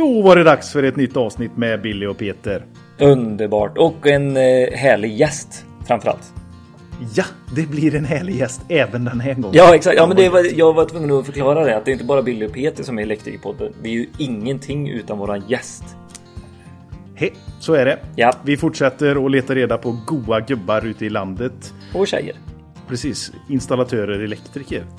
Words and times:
Då 0.00 0.22
var 0.22 0.36
det 0.36 0.44
dags 0.44 0.72
för 0.72 0.82
ett 0.82 0.96
nytt 0.96 1.16
avsnitt 1.16 1.56
med 1.56 1.82
Billy 1.82 2.06
och 2.06 2.18
Peter. 2.18 2.64
Underbart 2.98 3.78
och 3.78 4.06
en 4.06 4.36
eh, 4.36 4.42
härlig 4.72 5.16
gäst 5.16 5.64
framförallt. 5.86 6.34
Ja, 7.14 7.24
det 7.56 7.68
blir 7.68 7.94
en 7.94 8.04
härlig 8.04 8.36
gäst 8.36 8.60
även 8.68 9.04
den 9.04 9.20
här 9.20 9.34
gången. 9.34 9.50
Ja, 9.52 9.74
exakt. 9.74 9.96
Ja, 9.96 10.06
men 10.06 10.16
det 10.16 10.28
var, 10.28 10.58
jag 10.58 10.72
var 10.72 10.84
tvungen 10.84 11.10
att 11.10 11.26
förklara 11.26 11.64
det. 11.64 11.76
Att 11.76 11.84
det 11.84 11.90
är 11.90 11.92
inte 11.92 12.04
bara 12.04 12.22
Billy 12.22 12.46
och 12.46 12.52
Peter 12.52 12.84
som 12.84 12.98
är 12.98 13.02
Elektrikerpodden. 13.02 13.72
Vi 13.82 13.90
är 13.90 13.94
ju 13.94 14.06
ingenting 14.18 14.88
utan 14.88 15.18
våran 15.18 15.42
gäst. 15.48 15.84
He, 17.14 17.30
så 17.58 17.74
är 17.74 17.84
det. 17.84 17.98
Ja. 18.16 18.32
Vi 18.44 18.56
fortsätter 18.56 19.24
att 19.24 19.30
leta 19.30 19.54
reda 19.54 19.78
på 19.78 19.96
goa 20.06 20.40
gubbar 20.40 20.86
ute 20.86 21.06
i 21.06 21.10
landet. 21.10 21.74
Och 21.94 22.06
tjejer. 22.06 22.36
Precis, 22.88 23.32
installatörer, 23.48 24.20
elektriker. 24.20 24.84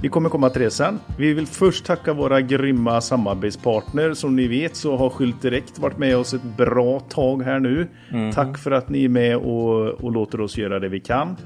Vi 0.00 0.08
kommer 0.08 0.28
komma 0.28 0.50
till 0.50 0.62
det 0.62 0.70
sen. 0.70 1.00
Vi 1.18 1.34
vill 1.34 1.46
först 1.46 1.84
tacka 1.84 2.12
våra 2.12 2.40
grymma 2.40 3.00
samarbetspartner. 3.00 4.14
Som 4.14 4.36
ni 4.36 4.46
vet 4.46 4.76
så 4.76 4.96
har 4.96 5.10
Skylt 5.10 5.42
Direkt 5.42 5.78
varit 5.78 5.98
med 5.98 6.16
oss 6.16 6.34
ett 6.34 6.56
bra 6.56 7.00
tag 7.00 7.42
här 7.42 7.60
nu. 7.60 7.88
Tack 8.34 8.58
för 8.58 8.70
att 8.70 8.88
ni 8.88 9.04
är 9.04 9.08
med 9.08 9.36
och, 9.36 9.86
och 9.88 10.12
låter 10.12 10.40
oss 10.40 10.58
göra 10.58 10.78
det 10.78 10.88
vi 10.88 11.00
kan. 11.00 11.36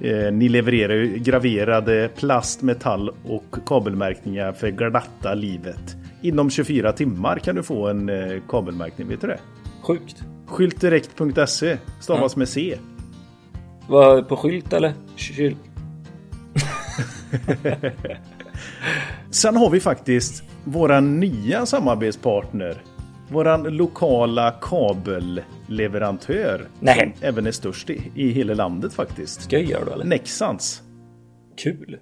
Eh, 0.00 0.32
ni 0.32 0.48
levererar 0.48 0.94
ju 0.94 1.18
graverade 1.18 2.10
plast, 2.16 2.62
metall 2.62 3.10
och 3.24 3.56
kabelmärkningar 3.66 4.52
för 4.52 4.70
glatta 4.70 5.34
livet. 5.34 5.96
Inom 6.22 6.50
24 6.50 6.92
timmar 6.92 7.38
kan 7.38 7.54
du 7.54 7.62
få 7.62 7.88
en 7.88 8.08
eh, 8.08 8.42
kabelmärkning, 8.48 9.08
vet 9.08 9.20
du 9.20 9.26
det? 9.26 9.40
Sjukt. 9.82 10.22
Skyltdirekt.se 10.46 11.78
stavas 12.00 12.36
med 12.36 12.48
C. 12.48 12.78
Var 13.88 14.22
på 14.22 14.36
skylt 14.36 14.72
eller? 14.72 14.94
Kyl. 15.16 15.56
Sen 19.30 19.56
har 19.56 19.70
vi 19.70 19.80
faktiskt 19.80 20.42
våra 20.64 21.00
nya 21.00 21.66
samarbetspartner. 21.66 22.82
Våran 23.30 23.62
lokala 23.62 24.50
kabelleverantör. 24.50 26.68
Nej. 26.80 27.14
Som 27.18 27.28
även 27.28 27.46
är 27.46 27.52
störst 27.52 27.90
i, 27.90 28.12
i 28.14 28.30
hela 28.30 28.54
landet 28.54 28.94
faktiskt. 28.94 29.42
Skojar 29.42 29.84
du 29.86 29.92
eller? 29.92 30.04
Nexans. 30.04 30.82
Kul. 31.56 31.98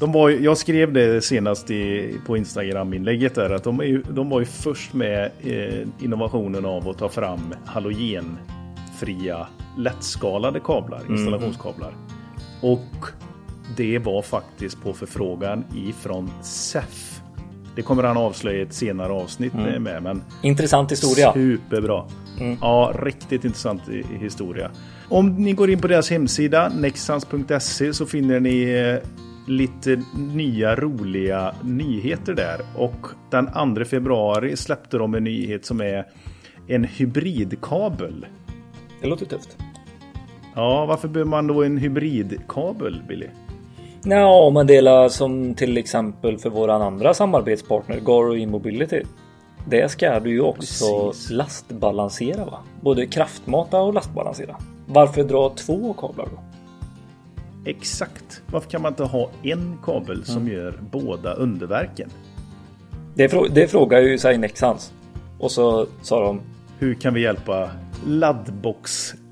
De 0.00 0.12
var, 0.12 0.30
jag 0.30 0.58
skrev 0.58 0.92
det 0.92 1.24
senast 1.24 1.70
i, 1.70 2.14
på 2.26 2.36
Instagram-inlägget 2.36 3.34
där 3.34 3.50
att 3.50 3.64
de, 3.64 3.80
är 3.80 4.02
de 4.12 4.28
var 4.28 4.40
ju 4.40 4.46
först 4.46 4.94
med 4.94 5.30
eh, 5.40 5.88
innovationen 6.04 6.64
av 6.64 6.88
att 6.88 6.98
ta 6.98 7.08
fram 7.08 7.54
halogenfria 7.64 9.46
lättskalade 9.78 10.60
kablar, 10.60 11.02
installationskablar. 11.10 11.92
Och 12.60 13.06
det 13.76 13.98
var 13.98 14.22
faktiskt 14.22 14.82
på 14.82 14.92
förfrågan 14.92 15.64
ifrån 15.76 16.30
SEF. 16.42 17.20
Det 17.76 17.82
kommer 17.82 18.02
han 18.02 18.16
avslöja 18.16 18.58
i 18.58 18.62
ett 18.62 18.72
senare 18.72 19.12
avsnitt 19.12 19.54
med, 19.54 20.02
men 20.02 20.22
Intressant 20.42 20.92
historia. 20.92 21.32
Superbra. 21.32 22.04
Ja, 22.60 22.92
riktigt 23.02 23.44
intressant 23.44 23.82
historia. 24.20 24.70
Om 25.08 25.34
ni 25.34 25.52
går 25.52 25.70
in 25.70 25.80
på 25.80 25.88
deras 25.88 26.10
hemsida 26.10 26.68
nexans.se 26.68 27.94
så 27.94 28.06
finner 28.06 28.40
ni 28.40 28.62
eh, 28.62 29.08
lite 29.46 30.02
nya 30.14 30.76
roliga 30.76 31.54
nyheter 31.62 32.34
där. 32.34 32.60
Och 32.76 33.06
den 33.30 33.74
2 33.76 33.84
februari 33.84 34.56
släppte 34.56 34.98
de 34.98 35.14
en 35.14 35.24
nyhet 35.24 35.64
som 35.64 35.80
är 35.80 36.04
en 36.66 36.84
hybridkabel. 36.84 38.26
Det 39.00 39.06
låter 39.06 39.26
tufft. 39.26 39.56
Ja, 40.54 40.86
varför 40.86 41.08
behöver 41.08 41.30
man 41.30 41.46
då 41.46 41.62
en 41.62 41.76
hybridkabel, 41.76 43.02
Billy? 43.08 43.26
Ja, 44.04 44.44
om 44.46 44.54
man 44.54 44.66
delar 44.66 45.08
som 45.08 45.54
till 45.54 45.76
exempel 45.78 46.38
för 46.38 46.50
våran 46.50 46.82
andra 46.82 47.14
samarbetspartner 47.14 48.00
Garo 48.00 48.36
E-mobility. 48.36 49.02
Det 49.68 49.90
ska 49.90 50.20
du 50.20 50.30
ju 50.30 50.40
också 50.40 51.08
Precis. 51.10 51.30
lastbalansera 51.30 52.44
va? 52.44 52.58
Både 52.80 53.06
kraftmata 53.06 53.80
och 53.80 53.94
lastbalansera. 53.94 54.56
Varför 54.86 55.24
dra 55.24 55.50
två 55.56 55.92
kablar 55.92 56.26
då? 56.26 56.38
Exakt. 57.70 58.42
Varför 58.46 58.70
kan 58.70 58.82
man 58.82 58.92
inte 58.92 59.04
ha 59.04 59.30
en 59.42 59.78
kabel 59.84 60.24
som 60.24 60.48
gör 60.48 60.78
båda 60.90 61.34
underverken? 61.34 62.10
Det, 63.14 63.28
frå- 63.28 63.48
det 63.52 63.68
frågar 63.68 64.00
ju 64.00 64.18
sig 64.18 64.38
Nexans. 64.38 64.92
Och 65.38 65.50
så 65.50 65.86
sa 66.02 66.20
de 66.20 66.40
Hur 66.78 66.94
kan 66.94 67.14
vi 67.14 67.20
hjälpa 67.22 67.70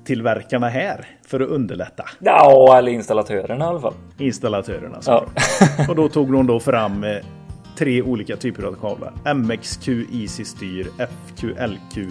laddboxtillverkarna 0.01 0.69
här 0.69 1.05
för 1.27 1.39
att 1.39 1.49
underlätta 1.49 2.05
Ja, 2.19 2.77
eller 2.77 2.91
installatörerna 2.91 3.65
i 3.65 3.67
alla 3.67 3.79
fall. 3.79 3.93
installatörerna? 4.17 4.99
Ja. 5.05 5.25
Och 5.89 5.95
då 5.95 6.09
tog 6.09 6.31
de 6.31 6.47
då 6.47 6.59
fram 6.59 7.03
eh, 7.03 7.17
tre 7.77 8.01
olika 8.01 8.35
typer 8.37 8.63
av 8.63 8.73
kablar. 8.73 9.33
MXQ 9.33 9.87
Easy 10.13 10.45
Styr, 10.45 10.87
FQLQ 11.27 12.07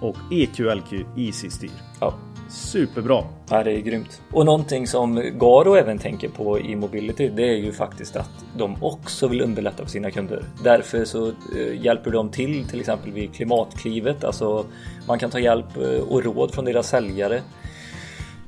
och 0.00 0.16
EQLQ 0.30 0.92
Easy 1.16 1.50
Styr. 1.50 1.70
ja. 2.00 2.14
Superbra! 2.50 3.24
Ja, 3.50 3.64
det 3.64 3.72
är 3.72 3.80
grymt. 3.80 4.22
Och 4.32 4.44
någonting 4.46 4.86
som 4.86 5.14
Garo 5.14 5.74
även 5.74 5.98
tänker 5.98 6.28
på 6.28 6.58
i 6.60 6.76
Mobility 6.76 7.28
det 7.28 7.42
är 7.42 7.56
ju 7.56 7.72
faktiskt 7.72 8.16
att 8.16 8.30
de 8.56 8.76
också 8.82 9.28
vill 9.28 9.40
underlätta 9.40 9.82
för 9.82 9.90
sina 9.90 10.10
kunder. 10.10 10.44
Därför 10.64 11.04
så 11.04 11.26
eh, 11.28 11.84
hjälper 11.84 12.10
de 12.10 12.28
till 12.30 12.68
till 12.68 12.80
exempel 12.80 13.12
vid 13.12 13.34
Klimatklivet. 13.34 14.24
Alltså 14.24 14.64
man 15.06 15.18
kan 15.18 15.30
ta 15.30 15.38
hjälp 15.38 15.76
eh, 15.76 16.00
och 16.08 16.24
råd 16.24 16.54
från 16.54 16.64
deras 16.64 16.88
säljare. 16.88 17.42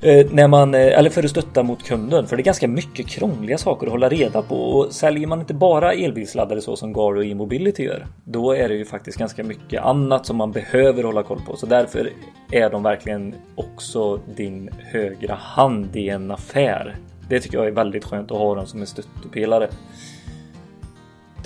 Eh, 0.02 0.26
när 0.30 0.48
man, 0.48 0.74
eh, 0.74 0.98
eller 0.98 1.10
för 1.10 1.24
att 1.24 1.30
stötta 1.30 1.62
mot 1.62 1.82
kunden. 1.82 2.26
För 2.26 2.36
det 2.36 2.42
är 2.42 2.44
ganska 2.44 2.68
mycket 2.68 3.06
krångliga 3.06 3.58
saker 3.58 3.86
att 3.86 3.92
hålla 3.92 4.08
reda 4.08 4.42
på. 4.42 4.56
Och 4.56 4.92
säljer 4.92 5.26
man 5.26 5.40
inte 5.40 5.54
bara 5.54 5.92
elbilsladdare 5.92 6.60
så 6.60 6.76
som 6.76 6.92
Garo 6.92 7.24
e-mobility 7.24 7.82
gör. 7.82 8.06
Då 8.24 8.52
är 8.52 8.68
det 8.68 8.74
ju 8.74 8.84
faktiskt 8.84 9.18
ganska 9.18 9.44
mycket 9.44 9.82
annat 9.82 10.26
som 10.26 10.36
man 10.36 10.52
behöver 10.52 11.02
hålla 11.02 11.22
koll 11.22 11.40
på. 11.46 11.56
Så 11.56 11.66
därför 11.66 12.10
är 12.50 12.70
de 12.70 12.82
verkligen 12.82 13.34
också 13.54 14.20
din 14.36 14.70
högra 14.78 15.34
hand 15.34 15.96
i 15.96 16.08
en 16.08 16.30
affär. 16.30 16.96
Det 17.28 17.40
tycker 17.40 17.58
jag 17.58 17.66
är 17.66 17.72
väldigt 17.72 18.04
skönt 18.04 18.30
att 18.30 18.38
ha 18.38 18.54
dem 18.54 18.66
som 18.66 18.80
en 18.80 18.86
stöttepelare. 18.86 19.68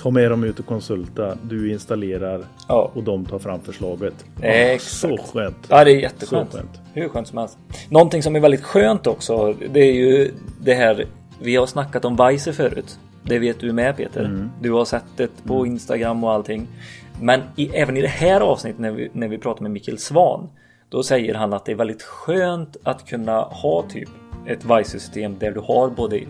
Ta 0.05 0.11
med 0.11 0.31
dem 0.31 0.45
ut 0.45 0.59
och 0.59 0.67
konsulta. 0.67 1.39
Du 1.43 1.73
installerar 1.73 2.45
Ja. 2.69 2.91
och 2.95 3.03
de 3.03 3.25
tar 3.25 3.39
fram 3.39 3.61
förslaget. 3.61 4.25
Exakt. 4.43 4.83
Så 4.83 5.17
skönt! 5.33 5.57
Ja, 5.69 5.85
det 5.85 5.91
är 5.91 6.01
jätteskönt. 6.01 6.51
Så 6.53 6.57
skönt. 6.59 6.81
Hur 6.95 7.09
skönt 7.09 7.29
som 7.29 7.39
helst. 7.39 7.59
Någonting 7.89 8.23
som 8.23 8.37
är 8.37 8.41
väldigt 8.41 8.63
skönt 8.63 9.07
också, 9.07 9.53
det 9.73 9.81
är 9.81 9.93
ju 9.93 10.31
det 10.61 10.75
här. 10.75 11.07
Vi 11.43 11.57
har 11.57 11.67
snackat 11.67 12.05
om 12.05 12.17
Weiser 12.17 12.53
förut. 12.53 12.99
Det 13.23 13.39
vet 13.39 13.61
du 13.61 13.73
med 13.73 13.97
Peter. 13.97 14.49
Du 14.61 14.73
har 14.73 14.85
sett 14.85 15.05
det 15.17 15.31
på 15.45 15.67
Instagram 15.67 16.25
och 16.25 16.33
allting. 16.33 16.69
Men 17.21 17.41
i, 17.57 17.69
även 17.69 17.97
i 17.97 18.01
det 18.01 18.09
här 18.09 18.41
avsnittet 18.41 18.81
när 18.81 18.91
vi, 18.91 19.11
när 19.13 19.29
vi 19.29 19.39
pratar 19.39 19.63
med 19.63 19.71
Mikael 19.71 19.99
Svan. 19.99 20.49
Då 20.89 21.03
säger 21.03 21.35
han 21.35 21.53
att 21.53 21.65
det 21.65 21.73
är 21.73 21.77
väldigt 21.77 22.03
skönt 22.03 22.77
att 22.83 23.07
kunna 23.07 23.41
ha 23.41 23.83
typ 23.83 24.09
ett 24.47 24.65
Weiser-system 24.65 25.39
där 25.39 25.51
du 25.53 25.61
har 25.61 25.91
både 25.91 26.21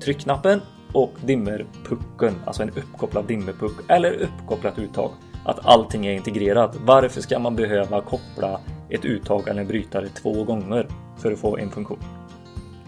tryckknappen 0.00 0.60
och 0.92 1.12
dimmerpucken, 1.24 2.34
alltså 2.44 2.62
en 2.62 2.70
uppkopplad 2.70 3.26
dimmerpuck 3.26 3.72
eller 3.88 4.12
uppkopplat 4.12 4.78
uttag. 4.78 5.10
Att 5.44 5.66
allting 5.66 6.06
är 6.06 6.12
integrerat. 6.12 6.76
Varför 6.84 7.20
ska 7.20 7.38
man 7.38 7.56
behöva 7.56 8.00
koppla 8.00 8.60
ett 8.90 9.04
uttag 9.04 9.48
eller 9.48 9.60
en 9.60 9.68
brytare 9.68 10.08
två 10.08 10.44
gånger 10.44 10.86
för 11.18 11.32
att 11.32 11.38
få 11.38 11.58
en 11.58 11.70
funktion? 11.70 11.98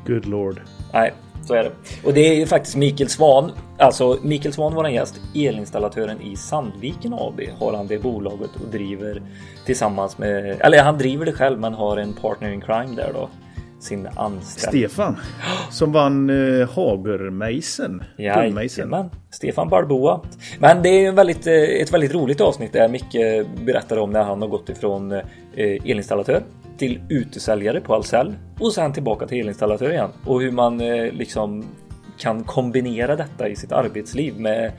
Good 0.07 0.27
lord. 0.27 0.61
Nej, 0.93 1.13
så 1.47 1.55
är 1.55 1.63
det. 1.63 1.73
Och 2.05 2.15
det 2.15 2.21
är 2.21 2.35
ju 2.35 2.47
faktiskt 2.47 2.77
Mikael 2.77 3.11
Svan, 3.11 3.51
alltså 3.79 4.19
Mikael 4.23 4.53
Svan 4.53 4.75
var 4.75 4.85
en 4.85 4.95
gäst, 4.95 5.21
elinstallatören 5.35 6.21
i 6.21 6.37
Sandviken 6.37 7.15
AB 7.15 7.41
har 7.59 7.73
han 7.73 7.87
det 7.87 7.99
bolaget 7.99 8.51
och 8.55 8.69
driver 8.73 9.23
tillsammans 9.67 10.19
med, 10.19 10.57
eller 10.61 10.83
han 10.83 10.99
driver 10.99 11.27
det 11.27 11.33
själv 11.33 11.61
men 11.61 11.75
har 11.75 11.97
en 11.97 12.13
partner 12.13 12.53
in 12.53 12.61
crime 12.61 12.97
där 12.97 13.13
då. 13.13 13.29
Sin 13.81 14.09
anställd. 14.17 14.69
Stefan 14.69 15.17
som 15.71 15.93
vann 15.93 16.31
eh. 16.31 17.03
Guldmejsen. 17.03 18.03
Jajamän, 18.17 19.11
Stefan 19.31 19.69
Balboa. 19.69 20.21
Men 20.59 20.83
det 20.83 20.89
är 20.89 21.09
en 21.09 21.15
väldigt, 21.15 21.47
eh, 21.47 21.55
ett 21.55 21.93
väldigt 21.93 22.15
roligt 22.15 22.41
avsnitt 22.41 22.73
där 22.73 22.89
Micke 22.89 23.47
berättar 23.67 23.97
om 23.97 24.11
när 24.11 24.23
han 24.23 24.43
har 24.43 24.49
gått 24.49 24.69
ifrån 24.69 25.13
eh, 25.13 25.23
elinstallatör 25.57 26.43
till 26.79 27.01
utesäljare 27.09 27.81
på 27.81 27.95
Ahlsell 27.95 28.35
och 28.59 28.73
sen 28.73 28.93
tillbaka 28.93 29.27
till 29.27 29.41
elinstallatör 29.41 29.91
igen 29.91 30.11
och 30.27 30.41
hur 30.41 30.51
man 30.51 30.81
eh, 30.81 31.13
liksom 31.13 31.65
kan 32.19 32.45
kombinera 32.45 33.17
detta 33.17 33.49
i 33.49 33.57
sitt 33.57 33.73
arbetsliv 33.73 34.41
med 34.41 34.73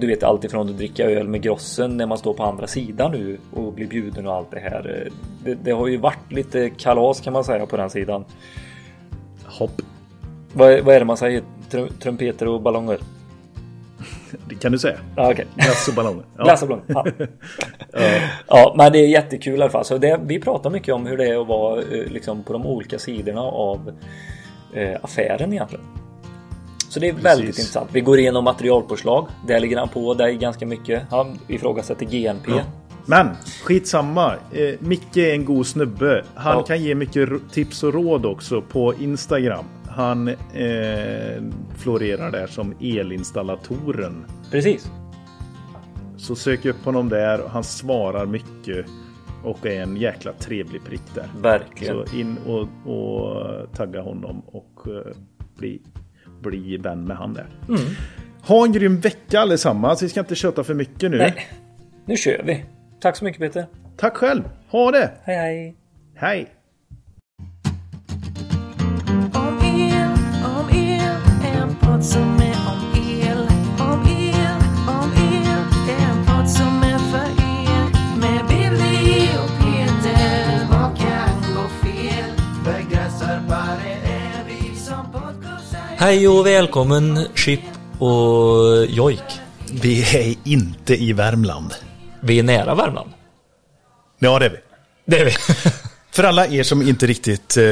du 0.00 0.06
vet 0.06 0.22
allt 0.22 0.44
ifrån 0.44 0.68
att 0.68 0.76
dricka 0.76 1.04
öl 1.04 1.28
med 1.28 1.42
grossen 1.42 1.96
när 1.96 2.06
man 2.06 2.18
står 2.18 2.34
på 2.34 2.42
andra 2.42 2.66
sidan 2.66 3.12
nu 3.12 3.38
och 3.52 3.72
blir 3.72 3.86
bjuden 3.86 4.26
och 4.26 4.34
allt 4.34 4.50
det 4.50 4.60
här. 4.60 5.10
Det, 5.44 5.54
det 5.54 5.70
har 5.70 5.86
ju 5.86 5.96
varit 5.96 6.32
lite 6.32 6.70
kalas 6.70 7.20
kan 7.20 7.32
man 7.32 7.44
säga 7.44 7.66
på 7.66 7.76
den 7.76 7.90
sidan. 7.90 8.24
Hopp. 9.44 9.82
Vad, 10.52 10.80
vad 10.80 10.94
är 10.94 10.98
det 10.98 11.04
man 11.04 11.16
säger? 11.16 11.42
Trum, 11.70 11.88
trumpeter 12.00 12.48
och 12.48 12.62
ballonger? 12.62 12.98
Det 14.48 14.54
kan 14.54 14.72
du 14.72 14.78
säga. 14.78 14.96
Ja, 15.16 15.32
okej. 15.32 15.46
Glass 15.54 15.88
och 15.88 15.94
ballonger. 15.94 16.24
Ja. 16.36 16.44
Glass 16.44 16.62
och 16.62 16.68
ballong. 16.68 16.84
Ja. 17.92 18.20
ja, 18.48 18.74
men 18.76 18.92
det 18.92 18.98
är 18.98 19.08
jättekul 19.08 19.58
i 19.58 19.62
alla 19.62 19.70
fall. 19.70 19.84
Så 19.84 19.98
det, 19.98 20.20
vi 20.24 20.40
pratar 20.40 20.70
mycket 20.70 20.94
om 20.94 21.06
hur 21.06 21.16
det 21.16 21.24
är 21.24 21.40
att 21.40 21.46
vara 21.46 21.80
eh, 21.80 22.06
liksom, 22.06 22.42
på 22.42 22.52
de 22.52 22.66
olika 22.66 22.98
sidorna 22.98 23.40
av 23.40 23.92
eh, 24.72 24.98
affären 25.02 25.52
egentligen. 25.52 25.84
Så 26.94 27.00
det 27.00 27.08
är 27.08 27.12
väldigt 27.12 27.46
Precis. 27.46 27.64
intressant. 27.64 27.90
Vi 27.92 28.00
går 28.00 28.18
igenom 28.18 28.44
materialpåslag. 28.44 29.28
Där 29.46 29.60
ligger 29.60 29.76
han 29.78 29.88
på 29.88 30.14
där 30.14 30.30
ganska 30.30 30.66
mycket. 30.66 31.02
Han 31.10 31.38
ifrågasätter 31.48 32.06
GNP. 32.06 32.52
Men 33.06 33.28
skitsamma. 33.64 34.34
Eh, 34.52 34.74
Micke 34.78 35.16
är 35.16 35.32
en 35.34 35.44
god 35.44 35.66
snubbe. 35.66 36.24
Han 36.34 36.56
Ja. 36.58 36.62
kan 36.62 36.82
ge 36.82 36.94
mycket 36.94 37.28
tips 37.52 37.82
och 37.82 37.94
råd 37.94 38.26
också 38.26 38.62
på 38.62 38.94
Instagram. 38.94 39.64
Han 39.88 40.28
eh, 40.28 40.34
florerar 41.76 42.30
där 42.30 42.46
som 42.46 42.74
elinstallatoren. 42.80 44.24
Precis. 44.50 44.90
Så 46.16 46.36
sök 46.36 46.64
upp 46.64 46.84
honom 46.84 47.08
där. 47.08 47.40
Han 47.48 47.64
svarar 47.64 48.26
mycket 48.26 48.86
och 49.44 49.66
är 49.66 49.82
en 49.82 49.96
jäkla 49.96 50.32
trevlig 50.32 50.84
prick 50.84 51.02
där. 51.14 51.26
Verkligen. 51.42 52.06
Så 52.08 52.16
in 52.16 52.36
och, 52.46 52.68
och 52.92 53.72
tagga 53.76 54.00
honom 54.02 54.42
och 54.46 54.86
eh, 54.86 55.16
bli, 55.56 55.80
bli 56.50 56.76
vän 56.76 57.04
med 57.04 57.16
han 57.16 57.34
där. 57.34 57.46
Mm. 57.68 57.80
Ha 58.42 58.64
en 58.64 58.72
grym 58.72 59.00
vecka 59.00 59.40
allesammans. 59.40 60.02
Vi 60.02 60.08
ska 60.08 60.20
inte 60.20 60.34
köta 60.34 60.64
för 60.64 60.74
mycket 60.74 61.10
nu. 61.10 61.16
Nej, 61.18 61.48
nu 62.06 62.16
kör 62.16 62.42
vi. 62.44 62.64
Tack 63.00 63.16
så 63.16 63.24
mycket 63.24 63.40
Peter. 63.40 63.66
Tack 63.96 64.16
själv. 64.16 64.42
Ha 64.70 64.90
det. 64.90 65.10
Hej 65.22 65.36
hej. 65.36 65.76
Hej. 66.14 66.46
Om 69.34 69.58
el, 69.64 70.12
om 70.44 70.68
el, 70.72 71.16
en 71.60 71.74
podd 71.80 72.04
som 72.04 72.36
är 72.36 72.53
Hej 86.04 86.28
och 86.28 86.46
välkommen 86.46 87.26
Chip 87.34 87.60
och 87.98 88.86
Jojk. 88.88 89.40
Vi 89.82 90.02
är 90.16 90.34
inte 90.44 91.02
i 91.02 91.12
Värmland. 91.12 91.74
Vi 92.20 92.38
är 92.38 92.42
nära 92.42 92.74
Värmland. 92.74 93.10
Ja, 94.18 94.38
det 94.38 94.46
är 94.46 94.50
vi. 94.50 94.56
Det 95.04 95.18
är 95.18 95.24
vi. 95.24 95.30
För 96.12 96.24
alla 96.24 96.46
er 96.46 96.62
som 96.62 96.82
inte 96.82 97.06
riktigt 97.06 97.56
eh, 97.56 97.64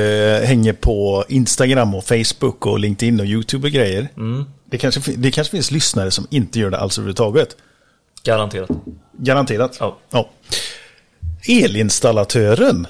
hänger 0.47 0.73
på 0.73 1.25
Instagram 1.29 1.95
och 1.95 2.05
Facebook 2.05 2.67
och 2.67 2.79
LinkedIn 2.79 3.21
och 3.21 3.27
YouTube 3.27 3.67
och 3.67 3.73
grejer. 3.73 4.09
Det, 4.65 4.79
kanske, 4.79 5.13
det 5.17 5.31
kanske 5.31 5.51
finns 5.51 5.71
lyssnare 5.71 6.11
som 6.11 6.27
inte 6.31 6.61
gör 6.61 6.71
det 6.71 6.79
alls 6.79 6.99
överhuvudtaget. 6.99 7.57
Garanterat. 8.23 8.71
Garanterat. 9.19 9.81
Ja. 10.11 10.31
Elinstallatören 11.49 12.87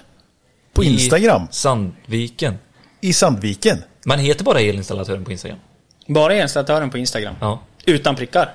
på 0.72 0.84
Instagram 0.84 1.42
I 1.42 1.46
Sandviken. 1.50 2.54
i 3.00 3.12
Sandviken. 3.12 3.78
Man 4.04 4.18
heter 4.18 4.44
bara 4.44 4.60
elinstallatören 4.60 5.24
på 5.24 5.32
Instagram. 5.32 5.58
Bara 6.06 6.42
installatören 6.42 6.90
på 6.90 6.98
Instagram. 6.98 7.34
Ja. 7.40 7.60
Utan 7.84 8.16
prickar. 8.16 8.54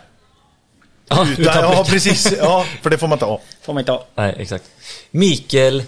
Ja, 1.10 1.28
Utan, 1.38 1.54
ja, 1.64 1.86
precis. 1.90 2.34
Ja, 2.38 2.66
för 2.82 2.90
det 2.90 2.98
får 2.98 3.08
man 3.08 3.16
inte 3.16 3.26
ha. 3.26 3.42
Får 3.62 3.74
man 3.74 3.82
inte 3.82 3.92
ha. 3.92 4.06
Nej, 4.16 4.36
exakt. 4.38 4.64
Mikael 5.12 5.84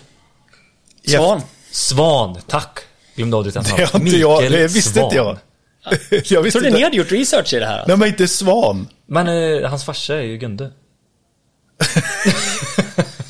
Svan. 1.07 1.41
Svan, 1.71 2.37
tack. 2.47 2.79
Glömde 3.15 3.37
av 3.37 3.43
ditt 3.43 3.55
namn. 3.55 3.67
Det 3.77 3.93
inte 3.93 4.17
jag. 4.17 4.51
Det 4.51 4.67
visste 4.67 4.93
Svan. 4.93 5.03
inte 5.03 5.15
jag. 5.15 5.37
jag 6.25 6.41
visste 6.41 6.59
Trodde 6.59 6.75
ni 6.75 6.83
hade 6.83 6.97
gjort 6.97 7.11
research 7.11 7.53
i 7.53 7.59
det 7.59 7.65
här? 7.65 7.83
Nej, 7.87 7.97
men 7.97 8.07
inte 8.07 8.27
Svan. 8.27 8.87
Men 9.05 9.27
eh, 9.27 9.69
hans 9.69 9.85
farsa 9.85 10.15
är 10.15 10.21
ju 10.21 10.37
Gunde. 10.37 10.71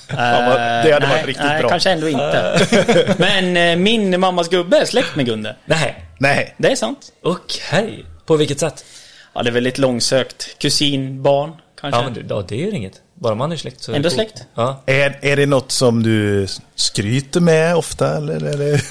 Det 0.09 0.93
hade 0.93 1.07
varit 1.07 1.15
nej, 1.15 1.25
riktigt 1.25 1.45
nej, 1.45 1.59
bra. 1.59 1.69
kanske 1.69 1.91
ändå 1.91 2.09
inte. 2.09 3.15
Men 3.17 3.57
eh, 3.57 3.75
min 3.75 4.19
mammas 4.19 4.49
gubbe 4.49 4.77
är 4.77 4.85
släkt 4.85 5.15
med 5.15 5.25
Gunde. 5.25 5.55
Nej, 5.65 6.05
Nej. 6.19 6.55
Det 6.57 6.71
är 6.71 6.75
sant. 6.75 7.11
okej. 7.23 8.05
På 8.25 8.35
vilket 8.35 8.59
sätt? 8.59 8.85
Ja, 9.33 9.43
det 9.43 9.49
är 9.49 9.53
väldigt 9.53 9.77
långsökt. 9.77 10.55
Kusin, 10.59 11.23
barn, 11.23 11.51
kanske. 11.81 11.99
Ja, 11.99 12.03
men 12.05 12.13
det, 12.13 12.25
ja, 12.29 12.45
det 12.47 12.55
är 12.55 12.65
ju 12.65 12.71
inget. 12.71 12.93
Bara 13.13 13.35
man 13.35 13.51
är 13.51 13.55
släkt 13.57 13.81
så 13.83 13.91
är 13.91 13.93
det 13.93 13.97
Ändå 13.97 14.09
coolt. 14.09 14.15
släkt. 14.15 14.43
Ja. 14.55 14.83
Är, 14.85 15.19
är 15.21 15.35
det 15.35 15.45
något 15.45 15.71
som 15.71 16.03
du 16.03 16.47
skryter 16.75 17.39
med 17.39 17.75
ofta? 17.75 18.17
Eller, 18.17 18.35
eller? 18.35 18.81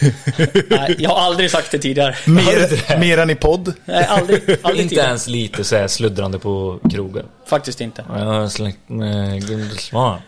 Nej, 0.78 0.96
jag 0.98 1.10
har 1.10 1.20
aldrig 1.20 1.50
sagt 1.50 1.70
det 1.70 1.78
tidigare. 1.78 2.16
mer, 2.26 2.98
mer 3.00 3.19
än 3.19 3.30
i 3.30 3.34
podd? 3.34 3.72
Nej, 3.84 4.04
aldrig. 4.04 4.40
aldrig 4.62 4.82
Inte 4.82 4.88
tidigare. 4.88 5.06
ens 5.06 5.28
lite 5.28 5.64
så 5.64 5.76
här 5.76 5.88
sluddrande 5.88 6.38
på 6.38 6.80
krogen. 6.90 7.26
Faktiskt 7.46 7.80
inte. 7.80 8.04
Ja, 8.08 8.19
Jag 8.34 8.44
är 8.44 8.48
släkt 8.48 8.78
med 8.88 9.46
Gunde 9.48 9.75
Svan. 9.76 10.19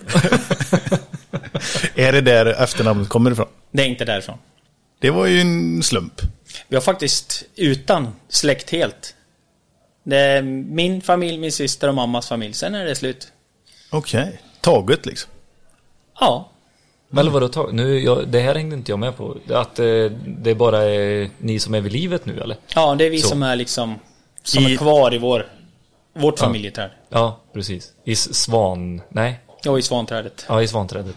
Är 1.95 2.13
det 2.13 2.21
där 2.21 2.47
efternamnet 2.47 3.09
kommer 3.09 3.31
ifrån? 3.31 3.47
Det 3.73 3.83
är 3.83 3.87
inte 3.87 4.05
därifrån. 4.05 4.39
Det 5.01 5.11
var 5.11 5.27
ju 5.27 5.41
en 5.41 5.83
slump. 5.83 6.21
Vi 6.69 6.77
har 6.77 6.81
faktiskt 6.81 7.45
utan 7.57 8.09
släkt 8.29 8.71
helt. 8.71 9.15
Det 10.03 10.17
är 10.17 10.43
min 10.43 11.01
familj, 11.03 11.39
min 11.39 11.53
syster 11.53 11.89
och 11.89 11.95
mammas 11.95 12.29
familj. 12.29 12.55
Sen 12.55 12.75
är 12.75 12.85
det 12.85 12.95
slut. 12.95 13.33
Okej. 13.91 14.41
Taget 14.61 15.07
liksom. 15.07 15.31
Ja. 16.21 16.51
Men 17.09 17.33
vadå, 17.33 17.49
ta, 17.49 17.69
nu, 17.73 17.99
jag, 18.01 18.29
det 18.29 18.41
här 18.41 18.55
hängde 18.55 18.77
inte 18.77 18.93
jag 18.93 18.99
med 18.99 19.17
på. 19.17 19.37
Att 19.51 19.79
eh, 19.79 19.87
det 20.27 20.55
bara 20.55 20.83
är 20.85 21.31
ni 21.39 21.59
som 21.59 21.75
är 21.75 21.81
vid 21.81 21.93
livet 21.93 22.27
nu 22.27 22.41
eller? 22.41 22.57
Ja, 22.75 22.95
det 22.95 23.05
är 23.07 23.11
vi 23.11 23.21
Så. 23.21 23.29
som 23.29 23.43
är 23.43 23.57
liksom 23.57 23.95
som 24.43 24.63
I- 24.67 24.73
är 24.73 24.79
kvar 24.79 25.15
i 25.15 25.19
vår, 25.19 25.47
vårt 26.15 26.39
familjeträd. 26.39 26.91
Ja, 27.09 27.41
precis. 27.53 27.93
I 28.05 28.17
Svan... 28.17 29.03
Nej. 29.09 29.41
Och 29.67 29.79
i 29.79 29.83
svanträdet. 29.83 30.45
Ja, 30.49 30.63
i 30.63 30.69
Svanträdet. 30.69 31.17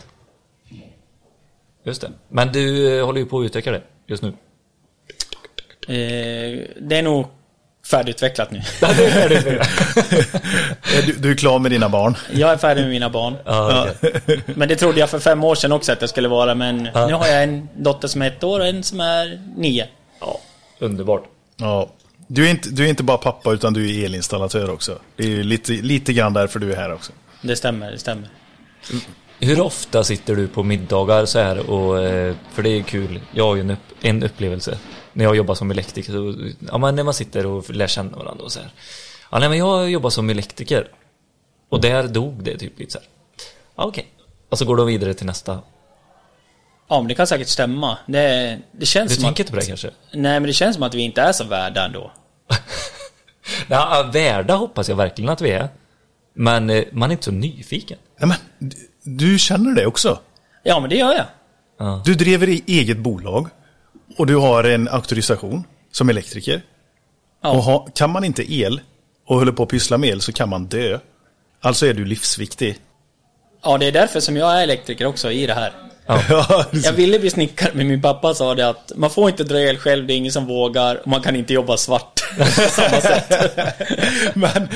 Just 1.83 2.01
det. 2.01 2.12
Men 2.30 2.51
du 2.51 2.97
eh, 3.00 3.06
håller 3.06 3.19
ju 3.19 3.25
på 3.25 3.39
att 3.39 3.45
utveckla 3.45 3.71
det 3.71 3.81
just 4.07 4.24
nu. 4.24 4.33
Eh, 5.88 6.59
det 6.81 6.95
är 6.97 7.01
nog 7.01 7.27
färdigutvecklat 7.88 8.51
nu. 8.51 8.57
Är 8.81 9.30
Du, 11.06 11.13
du 11.13 11.31
är 11.31 11.35
klar 11.35 11.59
med 11.59 11.71
dina 11.71 11.89
barn. 11.89 12.15
Jag 12.33 12.51
är 12.51 12.57
färdig 12.57 12.81
med 12.81 12.89
mina 12.91 13.09
barn. 13.09 13.35
Ja, 13.45 13.88
okej. 14.03 14.41
Men 14.45 14.68
det 14.68 14.75
trodde 14.75 15.00
jag 15.00 15.09
för 15.09 15.19
fem 15.19 15.44
år 15.44 15.56
sedan 15.56 15.71
också 15.71 15.91
att 15.91 16.01
jag 16.01 16.09
skulle 16.09 16.27
vara. 16.27 16.56
Men 16.56 16.77
nu 16.83 17.13
har 17.13 17.27
jag 17.27 17.44
en 17.44 17.69
dotter 17.77 18.07
som 18.07 18.21
är 18.21 18.27
ett 18.27 18.44
år 18.44 18.59
och 18.59 18.68
en 18.68 18.83
som 18.83 19.00
är 19.00 19.41
nio. 19.57 19.88
ja. 20.19 20.39
Underbart. 20.80 21.24
Ja. 21.57 21.89
Du 22.27 22.45
är, 22.47 22.51
inte, 22.51 22.69
du 22.69 22.85
är 22.85 22.89
inte 22.89 23.03
bara 23.03 23.18
pappa 23.18 23.51
utan 23.53 23.74
du 23.74 24.00
är 24.01 24.06
elinstallatör 24.06 24.69
också. 24.69 24.97
Det 25.15 25.24
är 25.39 25.44
lite, 25.44 25.71
lite 25.71 26.13
grann 26.13 26.33
därför 26.33 26.59
du 26.59 26.71
är 26.74 26.77
här 26.77 26.94
också. 26.94 27.12
Det 27.41 27.56
stämmer, 27.56 27.91
det 27.91 27.97
stämmer. 28.00 28.30
Hur 29.39 29.59
ofta 29.62 30.03
sitter 30.03 30.35
du 30.35 30.47
på 30.47 30.63
middagar 30.63 31.25
så 31.25 31.39
här 31.39 31.69
och... 31.69 32.03
eh, 32.03 32.35
För 32.53 32.63
det 32.63 32.69
är 32.69 32.81
kul. 32.83 33.19
Jag 33.31 33.44
har 33.47 33.56
ju 33.56 33.62
en, 33.62 33.69
upp, 33.71 33.80
en 34.01 34.24
upplevelse. 34.24 34.77
När 35.13 35.25
jag 35.25 35.36
jobbar 35.36 35.56
som 35.56 35.71
elektriker. 35.71 36.12
Så, 36.12 36.36
ja, 36.71 36.77
men 36.77 36.95
när 36.95 37.04
man 37.04 37.13
sitter 37.13 37.45
och 37.45 37.69
lär 37.69 37.88
känna 37.88 38.18
varandra 38.18 38.44
och 38.44 38.51
så 38.51 38.60
här. 38.60 38.69
Ja, 39.31 39.39
nej, 39.39 39.50
men 39.50 39.57
jag 39.57 39.89
jobbar 39.89 40.10
som 40.10 40.30
elektriker. 40.30 40.88
Och 41.69 41.81
där 41.81 42.07
dog 42.07 42.44
det 42.44 42.57
typ 42.57 42.80
lite 42.80 42.92
så 42.92 43.00
här. 43.00 43.07
Ja, 43.76 43.83
okej. 43.83 44.07
Och 44.49 44.57
så 44.57 44.66
går 44.66 44.76
de 44.78 44.87
vidare 44.87 45.14
till 45.14 45.26
nästa. 45.26 45.59
Ja, 46.87 46.99
men 46.99 47.07
det 47.07 47.16
kan 47.16 47.28
säkert 47.28 47.47
stämma. 47.47 47.97
Det, 48.07 48.59
det 48.71 48.85
känns 48.85 49.09
Du 49.09 49.16
som 49.16 49.23
tänker 49.23 49.44
att... 49.44 49.47
inte 49.49 49.52
på 49.52 49.59
det 49.59 49.66
kanske? 49.66 49.92
Nej, 50.11 50.40
men 50.40 50.44
det 50.44 50.54
känns 50.54 50.76
som 50.76 50.83
att 50.83 50.94
vi 50.94 51.02
inte 51.02 51.21
är 51.21 51.31
så 51.31 51.44
värda 51.44 51.85
ändå. 51.85 52.11
Ja, 53.68 54.09
värda 54.14 54.56
hoppas 54.56 54.90
jag 54.90 54.95
verkligen 54.95 55.30
att 55.30 55.42
vi 55.42 55.52
är. 55.52 55.69
Men 56.33 56.69
eh, 56.69 56.83
man 56.92 57.09
är 57.09 57.11
inte 57.11 57.23
så 57.23 57.31
nyfiken. 57.31 57.97
Ja, 58.19 58.26
men, 58.26 58.37
du, 58.59 58.76
du 59.04 59.40
känner 59.40 59.76
det 59.76 59.85
också. 59.85 60.19
Ja, 60.64 60.80
men 60.80 60.90
det 60.90 60.95
gör 60.95 61.14
jag. 61.14 61.26
Du 62.06 62.16
driver 62.16 62.49
i 62.49 62.64
eget 62.68 62.97
bolag. 62.97 63.49
Och 64.17 64.27
du 64.27 64.35
har 64.35 64.63
en 64.63 64.87
auktorisation 64.87 65.63
som 65.91 66.09
elektriker. 66.09 66.61
Ja. 67.43 67.49
Och 67.49 67.63
ha, 67.63 67.87
kan 67.95 68.09
man 68.09 68.23
inte 68.23 68.53
el 68.53 68.81
och 69.27 69.35
håller 69.35 69.51
på 69.51 69.63
att 69.63 69.69
pyssla 69.69 69.97
med 69.97 70.09
el 70.09 70.21
så 70.21 70.31
kan 70.31 70.49
man 70.49 70.65
dö. 70.65 70.99
Alltså 71.61 71.85
är 71.85 71.93
du 71.93 72.05
livsviktig. 72.05 72.77
Ja, 73.63 73.77
det 73.77 73.85
är 73.85 73.91
därför 73.91 74.19
som 74.19 74.37
jag 74.37 74.59
är 74.59 74.63
elektriker 74.63 75.05
också 75.05 75.31
i 75.31 75.45
det 75.45 75.53
här. 75.53 75.73
Ja, 76.05 76.65
Jag 76.71 76.93
ville 76.93 77.19
bli 77.19 77.29
snickare, 77.29 77.71
men 77.73 77.87
min 77.87 78.01
pappa 78.01 78.33
sa 78.33 78.55
det 78.55 78.69
att 78.69 78.91
man 78.95 79.09
får 79.09 79.29
inte 79.29 79.43
dra 79.43 79.59
el 79.59 79.77
själv, 79.77 80.07
det 80.07 80.13
är 80.13 80.17
ingen 80.17 80.31
som 80.31 80.45
vågar, 80.45 80.95
och 80.95 81.07
man 81.07 81.21
kan 81.21 81.35
inte 81.35 81.53
jobba 81.53 81.77
svart 81.77 82.23
på 82.37 82.45
samma 82.45 83.01
sätt. 83.01 83.57
men, 84.33 84.67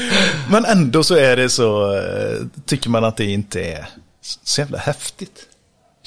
men 0.50 0.66
ändå 0.66 1.04
så 1.04 1.16
är 1.16 1.36
det 1.36 1.50
så, 1.50 1.96
eh, 1.96 2.46
tycker 2.66 2.90
man 2.90 3.04
att 3.04 3.18
det 3.18 3.26
inte 3.26 3.62
är 3.62 3.86
så 4.44 4.62
jävla 4.62 4.78
häftigt. 4.78 5.47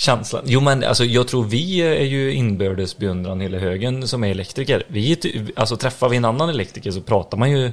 Känslan. 0.00 0.42
Jo 0.47 0.61
men 0.61 0.85
alltså 0.85 1.04
jag 1.04 1.28
tror 1.28 1.45
vi 1.45 1.78
är 1.78 2.04
ju 2.04 2.33
inbördes 2.35 2.97
beundran 2.99 3.40
hela 3.40 3.59
högen 3.59 4.09
som 4.09 4.25
är 4.25 4.28
elektriker. 4.30 4.83
Vi, 4.88 5.19
alltså 5.57 5.76
träffar 5.76 6.09
vi 6.09 6.16
en 6.16 6.25
annan 6.25 6.49
elektriker 6.49 6.90
så 6.90 7.00
pratar 7.00 7.38
man 7.38 7.50
ju 7.50 7.73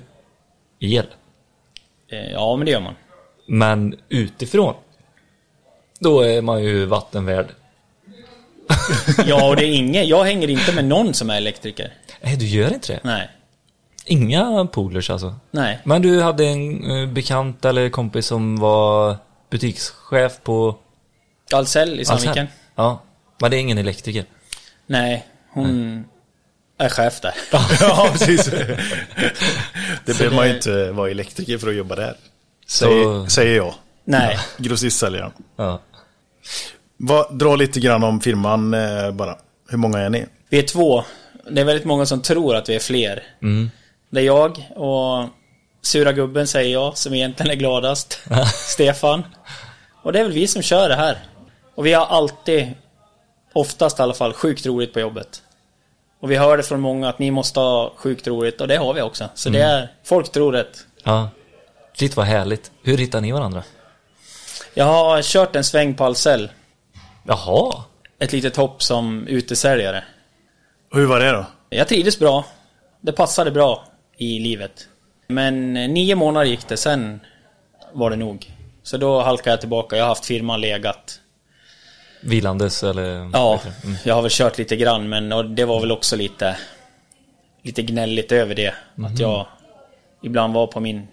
el. 0.79 1.05
Eh, 2.11 2.31
Ja, 2.31 2.55
men 2.55 2.65
det 2.65 2.71
gör 2.71 2.81
man. 2.81 2.93
Men 3.47 3.95
utifrån, 4.09 4.73
då 5.99 6.21
är 6.21 6.41
man 6.41 6.63
ju 6.63 6.85
vattenvärd. 6.85 7.47
Ja, 9.25 9.49
och 9.49 9.55
det 9.55 9.65
är 9.65 9.73
ingen, 9.73 10.07
jag 10.07 10.23
hänger 10.23 10.49
inte 10.49 10.75
med 10.75 10.85
någon 10.85 11.13
som 11.13 11.29
är 11.29 11.37
elektriker. 11.37 11.93
Nej, 12.21 12.35
du 12.35 12.45
gör 12.47 12.73
inte 12.73 12.93
det? 12.93 12.99
Nej. 13.03 13.29
Inga 14.05 14.67
polers 14.71 15.09
alltså? 15.09 15.35
Nej. 15.51 15.79
Men 15.83 16.01
du 16.01 16.21
hade 16.21 16.45
en 16.45 16.91
eh, 16.91 17.09
bekant 17.09 17.65
eller 17.65 17.89
kompis 17.89 18.25
som 18.25 18.55
var 18.55 19.15
butikschef 19.49 20.39
på 20.43 20.75
Ahlsell 21.53 21.99
i 21.99 22.05
Sandviken. 22.05 22.47
Ja, 22.75 23.01
men 23.41 23.51
det 23.51 23.57
är 23.57 23.59
ingen 23.59 23.77
elektriker? 23.77 24.25
Nej, 24.87 25.25
hon... 25.53 26.05
är 26.77 26.89
chef 26.89 27.21
där. 27.21 27.33
ja, 27.81 28.09
precis. 28.11 28.45
Det 30.05 30.17
behöver 30.17 30.35
man 30.35 30.47
ju 30.47 30.55
inte 30.55 30.91
vara 30.91 31.11
elektriker 31.11 31.57
för 31.57 31.67
att 31.69 31.75
jobba 31.75 31.95
där. 31.95 32.15
Säger, 32.67 33.03
Så- 33.03 33.27
säger 33.29 33.55
jag. 33.55 33.73
Nej. 34.05 34.37
Grossistsäljaren. 34.57 35.31
Ja. 35.55 35.81
Vad- 36.97 37.37
Dra 37.39 37.55
lite 37.55 37.79
grann 37.79 38.03
om 38.03 38.21
firman 38.21 38.73
eh, 38.73 39.11
bara. 39.11 39.37
Hur 39.69 39.77
många 39.77 39.99
är 39.99 40.09
ni? 40.09 40.25
Vi 40.49 40.59
är 40.59 40.63
två. 40.63 41.03
Det 41.51 41.61
är 41.61 41.65
väldigt 41.65 41.85
många 41.85 42.05
som 42.05 42.21
tror 42.21 42.55
att 42.55 42.69
vi 42.69 42.75
är 42.75 42.79
fler. 42.79 43.23
Mm. 43.41 43.71
Det 44.09 44.19
är 44.19 44.23
jag 44.25 44.71
och 44.75 45.25
sura 45.81 46.13
gubben 46.13 46.47
säger 46.47 46.73
jag, 46.73 46.97
som 46.97 47.13
egentligen 47.13 47.51
är 47.51 47.55
gladast. 47.55 48.19
Stefan. 48.53 49.23
Och 50.03 50.13
det 50.13 50.19
är 50.19 50.23
väl 50.23 50.33
vi 50.33 50.47
som 50.47 50.61
kör 50.61 50.89
det 50.89 50.95
här. 50.95 51.17
Och 51.77 51.85
vi 51.85 51.93
har 51.93 52.05
alltid, 52.05 52.73
oftast 53.53 53.99
i 53.99 54.01
alla 54.01 54.13
fall, 54.13 54.33
sjukt 54.33 54.65
roligt 54.65 54.93
på 54.93 54.99
jobbet. 54.99 55.41
Och 56.19 56.31
vi 56.31 56.35
hör 56.35 56.57
det 56.57 56.63
från 56.63 56.79
många 56.79 57.09
att 57.09 57.19
ni 57.19 57.31
måste 57.31 57.59
ha 57.59 57.93
sjukt 57.95 58.27
roligt 58.27 58.61
och 58.61 58.67
det 58.67 58.77
har 58.77 58.93
vi 58.93 59.01
också. 59.01 59.29
Så 59.33 59.49
det 59.49 59.61
är, 59.61 59.91
folk 60.03 60.31
tror 60.31 60.51
rätt. 60.53 60.85
ja. 61.03 61.29
Shit 61.93 62.15
vad 62.15 62.25
härligt. 62.25 62.71
Hur 62.83 62.97
hittar 62.97 63.21
ni 63.21 63.31
varandra? 63.31 63.63
Jag 64.73 64.85
har 64.85 65.21
kört 65.21 65.55
en 65.55 65.63
sväng 65.63 65.95
på 65.95 66.03
Ahlsell. 66.03 66.49
Jaha. 67.23 67.83
Ett 68.19 68.31
litet 68.31 68.55
hopp 68.55 68.83
som 68.83 69.27
utesäljare. 69.27 70.03
Och 70.91 70.99
hur 70.99 71.05
var 71.05 71.19
det 71.19 71.31
då? 71.31 71.45
Jag 71.69 71.87
trivdes 71.87 72.19
bra. 72.19 72.45
Det 73.01 73.11
passade 73.11 73.51
bra 73.51 73.85
i 74.17 74.39
livet. 74.39 74.87
Men 75.27 75.77
eh, 75.77 75.89
nio 75.89 76.15
månader 76.15 76.45
gick 76.45 76.67
det, 76.67 76.77
sen 76.77 77.19
var 77.93 78.09
det 78.09 78.15
nog. 78.15 78.51
Så 78.83 78.97
då 78.97 79.21
halkade 79.21 79.49
jag 79.49 79.59
tillbaka. 79.59 79.95
Jag 79.97 80.03
har 80.03 80.09
haft 80.09 80.25
firman 80.25 80.61
legat. 80.61 81.19
Vilandes 82.21 82.83
eller? 82.83 83.29
Ja, 83.33 83.59
Mm. 83.83 83.95
jag 84.05 84.15
har 84.15 84.21
väl 84.21 84.31
kört 84.31 84.57
lite 84.57 84.75
grann 84.75 85.09
men 85.09 85.31
och 85.33 85.45
det 85.45 85.65
var 85.65 85.79
väl 85.79 85.91
också 85.91 86.15
lite 86.15 86.57
Lite 87.61 87.81
gnälligt 87.81 88.31
över 88.31 88.55
det. 88.55 88.73
Att 89.05 89.19
jag 89.19 89.45
ibland 90.23 90.53
var 90.53 90.67
på 90.67 90.79
min 90.79 91.07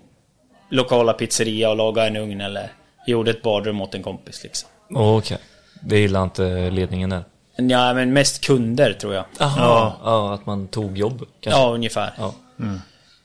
lokala 0.71 1.13
pizzeria 1.13 1.71
och 1.71 1.77
lagade 1.77 2.07
en 2.07 2.17
ugn 2.17 2.41
eller 2.41 2.73
gjorde 3.07 3.31
ett 3.31 3.43
badrum 3.43 3.81
åt 3.81 3.95
en 3.95 4.03
kompis 4.03 4.43
liksom. 4.43 4.69
Okej. 4.95 5.39
Det 5.81 5.99
gillar 5.99 6.23
inte 6.25 6.71
ledningen 6.71 7.11
där? 7.11 7.25
Ja, 7.57 7.95
men 7.95 8.13
mest 8.13 8.45
kunder 8.47 8.93
tror 8.93 9.15
jag. 9.15 9.25
Aha. 9.41 9.97
Ja. 10.05 10.35
att 10.35 10.47
man 10.47 10.69
tog 10.69 10.99
jobb 10.99 11.25
kanske? 11.41 11.61
Ja, 11.61 11.71
ungefär. 11.75 12.13
Ja. 12.19 12.35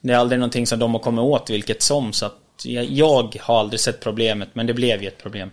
Det 0.02 0.14
är 0.14 0.18
aldrig 0.18 0.40
någonting 0.40 0.68
som 0.68 0.80
de 0.80 0.92
har 0.94 1.00
kommit 1.00 1.22
åt 1.24 1.50
vilket 1.50 1.82
som 1.82 2.14
så 2.14 2.26
att 2.26 2.34
jag, 2.64 2.86
jag 2.86 3.36
har 3.42 3.60
aldrig 3.60 3.80
sett 3.80 4.00
problemet 4.00 4.50
men 4.54 4.68
det 4.68 4.74
blev 4.74 5.02
ju 5.02 5.08
ett 5.08 5.24
problem. 5.24 5.52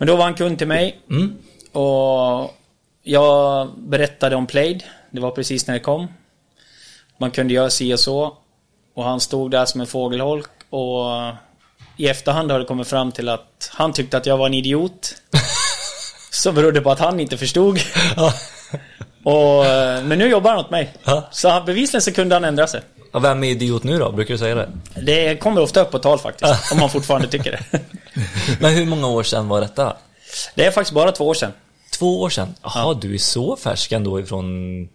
Men 0.00 0.06
då 0.06 0.16
var 0.16 0.24
han 0.24 0.34
kund 0.34 0.58
till 0.58 0.66
mig 0.66 1.00
och 1.72 2.54
jag 3.02 3.68
berättade 3.76 4.36
om 4.36 4.46
Plaid. 4.46 4.84
Det 5.10 5.20
var 5.20 5.30
precis 5.30 5.66
när 5.66 5.74
det 5.74 5.80
kom. 5.80 6.08
Man 7.18 7.30
kunde 7.30 7.54
göra 7.54 7.70
si 7.70 7.94
och 7.94 8.00
så. 8.00 8.36
Och 8.94 9.04
han 9.04 9.20
stod 9.20 9.50
där 9.50 9.64
som 9.64 9.80
en 9.80 9.86
fågelholk 9.86 10.50
och 10.70 11.04
i 11.96 12.08
efterhand 12.08 12.50
har 12.50 12.58
det 12.58 12.64
kommit 12.64 12.88
fram 12.88 13.12
till 13.12 13.28
att 13.28 13.70
han 13.72 13.92
tyckte 13.92 14.16
att 14.16 14.26
jag 14.26 14.36
var 14.36 14.46
en 14.46 14.54
idiot. 14.54 15.14
Som 16.30 16.54
berodde 16.54 16.80
på 16.80 16.90
att 16.90 16.98
han 16.98 17.20
inte 17.20 17.36
förstod. 17.36 17.78
och, 19.24 19.64
men 20.04 20.18
nu 20.18 20.28
jobbar 20.28 20.50
han 20.50 20.60
åt 20.60 20.70
mig. 20.70 20.94
Så 21.30 21.62
bevisligen 21.66 22.02
så 22.02 22.12
kunde 22.12 22.34
han 22.34 22.44
ändra 22.44 22.66
sig. 22.66 22.80
Ja, 23.12 23.18
Vem 23.18 23.44
är 23.44 23.50
idiot 23.50 23.82
nu 23.82 23.98
då? 23.98 24.12
Brukar 24.12 24.34
du 24.34 24.38
säga 24.38 24.54
det? 24.54 24.68
Det 25.02 25.36
kommer 25.36 25.60
ofta 25.60 25.80
upp 25.80 25.90
på 25.90 25.98
tal 25.98 26.18
faktiskt. 26.18 26.72
om 26.72 26.78
man 26.78 26.90
fortfarande 26.90 27.28
tycker 27.28 27.50
det. 27.50 27.80
Men 28.60 28.74
hur 28.74 28.86
många 28.86 29.06
år 29.08 29.22
sedan 29.22 29.48
var 29.48 29.60
detta? 29.60 29.96
Det 30.54 30.66
är 30.66 30.70
faktiskt 30.70 30.94
bara 30.94 31.12
två 31.12 31.28
år 31.28 31.34
sedan. 31.34 31.52
Två 31.98 32.20
år 32.20 32.30
sedan? 32.30 32.54
Jaha, 32.62 32.94
du 32.94 33.14
är 33.14 33.18
så 33.18 33.56
färsk 33.56 33.92
ändå 33.92 34.20
ifrån 34.20 34.88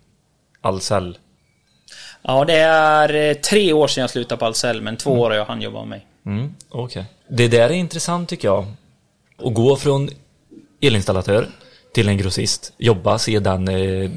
Ahlsell? 0.62 1.18
Ja, 2.22 2.46
det 2.46 2.58
är 2.58 3.16
eh, 3.30 3.34
tre 3.34 3.74
år 3.74 3.88
sedan 3.88 4.02
jag 4.02 4.10
slutade 4.10 4.40
på 4.40 4.46
Ahlsell, 4.46 4.82
men 4.82 4.98
två 4.98 5.12
år 5.12 5.30
har 5.30 5.38
jag 5.38 5.46
han 5.46 5.62
jobbat 5.62 5.82
med 5.82 5.90
mig. 5.90 6.06
Mm, 6.26 6.54
okej. 6.70 7.06
Det 7.30 7.48
där 7.48 7.70
är 7.70 7.74
intressant 7.74 8.30
tycker 8.30 8.48
jag. 8.48 8.66
Att 9.44 9.54
gå 9.54 9.76
från 9.76 10.10
elinstallatör 10.82 11.48
till 11.94 12.08
en 12.08 12.18
grossist, 12.18 12.74
jobba, 12.78 13.18
se 13.18 13.40
den 13.40 13.68
eh, 13.68 14.10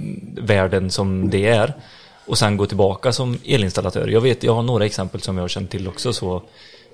världen 0.42 0.90
som 0.90 1.30
det 1.30 1.48
är 1.48 1.74
och 2.28 2.38
sen 2.38 2.56
gå 2.56 2.66
tillbaka 2.66 3.12
som 3.12 3.38
elinstallatör. 3.44 4.08
Jag 4.08 4.20
vet, 4.20 4.42
jag 4.42 4.54
har 4.54 4.62
några 4.62 4.87
exempel 4.87 5.20
som 5.20 5.37
jag 5.37 5.44
har 5.44 5.49
känt 5.49 5.70
till 5.70 5.88
också 5.88 6.12
så 6.12 6.42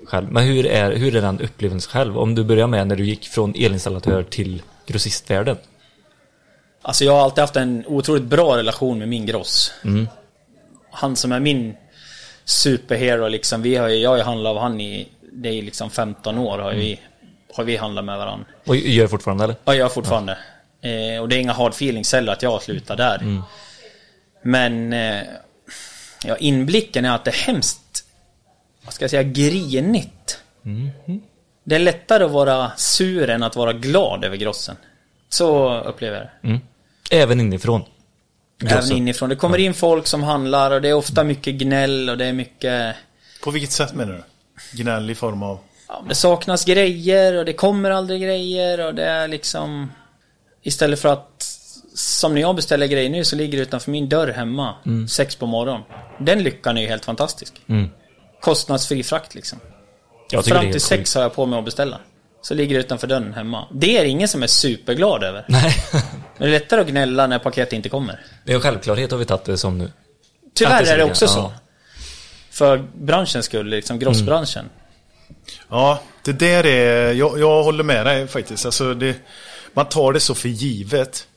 själv. 0.05 0.31
Men 0.31 0.43
hur 0.43 0.65
är, 0.65 0.95
hur 0.95 1.15
är 1.15 1.21
den 1.21 1.41
upplevelsen 1.41 1.91
själv? 1.91 2.17
Om 2.17 2.35
du 2.35 2.43
börjar 2.43 2.67
med 2.67 2.87
när 2.87 2.95
du 2.95 3.05
gick 3.05 3.27
från 3.27 3.53
elinstallatör 3.55 4.23
till 4.23 4.61
grossistvärlden. 4.85 5.57
Alltså 6.81 7.05
jag 7.05 7.13
har 7.13 7.23
alltid 7.23 7.41
haft 7.41 7.55
en 7.55 7.83
otroligt 7.87 8.23
bra 8.23 8.57
relation 8.57 8.99
med 8.99 9.07
min 9.07 9.25
gross. 9.25 9.73
Han 10.91 11.15
som 11.15 11.31
är 11.31 11.39
min 11.39 11.75
superhero 12.45 13.27
liksom. 13.27 13.61
Vi 13.61 13.75
har 13.75 13.87
ju, 13.87 13.95
jag 13.95 14.09
har 14.09 14.17
ju 14.17 14.23
handlat 14.23 14.51
av 14.51 14.57
han 14.61 14.81
i, 14.81 15.07
det 15.31 15.49
är 15.49 15.61
liksom 15.61 15.89
15 15.89 16.37
år 16.37 16.59
har 16.59 16.73
vi, 16.73 16.99
har 17.53 17.63
vi 17.63 17.77
handlat 17.77 18.05
med 18.05 18.17
varandra. 18.17 18.45
Och 18.65 18.75
gör 18.75 19.07
fortfarande 19.07 19.43
eller? 19.43 19.55
Ja, 19.65 19.73
jag 19.73 19.77
gör 19.77 19.89
fortfarande. 19.89 20.37
Eh, 20.81 21.21
och 21.21 21.29
det 21.29 21.35
är 21.35 21.39
inga 21.39 21.53
hard 21.53 21.71
feelings 21.71 22.13
heller 22.13 22.33
att 22.33 22.43
jag 22.43 22.61
slutar 22.61 22.95
där. 22.95 23.41
Men 24.47 24.93
eh, 24.93 25.23
ja, 26.25 26.37
inblicken 26.37 27.05
är 27.05 27.15
att 27.15 27.25
det 27.25 27.31
är 27.31 27.47
hemskt, 27.47 28.03
vad 28.83 28.93
ska 28.93 29.03
jag 29.03 29.09
säga, 29.11 29.23
grinigt. 29.23 30.39
Det 31.63 31.75
är 31.75 31.79
lättare 31.79 32.23
att 32.23 32.31
vara 32.31 32.71
sur 32.77 33.29
än 33.29 33.43
att 33.43 33.55
vara 33.55 33.73
glad 33.73 34.23
över 34.23 34.37
grossen. 34.37 34.75
Så 35.29 35.79
upplever 35.79 36.17
jag 36.17 36.25
det. 36.25 36.47
Mm. 36.47 36.61
Även 37.11 37.39
inifrån? 37.39 37.83
Även 38.61 38.75
Grossen. 38.75 38.97
inifrån. 38.97 39.29
Det 39.29 39.35
kommer 39.35 39.57
in 39.57 39.73
folk 39.73 40.07
som 40.07 40.23
handlar 40.23 40.71
och 40.71 40.81
det 40.81 40.89
är 40.89 40.93
ofta 40.93 41.23
mycket 41.23 41.55
gnäll 41.55 42.09
och 42.09 42.17
det 42.17 42.25
är 42.25 42.33
mycket... 42.33 42.95
På 43.43 43.51
vilket 43.51 43.71
sätt 43.71 43.93
menar 43.93 44.13
du? 44.13 44.23
Gnäll 44.77 45.09
i 45.09 45.15
form 45.15 45.43
av? 45.43 45.59
Ja, 45.87 46.03
det 46.09 46.15
saknas 46.15 46.65
grejer 46.65 47.33
och 47.33 47.45
det 47.45 47.53
kommer 47.53 47.91
aldrig 47.91 48.21
grejer 48.21 48.85
och 48.85 48.95
det 48.95 49.05
är 49.05 49.27
liksom... 49.27 49.91
Istället 50.61 50.99
för 50.99 51.09
att... 51.09 51.54
Som 51.95 52.33
när 52.33 52.41
jag 52.41 52.55
beställer 52.55 52.87
grejer 52.87 53.09
nu 53.09 53.23
så 53.23 53.35
ligger 53.35 53.57
det 53.57 53.63
utanför 53.63 53.91
min 53.91 54.09
dörr 54.09 54.27
hemma. 54.27 54.75
Sex 55.09 55.35
på 55.35 55.45
morgonen. 55.45 55.83
Den 56.19 56.43
lyckan 56.43 56.77
är 56.77 56.81
ju 56.81 56.87
helt 56.87 57.05
fantastisk. 57.05 57.53
Mm. 57.67 57.89
Kostnadsfri 58.41 59.03
frakt 59.03 59.35
liksom. 59.35 59.59
Fram 60.43 60.71
till 60.71 60.81
sex 60.81 60.99
sjukt. 60.99 61.15
har 61.15 61.21
jag 61.21 61.33
på 61.33 61.45
mig 61.45 61.59
att 61.59 61.65
beställa. 61.65 61.99
Så 62.41 62.53
ligger 62.53 62.75
det 62.75 62.79
utanför 62.81 63.07
dörren 63.07 63.33
hemma. 63.33 63.67
Det 63.71 63.97
är 63.97 64.05
ingen 64.05 64.27
som 64.27 64.43
är 64.43 64.47
superglad 64.47 65.23
över. 65.23 65.45
Nej, 65.49 65.75
Men 65.91 66.01
det 66.37 66.45
är 66.55 66.59
lättare 66.59 66.81
att 66.81 66.87
gnälla 66.87 67.27
när 67.27 67.39
paket 67.39 67.73
inte 67.73 67.89
kommer. 67.89 68.19
det 68.43 68.51
är 68.51 68.55
en 68.55 68.61
självklarhet 68.61 69.11
har 69.11 69.17
vi 69.17 69.25
tagit 69.25 69.45
det 69.45 69.57
som 69.57 69.77
nu. 69.77 69.91
Tyvärr 70.53 70.83
det 70.83 70.89
är 70.89 70.93
är 70.93 70.97
det 70.97 71.03
så, 71.03 71.09
också 71.09 71.25
ja. 71.25 71.31
så. 71.31 71.53
För 72.51 72.87
branschens 72.93 73.45
skull, 73.45 73.67
liksom 73.67 73.99
grossbranschen. 73.99 74.69
Ja, 75.69 75.99
det 76.23 76.31
där 76.31 76.65
är... 76.65 77.13
Jag, 77.13 77.39
jag 77.39 77.63
håller 77.63 77.83
med 77.83 78.05
dig 78.05 78.27
faktiskt. 78.27 78.65
Alltså 78.65 78.93
det, 78.93 79.15
man 79.73 79.85
tar 79.85 80.13
det 80.13 80.19
så 80.19 80.35
för 80.35 80.49
givet. 80.49 81.27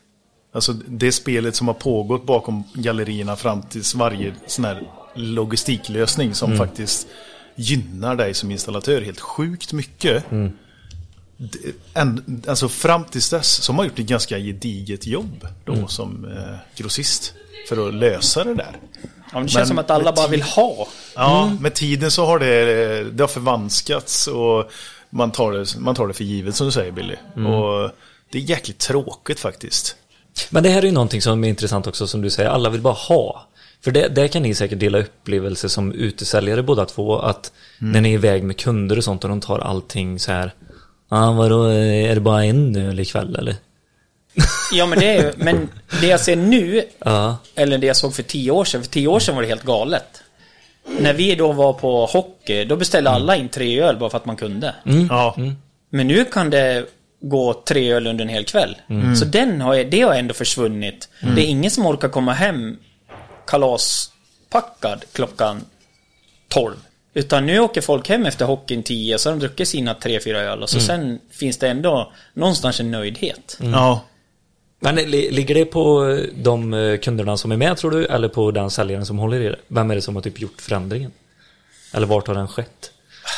Alltså 0.52 0.73
det 0.73 1.12
spelet 1.12 1.57
som 1.57 1.67
har 1.67 1.75
pågått 1.75 2.26
bakom 2.26 2.64
gallerierna 2.75 3.37
fram 3.37 3.62
tills 3.62 3.95
varje 3.95 4.35
sån 4.47 4.64
här 4.64 4.83
logistiklösning 5.14 6.35
som 6.35 6.57
faktiskt 6.57 7.07
gynnar 7.55 8.17
dig 8.17 8.35
som 8.35 8.50
installatör 8.50 9.00
helt 9.00 9.21
sjukt 9.21 9.73
mycket. 9.73 10.25
Det, 11.37 11.59
en, 11.95 12.43
alltså 12.47 12.69
fram 12.69 13.05
tills 13.05 13.31
dess 13.31 13.49
så 13.49 13.73
har 13.73 13.76
man 13.76 13.87
gjort 13.87 13.99
ett 13.99 14.07
ganska 14.07 14.38
gediget 14.38 15.07
jobb 15.07 15.49
då 15.64 15.87
som 15.87 16.25
eh, 16.25 16.57
grossist. 16.76 17.35
För 17.69 17.88
att 17.88 17.95
lösa 17.95 18.45
det 18.45 18.55
där. 18.55 18.76
Ja, 19.33 19.40
det 19.40 19.49
känns 19.49 19.55
Men 19.55 19.67
som 19.67 19.78
att 19.78 19.90
alla 19.90 20.12
bara 20.12 20.28
vill 20.28 20.43
ha. 20.43 20.88
Ja, 21.14 21.57
med 21.61 21.75
tiden 21.75 22.11
så 22.11 22.26
har 22.26 22.38
det, 22.38 23.11
det 23.11 23.23
har 23.23 23.28
förvanskats 23.28 24.26
och 24.26 24.71
man 25.11 25.31
tar, 25.31 25.52
det, 25.52 25.76
man 25.78 25.95
tar 25.95 26.09
det 26.09 26.14
för 26.14 26.25
givet 26.25 26.57
som 26.57 26.67
du 26.67 26.73
säger 26.73 26.93
Billy. 26.93 27.17
Och 27.35 27.90
det 28.31 28.38
är 28.38 28.43
jäkligt 28.43 28.78
tråkigt 28.78 29.40
faktiskt. 29.40 29.97
Men 30.50 30.62
det 30.62 30.68
här 30.68 30.83
är 30.83 30.87
ju 30.87 30.92
någonting 30.92 31.23
som 31.23 31.45
är 31.45 31.49
intressant 31.49 31.87
också 31.87 32.07
som 32.07 32.23
du 32.23 32.30
säger, 32.30 32.50
alla 32.50 32.71
vill 32.71 32.80
bara 32.80 32.95
ha. 32.95 33.47
För 33.85 33.90
det, 33.90 34.09
där 34.09 34.28
kan 34.28 34.42
ni 34.42 34.54
säkert 34.54 34.78
dela 34.78 34.99
upplevelser 34.99 35.68
som 35.68 35.92
utesäljare 35.92 36.62
båda 36.62 36.85
två, 36.85 37.18
att 37.18 37.52
när 37.78 38.00
ni 38.00 38.09
är 38.11 38.14
iväg 38.14 38.42
med 38.42 38.57
kunder 38.57 38.97
och 38.99 39.04
sånt 39.04 39.25
och 39.25 39.30
de 39.30 39.40
tar 39.40 39.59
allting 39.59 40.18
så 40.18 40.33
här. 40.33 40.52
Ja, 41.11 41.28
ah, 41.28 41.33
vadå, 41.33 41.64
är 41.73 42.14
det 42.14 42.21
bara 42.21 42.45
en 42.45 42.76
öl 42.76 43.00
ikväll 43.00 43.37
eller? 43.37 43.57
Ja, 44.73 44.87
men 44.87 44.99
det 44.99 45.07
är 45.07 45.23
ju, 45.23 45.33
men 45.37 45.68
det 46.00 46.07
jag 46.07 46.21
ser 46.21 46.37
nu, 46.37 46.83
Ja. 47.04 47.37
eller 47.54 47.78
det 47.78 47.87
jag 47.87 47.97
såg 47.97 48.14
för 48.14 48.23
tio 48.23 48.50
år 48.50 48.64
sedan, 48.64 48.83
för 48.83 48.90
tio 48.90 49.09
år 49.09 49.21
sedan 49.21 49.35
var 49.35 49.42
det 49.42 49.49
helt 49.49 49.62
galet. 49.64 50.23
När 51.00 51.14
vi 51.14 51.35
då 51.35 51.52
var 51.52 51.73
på 51.73 52.07
hockey, 52.07 52.64
då 52.64 52.76
beställde 52.76 53.11
alla 53.11 53.37
in 53.37 53.49
tre 53.49 53.80
öl 53.80 53.97
bara 53.97 54.11
för 54.11 54.16
att 54.18 54.26
man 54.26 54.37
kunde. 54.37 54.75
Ja, 55.09 55.37
Men 55.90 56.07
nu 56.07 56.25
kan 56.25 56.50
det 56.50 56.87
gå 57.20 57.54
tre 57.54 57.92
öl 57.92 58.06
under 58.06 58.22
en 58.25 58.28
hel 58.28 58.44
kväll. 58.44 58.76
Så 59.18 59.25
den 59.25 59.60
har, 59.60 59.84
det 59.84 60.00
har 60.00 60.14
ändå 60.14 60.34
försvunnit. 60.34 61.08
Det 61.20 61.40
är 61.42 61.46
ingen 61.46 61.70
som 61.70 61.87
orkar 61.87 62.08
komma 62.08 62.32
hem 62.32 62.76
kalaspackad 63.46 65.04
klockan 65.12 65.60
12. 66.48 66.76
Utan 67.14 67.46
nu 67.46 67.58
åker 67.60 67.80
folk 67.80 68.08
hem 68.08 68.26
efter 68.26 68.44
hockeyn 68.44 68.82
10 68.82 69.18
så 69.18 69.28
har 69.28 69.37
de 69.37 69.40
druckit 69.40 69.68
sina 69.68 69.94
tre 69.94 70.20
fyra 70.20 70.38
öl 70.40 70.62
och 70.62 70.70
så 70.70 70.80
sen 70.80 71.20
finns 71.30 71.58
det 71.58 71.68
ändå 71.68 72.12
någonstans 72.34 72.80
en 72.80 72.90
nöjdhet. 72.90 73.58
ja. 73.60 74.04
Men 74.80 74.94
li- 74.96 75.30
ligger 75.30 75.54
det 75.54 75.64
på 75.64 76.08
eh, 76.10 76.18
de 76.34 76.75
eh, 76.75 76.98
kunderna 76.98 77.37
som 77.37 77.52
är 77.52 77.56
med 77.56 77.76
tror 77.76 77.90
du? 77.90 78.06
Eller 78.06 78.28
på 78.28 78.50
den 78.50 78.70
säljaren 78.70 79.06
som 79.06 79.18
håller 79.18 79.40
i 79.40 79.48
det? 79.48 79.56
Vem 79.68 79.90
är 79.90 79.94
det 79.94 80.02
som 80.02 80.14
har 80.14 80.22
typ 80.22 80.40
gjort 80.40 80.60
förändringen? 80.60 81.12
Eller 81.92 82.06
vart 82.06 82.26
har 82.26 82.34
den 82.34 82.48
skett? 82.48 82.90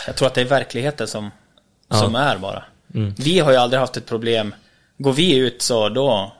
Jag 0.06 0.16
tror 0.16 0.28
att 0.28 0.34
det 0.34 0.40
är 0.40 0.44
verkligheten 0.44 1.06
som, 1.08 1.30
Ja. 1.88 1.96
som 1.96 2.14
är 2.14 2.38
bara. 2.38 2.64
Vi 3.18 3.38
har 3.38 3.50
ju 3.50 3.56
aldrig 3.56 3.80
haft 3.80 3.96
ett 3.96 4.06
problem. 4.06 4.54
Går 4.98 5.12
vi 5.12 5.36
ut 5.36 5.62
så 5.62 5.88
då, 5.88 6.32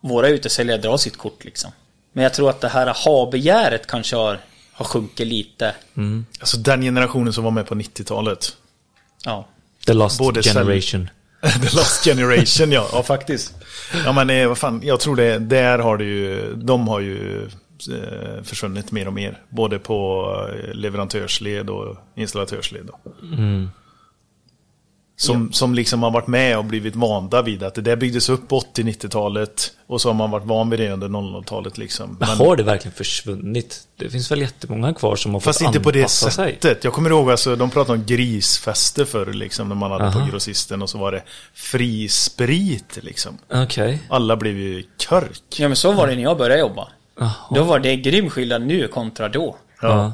våra 0.00 0.28
utesäljare 0.28 0.78
drar 0.78 0.96
sitt 0.96 1.16
kort 1.16 1.44
liksom. 1.44 1.70
Men 2.12 2.22
jag 2.22 2.34
tror 2.34 2.50
att 2.50 2.60
det 2.60 2.68
här 2.68 2.94
ha-begäret 3.04 3.86
kanske 3.86 4.16
har, 4.16 4.38
har 4.72 4.84
sjunkit 4.84 5.26
lite. 5.26 5.74
Alltså 6.40 6.56
den 6.56 6.82
generationen 6.82 7.32
som 7.32 7.44
var 7.44 7.50
med 7.50 7.66
på 7.66 7.74
90-talet. 7.74 8.56
Ja. 9.24 9.48
The 9.86 9.92
Lost 9.92 10.18
Både 10.18 10.42
Generation. 10.42 11.08
The 11.42 11.76
Last 11.76 12.04
Generation, 12.04 12.72
ja. 12.72 12.88
Ja, 12.92 13.02
faktiskt. 13.02 13.54
Ja, 14.04 14.12
men 14.12 14.30
eh, 14.30 14.48
vad 14.48 14.58
fan, 14.58 14.80
jag 14.84 15.00
tror 15.00 15.16
det, 15.16 15.38
där 15.38 15.78
har 15.78 15.98
det 15.98 16.04
ju, 16.04 16.54
de 16.54 16.88
har 16.88 17.00
ju 17.00 17.42
eh, 17.90 18.42
försvunnit 18.42 18.92
mer 18.92 19.06
och 19.06 19.12
mer. 19.12 19.42
Både 19.48 19.78
på 19.78 20.26
eh, 20.52 20.74
leverantörsled 20.74 21.70
och 21.70 21.96
installatörsled. 22.14 22.86
Då. 22.86 22.98
Som, 25.16 25.52
som 25.52 25.74
liksom 25.74 26.02
har 26.02 26.10
varit 26.10 26.26
med 26.26 26.58
och 26.58 26.64
blivit 26.64 26.96
vanda 26.96 27.42
vid 27.42 27.62
att 27.62 27.74
det 27.74 27.80
där 27.80 27.96
byggdes 27.96 28.28
upp 28.28 28.48
på 28.48 28.60
80-90-talet 28.60 29.72
och 29.86 30.00
så 30.00 30.08
har 30.08 30.14
man 30.14 30.30
varit 30.30 30.46
van 30.46 30.70
vid 30.70 30.80
det 30.80 30.90
under 30.92 31.08
00-talet 31.08 31.78
liksom. 31.78 32.16
Men 32.20 32.28
har 32.28 32.56
det 32.56 32.62
verkligen 32.62 32.94
försvunnit? 32.94 33.80
Det 33.96 34.10
finns 34.10 34.30
väl 34.30 34.40
jättemånga 34.40 34.94
kvar 34.94 35.16
som 35.16 35.32
har 35.34 35.40
Fast 35.40 35.58
fått 35.58 35.66
inte 35.66 35.80
på 35.80 35.90
det 35.90 35.98
anpassa 35.98 36.30
sig? 36.30 36.52
sättet. 36.52 36.84
Jag 36.84 36.92
kommer 36.92 37.10
ihåg 37.10 37.30
alltså, 37.30 37.56
de 37.56 37.70
pratade 37.70 37.98
om 37.98 38.04
grisfester 38.06 39.04
förr 39.04 39.32
liksom, 39.32 39.68
när 39.68 39.76
man 39.76 39.90
hade 39.90 40.04
Aha. 40.04 40.20
på 40.20 40.30
grossisten 40.30 40.82
och 40.82 40.90
så 40.90 40.98
var 40.98 41.12
det 41.12 41.22
fri 41.54 42.08
sprit 42.08 42.98
liksom. 43.02 43.38
Okej. 43.52 43.98
Alla 44.08 44.36
blev 44.36 44.58
ju 44.58 44.82
körk. 44.98 45.42
ja, 45.58 45.68
men 45.68 45.76
så 45.76 45.92
var 45.92 46.06
det 46.06 46.14
när 46.14 46.22
jag 46.22 46.38
började 46.38 46.60
jobba. 46.60 46.88
Jaha. 47.18 47.30
Då 47.54 47.62
var 47.64 47.78
det 47.78 47.96
grym 47.96 48.30
skillnad 48.30 48.62
nu 48.62 48.88
kontra 48.88 49.28
då. 49.28 49.56
Ja. 49.82 50.12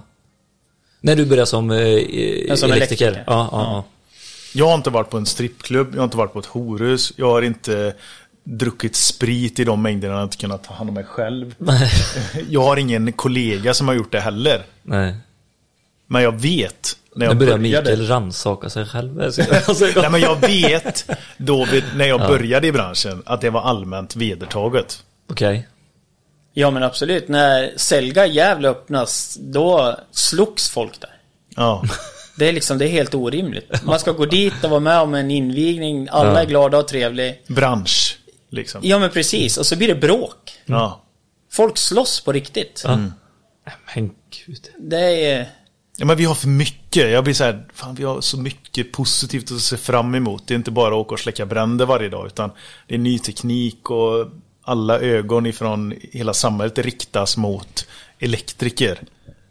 När 1.01 1.17
du 1.17 1.27
började 1.27 1.47
som, 1.47 1.71
eh, 1.71 1.79
Ja, 1.79 2.57
som 2.57 2.73
elektriker? 2.73 3.07
elektriker. 3.07 3.25
Ja, 3.27 3.49
ja, 3.53 3.63
ja. 3.63 3.85
Jag 4.53 4.67
har 4.67 4.75
inte 4.75 4.91
varit 4.91 5.11
på 5.11 5.17
en 5.19 5.27
strippklubb, 5.27 5.89
jag 5.93 6.01
har 6.01 6.05
inte 6.05 6.17
varit 6.17 6.33
på 6.33 6.39
ett 6.39 6.47
horhus, 6.47 7.13
jag 7.17 7.31
har 7.31 7.43
inte 7.43 7.95
druckit 8.45 8.97
sprit 8.97 9.59
i 9.59 9.65
de 9.65 9.83
mängderna 9.83 10.15
jag 10.15 10.23
inte 10.23 10.37
kunnat 10.37 10.65
ta 10.65 10.75
hand 10.75 10.91
om 10.91 10.95
mig 10.95 11.05
själv. 11.05 11.55
Jag 12.49 12.63
har 12.63 12.77
ingen 12.77 13.13
kollega 13.13 13.75
som 13.75 13.89
har 13.89 13.95
gjort 13.95 14.13
det 14.13 14.21
heller. 14.21 14.63
Nej. 14.83 15.17
Men 16.07 16.23
jag 16.23 16.41
vet 16.41 16.97
när 17.15 17.27
Nu 17.27 17.31
jag 17.31 17.39
börjar 17.39 17.59
började. 17.59 17.91
Mikael 17.91 18.07
rannsaka 18.07 18.71
sig 18.71 18.87
själv. 18.87 19.15
Nej 19.97 20.11
men 20.11 20.21
jag 20.21 20.41
vet 20.41 21.11
då 21.37 21.65
vid, 21.65 21.85
när 21.97 22.07
jag 22.07 22.21
började 22.21 22.67
i 22.67 22.73
branschen 22.73 23.23
att 23.27 23.41
det 23.41 23.51
var 23.51 23.61
allmänt 23.61 24.17
vedertaget. 24.17 25.05
Okej. 25.31 25.69
Ja 26.53 26.71
men 26.71 26.83
absolut. 26.83 27.29
När 27.29 27.73
Selga 27.77 28.27
Gävle 28.27 28.69
öppnas, 28.69 29.39
då 29.41 29.97
slogs 30.11 30.71
folk 30.71 31.01
där. 31.01 31.15
Ja. 31.57 31.85
Det 32.41 32.49
är 32.49 32.53
liksom, 32.53 32.79
det 32.79 32.85
är 32.85 32.89
helt 32.89 33.15
orimligt. 33.15 33.83
Man 33.85 34.01
ska 34.01 34.13
gå 34.13 34.25
dit 34.27 34.65
och 34.65 34.71
vara 34.71 34.81
med 34.81 35.01
om 35.01 35.15
en 35.15 35.31
invigning, 35.31 36.09
alla 36.11 36.31
Ja. 36.33 36.41
är 36.41 36.47
glada 36.47 36.79
och 36.79 36.89
trevliga. 36.89 37.35
Bransch. 37.47 38.19
Liksom. 38.51 38.81
Ja 38.85 38.99
men 38.99 39.11
precis, 39.11 39.57
och 39.57 39.67
så 39.67 39.77
blir 39.77 39.89
det 39.89 39.95
bråk. 39.95 40.53
Ja. 40.67 41.05
Folk 41.53 41.79
slåss 41.79 42.21
på 42.21 42.33
riktigt. 42.33 42.83
Ja. 42.85 42.97
Men 43.95 44.11
gud. 44.47 44.69
Det 44.79 45.25
är... 45.31 45.47
Ja, 45.97 46.05
men 46.05 46.17
vi 46.17 46.25
har 46.25 46.35
för 46.35 46.49
mycket. 46.49 47.11
Jag 47.11 47.25
blir 47.25 47.35
så 47.35 47.45
här, 47.45 47.67
fan 47.75 47.95
vi 47.95 48.05
har 48.05 48.21
så 48.21 48.37
mycket 48.39 48.93
positivt 48.93 49.53
att 49.53 49.61
se 49.61 49.77
fram 49.77 50.15
emot. 50.15 50.43
Det 50.47 50.55
är 50.55 50.57
inte 50.57 50.71
bara 50.71 50.89
att 50.95 51.01
åka 51.01 51.15
och 51.15 51.21
släcka 51.21 51.47
bränder 51.47 51.87
varje 51.87 52.09
dag, 52.09 52.27
utan 52.27 52.51
det 52.89 52.95
är 52.95 52.99
ny 52.99 53.19
teknik 53.19 53.91
och 53.91 54.29
alla 54.63 55.01
ögon 55.01 55.47
ifrån 55.47 55.95
hela 56.13 56.35
samhället 56.35 56.79
riktas 56.79 57.37
mot 57.37 57.87
elektriker. 58.19 58.99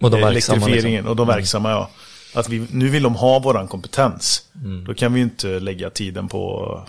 Och 0.01 0.12
de 0.12 0.22
verksamma, 0.22 0.58
Elektrifieringen 0.58 0.91
liksom. 0.91 1.10
och 1.10 1.15
de 1.15 1.27
verksamma, 1.27 1.69
ja. 1.69 1.89
Att 2.33 2.50
vi, 2.50 2.67
nu 2.71 2.89
vill 2.89 3.03
de 3.03 3.15
ha 3.15 3.39
våran 3.39 3.67
kompetens. 3.67 4.43
Mm. 4.63 4.86
Då 4.86 4.93
kan 4.93 5.13
vi 5.13 5.19
ju 5.19 5.24
inte 5.24 5.48
lägga 5.48 5.89
tiden 5.89 6.27
på... 6.27 6.81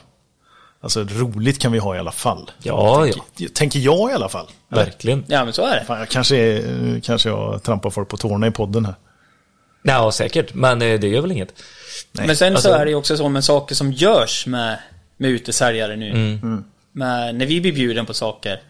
Alltså 0.82 1.04
roligt 1.04 1.58
kan 1.58 1.72
vi 1.72 1.78
ha 1.78 1.96
i 1.96 1.98
alla 1.98 2.12
fall. 2.12 2.50
Ja, 2.62 3.06
ja. 3.06 3.12
tänker, 3.12 3.54
tänker 3.54 3.78
jag 3.78 4.10
i 4.10 4.14
alla 4.14 4.28
fall. 4.28 4.46
Verkligen. 4.68 5.24
Ja 5.26 5.44
men 5.44 5.52
så 5.52 5.66
är 5.66 5.80
det. 5.80 5.84
Fan, 5.84 5.98
jag 5.98 6.08
kanske, 6.08 6.36
är, 6.36 7.00
kanske 7.00 7.28
jag 7.28 7.62
trampar 7.62 7.90
folk 7.90 8.08
på 8.08 8.16
tårna 8.16 8.46
i 8.46 8.50
podden 8.50 8.84
här. 8.84 8.94
Ja, 9.82 10.12
säkert. 10.12 10.54
Men 10.54 10.82
eh, 10.82 11.00
det 11.00 11.08
gör 11.08 11.20
väl 11.20 11.32
inget. 11.32 11.62
Men 12.12 12.36
sen 12.36 12.52
alltså- 12.52 12.68
så 12.68 12.74
är 12.74 12.84
det 12.84 12.90
ju 12.90 12.96
också 12.96 13.16
så 13.16 13.28
med 13.28 13.44
saker 13.44 13.74
som 13.74 13.92
görs 13.92 14.46
med, 14.46 14.78
med 15.16 15.30
utesäljare 15.30 15.96
nu. 15.96 16.10
Mm. 16.10 16.64
Med, 16.92 17.34
när 17.34 17.46
vi 17.46 17.60
blir 17.60 17.72
bjuden 17.72 18.06
på 18.06 18.14
saker. 18.14 18.60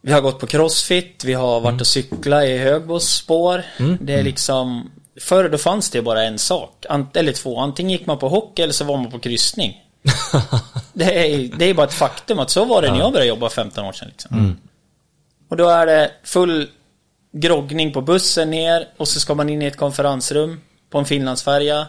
Vi 0.00 0.12
har 0.12 0.20
gått 0.20 0.40
på 0.40 0.46
crossfit, 0.46 1.24
vi 1.24 1.32
har 1.32 1.60
varit 1.60 1.80
och 1.80 1.86
cyklat 1.86 2.44
i 2.44 2.58
Högbos 2.58 3.08
spår. 3.08 3.62
Det 4.00 4.14
är 4.14 4.22
liksom... 4.22 4.90
Förr 5.20 5.48
då 5.48 5.58
fanns 5.58 5.90
det 5.90 6.02
bara 6.02 6.22
en 6.22 6.38
sak. 6.38 6.84
Eller 7.14 7.32
två. 7.32 7.60
Antingen 7.60 7.90
gick 7.90 8.06
man 8.06 8.18
på 8.18 8.28
hockey 8.28 8.62
eller 8.62 8.72
så 8.72 8.84
var 8.84 8.96
man 8.96 9.10
på 9.10 9.18
kryssning. 9.18 9.82
det, 10.92 11.34
är, 11.34 11.58
det 11.58 11.64
är 11.64 11.74
bara 11.74 11.86
ett 11.86 11.94
faktum 11.94 12.38
att 12.38 12.50
så 12.50 12.64
var 12.64 12.82
det 12.82 12.90
när 12.90 12.98
jag 12.98 13.12
började 13.12 13.28
jobba 13.28 13.50
15 13.50 13.84
år 13.84 13.92
sedan. 13.92 14.08
Liksom. 14.08 14.56
Och 15.48 15.56
då 15.56 15.68
är 15.68 15.86
det 15.86 16.10
full 16.24 16.68
groggning 17.32 17.92
på 17.92 18.00
bussen 18.00 18.50
ner 18.50 18.88
och 18.96 19.08
så 19.08 19.20
ska 19.20 19.34
man 19.34 19.48
in 19.48 19.62
i 19.62 19.66
ett 19.66 19.76
konferensrum 19.76 20.60
på 20.90 20.98
en 20.98 21.04
Finlandsfärja. 21.04 21.86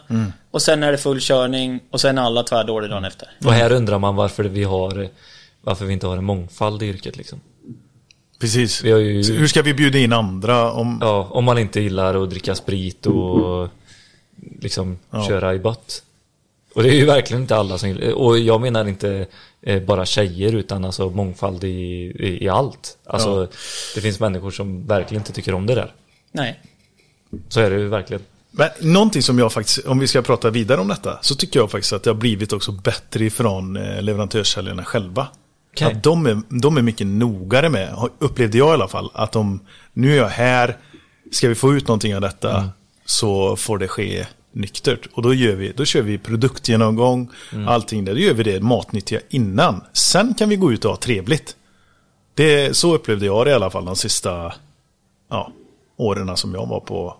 Och 0.52 0.62
sen 0.62 0.84
är 0.84 0.92
det 0.92 0.98
full 0.98 1.20
körning 1.22 1.80
och 1.92 2.02
sen 2.02 2.18
är 2.18 2.22
alla 2.22 2.44
tvärdåliga 2.44 2.90
dagen 2.90 3.06
efter. 3.06 3.30
Och 3.46 3.54
här 3.54 3.72
undrar 3.72 4.00
man 4.00 4.16
varför 4.16 4.44
vi 4.44 4.64
har 4.64 5.10
varför 5.62 5.86
vi 5.86 5.94
inte 5.94 6.08
har 6.08 6.18
en 6.18 6.24
mångfald 6.24 6.84
i 6.84 6.86
yrket 6.86 7.18
liksom. 7.18 7.42
Precis. 8.44 8.84
Vi 8.84 8.92
har 8.92 9.00
ju- 9.00 9.34
hur 9.34 9.48
ska 9.48 9.62
vi 9.62 9.74
bjuda 9.74 9.98
in 10.00 10.14
andra 10.14 10.72
om... 10.72 10.98
Ja, 11.02 11.28
om 11.32 11.44
man 11.46 11.58
inte 11.58 11.80
gillar 11.82 12.24
att 12.24 12.30
dricka 12.30 12.56
sprit 12.56 13.06
och 13.06 13.68
liksom 14.62 14.98
Ja. 15.12 15.28
köra 15.28 15.54
i 15.54 15.60
bott. 15.60 16.04
Och 16.76 16.84
det 16.84 16.90
är 16.90 16.94
ju 16.94 17.06
verkligen 17.06 17.42
inte 17.42 17.56
alla 17.56 17.78
som 17.78 17.90
gillar 17.90 18.12
Och 18.14 18.40
jag 18.40 18.62
menar 18.62 18.88
inte 18.88 19.28
eh, 19.62 19.84
bara 19.84 20.06
tjejer 20.06 20.56
utan 20.56 20.86
alltså 20.86 21.10
mångfald 21.10 21.64
i, 21.64 21.68
i, 21.68 22.44
i 22.44 22.50
allt. 22.50 22.98
Alltså 23.06 23.42
Ja. 23.42 23.48
det 23.96 24.02
finns 24.02 24.20
människor 24.20 24.52
som 24.52 24.88
verkligen 24.88 25.22
inte 25.22 25.34
tycker 25.34 25.54
om 25.54 25.66
det 25.66 25.76
där. 25.76 25.94
Nej. 26.32 26.60
Så 27.50 27.60
är 27.60 27.70
det 27.70 27.76
ju 27.78 27.88
verkligen. 27.88 28.24
Men 28.52 28.70
någonting 28.80 29.22
som 29.22 29.40
jag 29.40 29.54
faktiskt, 29.54 29.86
om 29.86 30.00
vi 30.00 30.08
ska 30.08 30.22
prata 30.22 30.50
vidare 30.50 30.82
om 30.82 30.88
detta, 30.88 31.20
så 31.22 31.36
tycker 31.36 31.60
jag 31.60 31.72
faktiskt 31.72 31.94
att 31.94 32.04
det 32.04 32.10
har 32.10 32.16
blivit 32.16 32.54
också 32.54 32.72
bättre 32.72 33.26
ifrån 33.26 33.78
eh, 33.78 34.02
leverantörssäljarna 34.02 34.84
själva. 34.86 35.28
Okej. 35.74 35.88
Att 35.88 36.04
de 36.04 36.26
är, 36.26 36.42
de 36.50 36.78
är 36.78 36.82
mycket 36.82 37.08
nogare 37.08 37.70
med, 37.70 38.10
upplevde 38.20 38.58
jag 38.58 38.70
i 38.70 38.74
alla 38.74 38.88
fall, 38.88 39.12
att 39.14 39.32
de, 39.32 39.60
nu 39.94 40.14
är 40.14 40.18
jag 40.18 40.30
här, 40.30 40.78
ska 41.32 41.50
vi 41.50 41.56
få 41.56 41.74
ut 41.74 41.88
någonting 41.88 42.16
av 42.16 42.22
detta 42.22 42.70
så 43.06 43.56
får 43.56 43.78
det 43.78 43.88
ske 43.88 44.26
nyktert. 44.52 45.08
Och 45.14 45.22
då, 45.22 45.34
gör 45.34 45.56
vi, 45.56 45.72
då 45.72 45.86
kör 45.86 46.02
vi 46.02 46.18
produktgenomgång, 46.18 47.30
allting 47.68 48.06
där, 48.06 48.14
då 48.14 48.20
gör 48.20 48.34
vi 48.34 48.44
det 48.44 48.62
matnyttiga 48.62 49.20
innan. 49.30 49.84
Sen 49.94 50.34
kan 50.34 50.50
vi 50.50 50.56
gå 50.56 50.72
ut 50.72 50.86
och 50.86 50.92
ha 50.92 50.98
trevligt. 50.98 51.56
Det, 52.34 52.78
så 52.78 52.96
upplevde 52.96 53.26
jag 53.26 53.46
det 53.46 53.52
i 53.52 53.54
alla 53.54 53.70
fall 53.70 53.86
de 53.86 53.96
sista 53.96 54.54
ja, 55.30 55.52
åren 55.98 56.38
som 56.38 56.54
jag 56.54 56.66
var 56.66 56.80
på, 56.80 57.16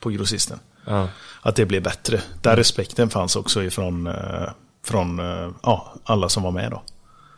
på 0.00 0.10
grossisten. 0.10 0.58
Ja. 0.86 1.08
Att 1.42 1.56
det 1.56 1.66
blev 1.66 1.82
bättre. 1.82 2.20
Där 2.42 2.56
respekten 2.56 3.10
fanns 3.10 3.36
också 3.36 3.62
ifrån 3.62 4.06
eh, 4.06 4.48
från 4.84 5.18
eh, 5.18 5.50
ja, 5.62 5.94
alla 6.04 6.28
som 6.28 6.42
var 6.42 6.50
med 6.50 6.70
då. 6.70 6.82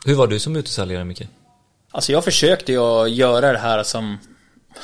Hur 0.06 0.14
var 0.14 0.26
du 0.26 0.38
som 0.38 0.56
utesäljare 0.56 1.04
Micke? 1.04 1.22
Alltså 1.90 2.12
jag 2.12 2.24
försökte 2.24 2.72
ju 2.72 2.78
att 2.78 3.10
göra 3.10 3.52
det 3.52 3.58
här 3.58 3.82
som... 3.82 4.18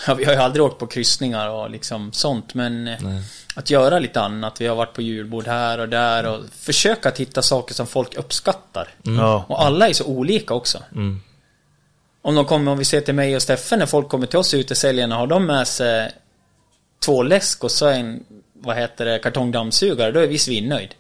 Vi 0.17 0.25
har 0.25 0.33
ju 0.33 0.39
aldrig 0.39 0.65
åkt 0.65 0.79
på 0.79 0.87
kryssningar 0.87 1.49
och 1.49 1.71
liksom 1.71 2.13
sånt 2.13 2.55
men... 2.55 2.89
eh, 2.89 2.99
Nej. 3.01 3.23
Att 3.55 3.71
göra 3.71 3.99
lite 3.99 4.21
annat. 4.21 4.61
Vi 4.61 4.67
har 4.67 4.77
varit 4.77 4.93
på 4.93 5.03
julbord 5.03 5.47
här 5.47 5.79
och 5.79 5.89
där 5.89 6.27
och 6.27 6.45
försöka 6.53 7.09
att 7.09 7.21
hitta 7.21 7.43
saker 7.43 7.75
som 7.75 7.87
folk 7.87 8.15
uppskattar. 8.17 8.89
Ja. 9.03 9.45
Och 9.49 9.65
alla 9.65 9.89
är 9.89 9.93
så 9.93 10.05
olika 10.05 10.55
också. 10.55 10.83
Mm. 10.93 11.21
Om 12.23 12.35
de 12.35 12.45
kommer, 12.45 12.73
om 12.73 12.79
vi 12.79 12.85
ser 12.85 13.01
till 13.01 13.15
mig 13.15 13.37
och 13.37 13.43
Steffen, 13.43 13.79
när 13.79 13.87
folk 13.87 14.09
kommer 14.09 14.27
till 14.27 14.39
oss 14.39 14.55
utesäljarna, 14.55 15.17
har 15.17 15.27
de 15.27 15.47
med 15.47 15.69
sig 15.69 16.13
två 17.05 17.23
läsk 17.23 17.65
och 17.65 17.71
så 17.71 17.89
en, 17.89 18.25
vad 18.65 18.77
heter 18.77 19.05
det, 19.05 19.19
kartongdammsugare, 19.19 20.13
då 20.13 20.21
är 20.21 20.27
vi 20.27 20.39
svinnöjd. 20.39 20.95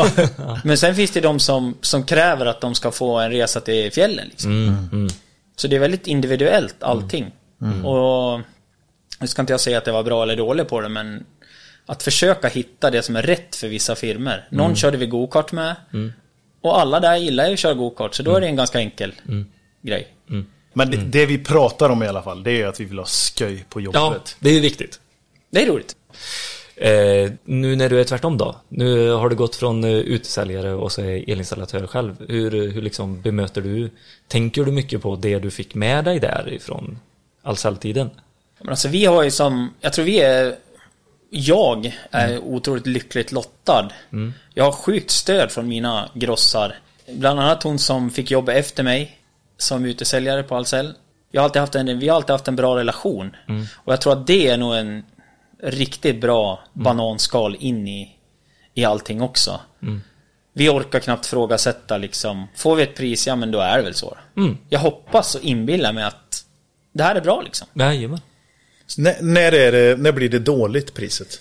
Men 0.64 0.78
sen 0.78 0.94
finns 0.94 1.10
det 1.10 1.20
de 1.20 1.40
som, 1.40 1.78
som 1.80 2.04
kräver 2.04 2.46
att 2.46 2.60
de 2.60 2.74
ska 2.74 2.90
få 2.90 3.18
en 3.18 3.30
resa 3.30 3.60
till 3.60 3.92
fjällen 3.92 4.26
liksom. 4.28 4.50
Mm. 4.50 4.88
Mm. 4.92 5.08
Så 5.56 5.68
det 5.68 5.76
är 5.76 5.80
väldigt 5.80 6.06
individuellt 6.06 6.82
allting. 6.82 7.30
Och 7.84 8.40
nu 9.20 9.26
ska 9.26 9.42
inte 9.42 9.52
jag 9.52 9.60
säga 9.60 9.78
att 9.78 9.84
det 9.84 9.92
var 9.92 10.02
bra 10.02 10.22
eller 10.22 10.36
dåligt 10.36 10.68
på 10.68 10.80
det 10.80 10.88
men 10.88 11.24
att 11.86 12.02
försöka 12.02 12.48
hitta 12.48 12.90
det 12.90 13.02
som 13.02 13.16
är 13.16 13.22
rätt 13.22 13.56
för 13.56 13.68
vissa 13.68 13.94
firmer. 13.94 14.48
Någon 14.50 14.76
körde 14.76 14.96
vi 14.96 15.06
go-kart 15.06 15.52
med. 15.52 15.76
Och 16.62 16.80
alla 16.80 17.00
där 17.00 17.16
gillar 17.16 17.46
ju 17.46 17.52
att 17.52 17.58
köra 17.58 17.74
go-kart 17.74 18.14
så 18.14 18.22
då 18.22 18.36
är 18.36 18.40
det 18.40 18.46
en 18.46 18.56
ganska 18.56 18.78
enkel 18.78 19.12
grej. 19.82 20.08
Men 20.72 20.90
det, 20.90 20.96
det 20.96 21.26
vi 21.26 21.38
pratar 21.38 21.90
om 21.90 22.02
i 22.02 22.06
alla 22.06 22.22
fall, 22.22 22.42
det 22.42 22.62
är 22.62 22.66
att 22.66 22.80
vi 22.80 22.84
vill 22.84 22.98
ha 22.98 23.06
sköj 23.06 23.64
på 23.68 23.80
Ja, 23.80 23.84
jobbet. 23.84 24.36
det 24.40 24.50
är 24.50 24.60
viktigt. 24.60 25.00
Det 25.50 25.62
är 25.62 25.66
roligt. 25.66 25.96
Eh, 26.80 27.30
nu 27.44 27.76
när 27.76 27.88
du 27.88 28.00
är 28.00 28.04
tvärtom 28.04 28.38
då? 28.38 28.56
Nu 28.68 29.10
har 29.10 29.28
du 29.28 29.36
gått 29.36 29.56
från 29.56 29.84
eh, 29.84 29.90
utesäljare 29.90 30.74
och 30.74 30.92
så 30.92 31.02
är 31.02 31.30
elinstallatör 31.30 31.86
själv. 31.86 32.16
Hur, 32.28 32.50
hur 32.50 32.82
liksom 32.82 33.20
bemöter 33.20 33.60
du? 33.60 33.90
Tänker 34.28 34.64
du 34.64 34.72
mycket 34.72 35.02
på 35.02 35.16
det 35.16 35.38
du 35.38 35.50
fick 35.50 35.74
med 35.74 36.04
dig 36.04 36.20
därifrån 36.20 36.98
Ahlsell-tiden? 37.42 38.10
Men 38.58 38.68
alltså 38.68 38.88
vi 38.88 39.04
har 39.04 39.22
ju 39.22 39.30
som, 39.30 39.74
jag 39.80 39.92
tror 39.92 40.04
vi 40.04 40.20
är, 40.20 40.54
jag 41.30 41.92
är 42.10 42.38
otroligt 42.38 42.86
lyckligt 42.86 43.32
lottad. 43.32 43.88
Jag 44.54 44.64
har 44.64 44.72
sjukt 44.72 45.10
stöd 45.10 45.50
från 45.50 45.68
mina 45.68 46.10
grossar. 46.14 46.74
Bland 47.06 47.40
annat 47.40 47.62
hon 47.62 47.78
som 47.78 48.10
fick 48.10 48.30
jobba 48.30 48.52
efter 48.52 48.82
mig 48.82 49.18
som 49.56 49.84
utesäljare 49.84 50.42
på 50.42 50.56
Ahlsell. 50.56 50.94
Jag 51.30 51.40
har 51.40 51.44
alltid 51.44 51.60
haft 51.60 51.74
en, 51.74 51.98
vi 51.98 52.08
har 52.08 52.16
alltid 52.16 52.30
haft 52.30 52.48
en 52.48 52.56
bra 52.56 52.76
relation. 52.76 53.36
Och 53.74 53.92
jag 53.92 54.00
tror 54.00 54.12
att 54.12 54.26
det 54.26 54.48
är 54.48 54.56
nog 54.56 54.74
en 54.74 55.02
riktigt 55.62 56.20
bra 56.20 56.60
bananskal 56.72 57.56
in 57.60 57.88
i, 57.88 58.16
i 58.74 58.84
allting 58.84 59.22
också. 59.22 59.60
Vi 60.52 60.68
orkar 60.68 61.00
knappt 61.00 61.26
frågasätta 61.26 61.98
liksom, 61.98 62.46
får 62.56 62.76
vi 62.76 62.82
ett 62.82 62.96
pris, 62.96 63.26
ja 63.26 63.36
men 63.36 63.50
då 63.50 63.60
är 63.60 63.76
det 63.76 63.82
väl 63.82 63.94
så. 63.94 64.16
Jag 64.68 64.80
hoppas 64.80 65.34
och 65.34 65.42
inbillar 65.42 65.92
mig 65.92 66.04
att 66.04 66.44
det 66.92 67.02
här 67.02 67.14
är 67.14 67.20
bra 67.20 67.42
liksom. 67.42 67.68
Jajamän. 67.74 68.20
När, 68.96 69.22
när, 69.22 69.52
är 69.52 69.72
det, 69.72 69.96
när 69.96 70.12
blir 70.12 70.28
det 70.28 70.38
dåligt 70.38 70.94
priset? 70.94 71.40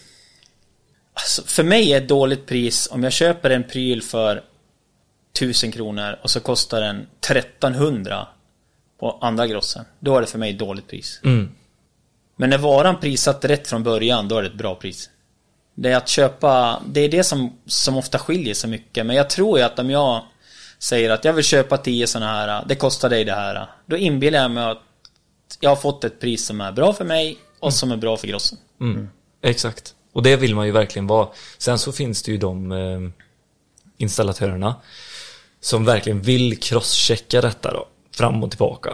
Alltså, 1.13 1.43
för 1.43 1.63
mig 1.63 1.93
är 1.93 1.97
ett 1.97 2.07
dåligt 2.07 2.45
pris 2.45 2.87
om 2.91 3.03
jag 3.03 3.13
köper 3.13 3.49
en 3.49 3.63
pryl 3.63 4.01
för 4.01 4.43
1000 5.37 5.71
kronor 5.71 6.19
och 6.21 6.31
så 6.31 6.39
kostar 6.39 6.81
den 6.81 7.07
1300 7.21 8.27
på 8.99 9.17
andra 9.21 9.47
grossen. 9.47 9.85
Då 9.99 10.17
är 10.17 10.21
det 10.21 10.27
för 10.27 10.39
mig 10.39 10.51
ett 10.51 10.59
dåligt 10.59 10.87
pris. 10.87 11.19
Mm. 11.23 11.51
Men 12.37 12.49
när 12.49 12.57
varan 12.57 12.99
prissatt 12.99 13.45
rätt 13.45 13.67
från 13.67 13.83
början, 13.83 14.27
då 14.27 14.37
är 14.37 14.41
det 14.41 14.47
ett 14.47 14.57
bra 14.57 14.75
pris. 14.75 15.09
Det 15.75 15.91
är 15.91 15.97
att 15.97 16.07
köpa, 16.07 16.81
det 16.87 17.01
är 17.01 17.09
det 17.09 17.23
som, 17.23 17.57
som 17.65 17.97
ofta 17.97 18.19
skiljer 18.19 18.53
så 18.53 18.67
mycket. 18.67 19.05
Men 19.05 19.15
jag 19.15 19.29
tror 19.29 19.59
ju 19.59 19.65
att 19.65 19.79
om 19.79 19.89
jag 19.89 20.23
säger 20.79 21.09
att 21.09 21.25
jag 21.25 21.33
vill 21.33 21.43
köpa 21.43 21.77
10 21.77 22.07
sådana 22.07 22.31
här, 22.31 22.65
det 22.67 22.75
kostar 22.75 23.09
dig 23.09 23.23
det 23.25 23.33
här. 23.33 23.69
Då 23.85 23.97
inbillar 23.97 24.39
jag 24.39 24.51
mig 24.51 24.63
att 24.63 24.81
jag 25.59 25.69
har 25.69 25.75
fått 25.75 26.03
ett 26.03 26.19
pris 26.19 26.45
som 26.45 26.61
är 26.61 26.71
bra 26.71 26.93
för 26.93 27.05
mig 27.05 27.37
och 27.59 27.73
som 27.73 27.91
är 27.91 27.97
bra 27.97 28.17
för 28.17 28.27
grossen. 28.27 28.57
Mm. 28.81 29.09
Exakt. 29.41 29.95
Och 30.13 30.23
det 30.23 30.35
vill 30.35 30.55
man 30.55 30.65
ju 30.65 30.71
verkligen 30.71 31.07
vara. 31.07 31.27
Sen 31.57 31.79
så 31.79 31.91
finns 31.91 32.23
det 32.23 32.31
ju 32.31 32.37
de 32.37 32.71
eh, 32.71 32.99
installatörerna 33.97 34.75
som 35.59 35.85
verkligen 35.85 36.21
vill 36.21 36.59
crosschecka 36.59 37.41
detta 37.41 37.73
då. 37.73 37.87
Fram 38.15 38.43
och 38.43 38.49
tillbaka. 38.49 38.89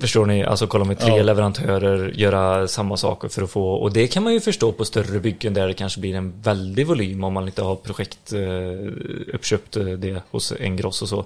Förstår 0.00 0.26
ni? 0.26 0.44
Alltså 0.44 0.66
kolla 0.66 0.84
med 0.84 0.98
tre 0.98 1.16
Ja. 1.16 1.22
leverantörer, 1.22 2.12
göra 2.14 2.68
samma 2.68 2.96
saker 2.96 3.28
för 3.28 3.42
att 3.42 3.50
få, 3.50 3.72
och 3.72 3.92
det 3.92 4.06
kan 4.06 4.22
man 4.22 4.32
ju 4.32 4.40
förstå 4.40 4.72
på 4.72 4.84
större 4.84 5.20
byggen 5.20 5.54
där 5.54 5.68
det 5.68 5.74
kanske 5.74 6.00
blir 6.00 6.14
en 6.14 6.42
väldig 6.42 6.86
volym 6.86 7.24
om 7.24 7.32
man 7.32 7.46
inte 7.46 7.62
har 7.62 7.76
projekt 7.76 8.32
eh, 8.32 9.34
uppköpt 9.34 9.76
eh, 9.76 9.84
det 9.84 10.22
hos 10.30 10.52
en 10.60 10.76
gross 10.76 11.02
och 11.02 11.08
så. 11.08 11.24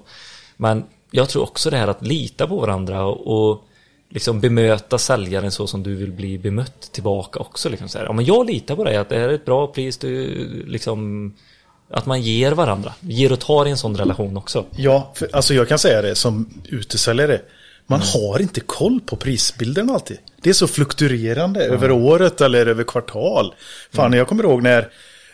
Men 0.57 0.83
jag 1.11 1.29
tror 1.29 1.43
också 1.43 1.69
det 1.69 1.77
här 1.77 1.87
att 1.87 2.05
lita 2.07 2.47
på 2.47 2.57
varandra 2.57 3.05
och, 3.05 3.49
och 3.51 3.63
liksom 4.09 4.39
bemöta 4.41 4.97
säljaren 4.97 5.51
så 5.51 5.67
som 5.67 5.83
du 5.83 5.95
vill 5.95 6.11
bli 6.11 6.37
bemött 6.37 6.81
tillbaka 6.91 7.39
också. 7.39 7.69
Liksom 7.69 7.89
så 7.89 7.97
här. 7.97 8.05
Ja, 8.05 8.13
men 8.13 8.25
jag 8.25 8.45
litar 8.45 8.75
på 8.75 8.83
dig 8.83 8.97
att 8.97 9.09
det 9.09 9.19
här 9.19 9.29
är 9.29 9.33
ett 9.33 9.45
bra 9.45 9.67
pris, 9.67 9.97
du, 9.97 10.63
liksom, 10.67 11.33
att 11.89 12.05
man 12.05 12.21
ger 12.21 12.51
varandra, 12.51 12.93
ger 12.99 13.31
och 13.31 13.39
tar 13.39 13.65
i 13.65 13.69
en 13.71 13.77
sån 13.77 13.97
relation 13.97 14.37
också. 14.37 14.65
Ja, 14.75 15.11
för, 15.15 15.29
alltså 15.33 15.53
jag 15.53 15.67
kan 15.67 15.79
säga 15.79 16.01
det 16.01 16.15
som 16.15 16.49
utesäljare. 16.69 17.41
Man 17.87 18.01
har 18.01 18.41
inte 18.41 18.59
koll 18.59 19.01
på 19.05 19.15
prisbilden 19.15 19.89
alltid. 19.89 20.17
Det 20.41 20.49
är 20.49 20.53
så 20.53 20.67
fluktuerande 20.67 21.65
över 21.65 21.91
året 21.91 22.41
eller 22.41 22.67
över 22.67 22.83
kvartal. 22.83 23.53
Fan, 23.91 24.13
jag 24.13 24.27
kommer 24.27 24.43
ihåg 24.43 24.63
när 24.63 24.89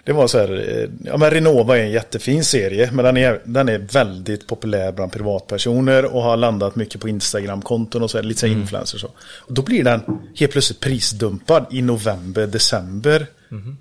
det 0.06 0.13
var 0.13 0.28
så 0.28 0.38
här, 0.38 0.80
eh, 0.80 0.89
ja 1.06 1.18
men 1.18 1.32
Renova 1.32 1.78
är 1.78 1.84
en 1.84 1.92
jättefin 1.92 2.44
serie, 2.44 2.89
men 2.92 3.06
den 3.06 3.18
är, 3.18 3.42
den 3.44 3.70
är 3.70 3.78
väldigt 3.78 4.48
populär 4.48 4.92
bland 4.92 5.12
privatpersoner 5.12 6.06
och 6.06 6.24
har 6.24 6.38
landat 6.38 6.76
mycket 6.76 7.02
på 7.02 7.10
Instagram-konton 7.10 8.04
och 8.04 8.12
så 8.12 8.18
här, 8.18 8.24
lite 8.24 8.39
så 8.39 8.48
här 8.48 8.54
influencers 8.54 9.04
och 9.04 9.10
så. 9.10 9.16
Och 9.39 9.54
då 9.54 9.62
blir 9.62 9.84
den 9.84 10.02
helt 10.36 10.52
plötsligt 10.52 10.80
prisdumpad 10.80 11.66
i 11.72 11.82
november, 11.82 12.48
december 12.48 13.28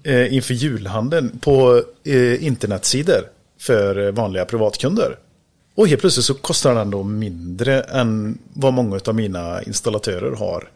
eh, 0.02 0.34
inför 0.34 0.54
julhandeln 0.54 1.38
på 1.38 1.82
eh, 2.04 2.44
internetsidor 2.44 3.22
för 3.58 4.06
eh, 4.06 4.12
vanliga 4.12 4.44
privatkunder. 4.44 5.16
Och 5.74 5.88
helt 5.88 6.00
plötsligt 6.00 6.26
så 6.26 6.34
kostar 6.34 6.74
den 6.74 6.90
då 6.90 7.02
mindre 7.02 7.80
än 7.80 8.38
vad 8.54 8.72
många 8.72 9.00
av 9.06 9.14
mina 9.14 9.62
installatörer 9.62 10.36
har. 10.36 10.70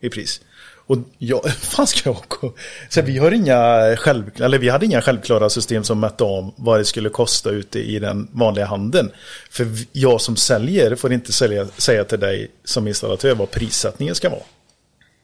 I 0.00 0.08
pris. 0.08 0.40
Och 0.86 0.98
jag, 1.18 1.50
fan 1.52 1.86
ska 1.86 2.10
jag 2.10 2.24
gå? 2.28 2.52
Så 2.88 3.02
vi 3.02 3.18
har 3.18 3.30
inga 3.32 3.96
själv, 3.96 4.30
eller 4.40 4.58
vi 4.58 4.68
hade 4.68 4.86
inga 4.86 5.02
självklara 5.02 5.50
system 5.50 5.84
som 5.84 6.00
mätte 6.00 6.24
om 6.24 6.52
vad 6.56 6.80
det 6.80 6.84
skulle 6.84 7.08
kosta 7.08 7.50
ute 7.50 7.78
i 7.78 7.98
den 7.98 8.28
vanliga 8.32 8.66
handeln. 8.66 9.10
För 9.50 9.68
jag 9.92 10.20
som 10.20 10.36
säljer 10.36 10.94
får 10.94 11.12
inte 11.12 11.32
sälja, 11.32 11.66
säga 11.76 12.04
till 12.04 12.20
dig 12.20 12.50
som 12.64 12.88
installatör 12.88 13.34
vad 13.34 13.50
prissättningen 13.50 14.14
ska 14.14 14.30
vara. 14.30 14.42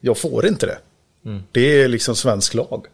Jag 0.00 0.18
får 0.18 0.46
inte 0.46 0.66
det. 0.66 0.78
Det 1.52 1.82
är 1.82 1.88
liksom 1.88 2.16
svensk 2.16 2.54
lag. 2.54 2.86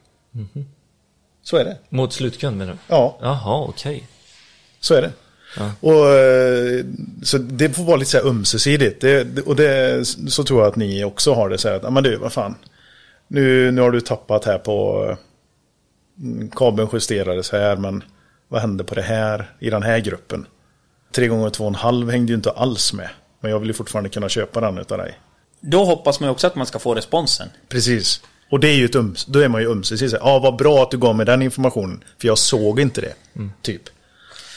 Så 1.42 1.56
är 1.56 1.64
det. 1.64 1.78
Mot 1.88 2.12
slutkund 2.12 2.56
menar 2.56 2.72
du? 2.72 2.78
Ja. 2.88 3.18
Jaha, 3.20 3.64
okej. 3.68 4.06
Så 4.84 4.94
är 4.94 5.02
det. 5.02 5.12
Och, 5.80 6.08
eh, 6.10 6.84
så 7.22 7.38
det 7.38 7.70
får 7.70 7.84
vara 7.84 7.96
lite 7.96 8.10
så 8.10 8.16
här 8.18 8.24
ömsesidigt. 8.26 9.00
Det, 9.00 9.40
och 9.46 9.56
det, 9.56 10.04
så 10.28 10.44
tror 10.44 10.60
jag 10.60 10.68
att 10.68 10.76
ni 10.76 11.04
också 11.04 11.34
har 11.34 11.48
det. 11.48 11.58
Så 11.58 11.68
här 11.68 11.76
att, 11.76 11.82
"Ja, 11.82 11.90
men 11.90 12.02
du, 12.02 12.16
vad 12.16 12.32
fan. 12.32 12.54
Nu, 13.28 13.70
nu 13.70 13.80
har 13.80 13.90
du 13.90 14.00
tappat 14.00 14.44
här 14.44 14.58
på... 14.58 15.04
mm, 16.20 16.50
Kabeln 16.50 16.88
justerades 16.92 17.52
här, 17.52 17.76
men 17.76 18.04
vad 18.48 18.60
hände 18.60 18.84
på 18.84 18.94
det 18.94 19.02
här 19.02 19.50
i 19.58 19.70
den 19.70 19.82
här 19.82 19.98
gruppen? 19.98 20.46
Tre 21.14 21.26
gånger 21.28 21.50
två 21.50 21.64
och 21.64 21.68
en 21.68 21.74
halv 21.74 22.10
hängde 22.10 22.32
ju 22.32 22.36
inte 22.36 22.50
alls 22.50 22.92
med. 22.92 23.08
Men 23.40 23.50
jag 23.50 23.58
vill 23.58 23.68
ju 23.68 23.74
fortfarande 23.74 24.10
kunna 24.10 24.28
köpa 24.28 24.60
den 24.60 24.78
utav 24.78 24.98
dig. 24.98 25.18
Då 25.60 25.84
hoppas 25.84 26.20
man 26.20 26.28
ju 26.28 26.32
också 26.32 26.46
att 26.46 26.54
man 26.56 26.66
ska 26.66 26.78
få 26.78 26.94
responsen. 26.94 27.48
Precis. 27.68 28.20
Och 28.50 28.60
det 28.60 28.68
är 28.68 28.74
ju 28.74 28.84
ett 28.84 28.96
öms, 28.96 29.24
då 29.24 29.38
är 29.38 29.48
man 29.48 29.60
ju 29.62 29.70
ömsesidig. 29.70 30.18
Ja, 30.20 30.38
vad 30.38 30.56
bra 30.56 30.82
att 30.82 30.90
du 30.90 30.98
gav 30.98 31.16
mig 31.16 31.26
den 31.26 31.42
informationen. 31.42 32.04
För 32.20 32.26
jag 32.28 32.38
såg 32.38 32.80
inte 32.80 33.00
det. 33.00 33.14
Typ. 33.62 33.82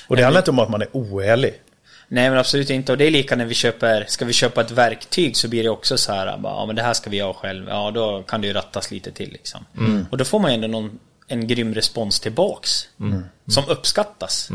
Och 0.08 0.16
det 0.16 0.24
handlar 0.24 0.42
inte 0.42 0.52
om 0.52 0.60
att 0.60 0.70
man 0.70 0.82
är 0.82 0.88
oärlig. 0.92 1.62
Nej 2.08 2.30
men 2.30 2.40
absolut 2.40 2.70
inte. 2.70 2.92
Och 2.92 2.98
det 2.98 3.06
är 3.06 3.12
lika 3.12 3.36
när 3.36 3.46
vi 3.46 3.54
köper, 3.54 4.06
ska 4.08 4.26
vi 4.26 4.34
köpa 4.34 4.62
ett 4.62 4.72
verktyg 4.72 5.38
så 5.38 5.48
blir 5.48 5.64
det 5.64 5.70
också 5.70 5.98
så 5.98 6.14
här, 6.14 6.38
bara, 6.38 6.54
ja 6.54 6.66
men 6.66 6.76
det 6.76 6.82
här 6.82 6.94
ska 6.94 7.10
vi 7.10 7.20
ha 7.20 7.34
själv. 7.34 7.68
Ja 7.70 7.92
då 7.92 8.24
kan 8.24 8.42
det 8.42 8.48
ju 8.48 8.54
rattas 8.54 8.92
lite 8.92 9.12
till 9.12 9.32
liksom. 9.32 9.66
Och 10.12 10.18
då 10.18 10.26
får 10.26 10.40
man 10.40 10.52
ju 10.52 10.56
ändå 10.56 10.68
någon, 10.68 11.00
en 11.28 11.48
grym 11.48 11.74
respons 11.74 12.20
tillbaks. 12.20 12.88
Som 13.48 13.64
uppskattas. 13.68 14.50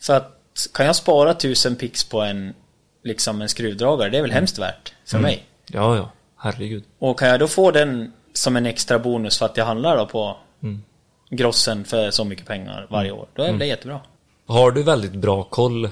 För 0.00 0.16
att 0.16 0.36
kan 0.74 0.86
jag 0.86 0.96
spara 0.96 1.34
tusen 1.34 1.76
pix 1.76 2.04
på 2.04 2.20
en, 2.20 2.54
liksom 3.04 3.42
en 3.42 3.48
skruvdragare, 3.48 4.10
det 4.10 4.18
är 4.18 4.22
väl 4.22 4.32
hemskt 4.32 4.58
värt 4.58 4.92
för 5.04 5.18
mig. 5.18 5.44
Ja, 5.66 5.96
ja. 5.96 6.10
Herregud. 6.36 6.84
Och 6.98 7.18
kan 7.18 7.28
jag 7.28 7.40
då 7.40 7.48
få 7.48 7.70
den 7.70 8.12
som 8.32 8.56
en 8.56 8.66
extra 8.66 8.98
bonus 8.98 9.38
för 9.38 9.46
att 9.46 9.56
jag 9.56 9.64
handlar 9.64 9.96
då 9.96 10.06
på 10.06 10.36
grossen 11.30 11.84
för 11.84 12.10
så 12.10 12.24
mycket 12.24 12.46
pengar 12.46 12.86
varje 12.90 13.10
år, 13.12 13.26
då 13.34 13.42
är 13.42 13.52
det 13.52 13.66
jättebra. 13.66 14.00
Har 14.46 14.70
du 14.70 14.82
väldigt 14.82 15.12
bra 15.14 15.42
koll 15.42 15.88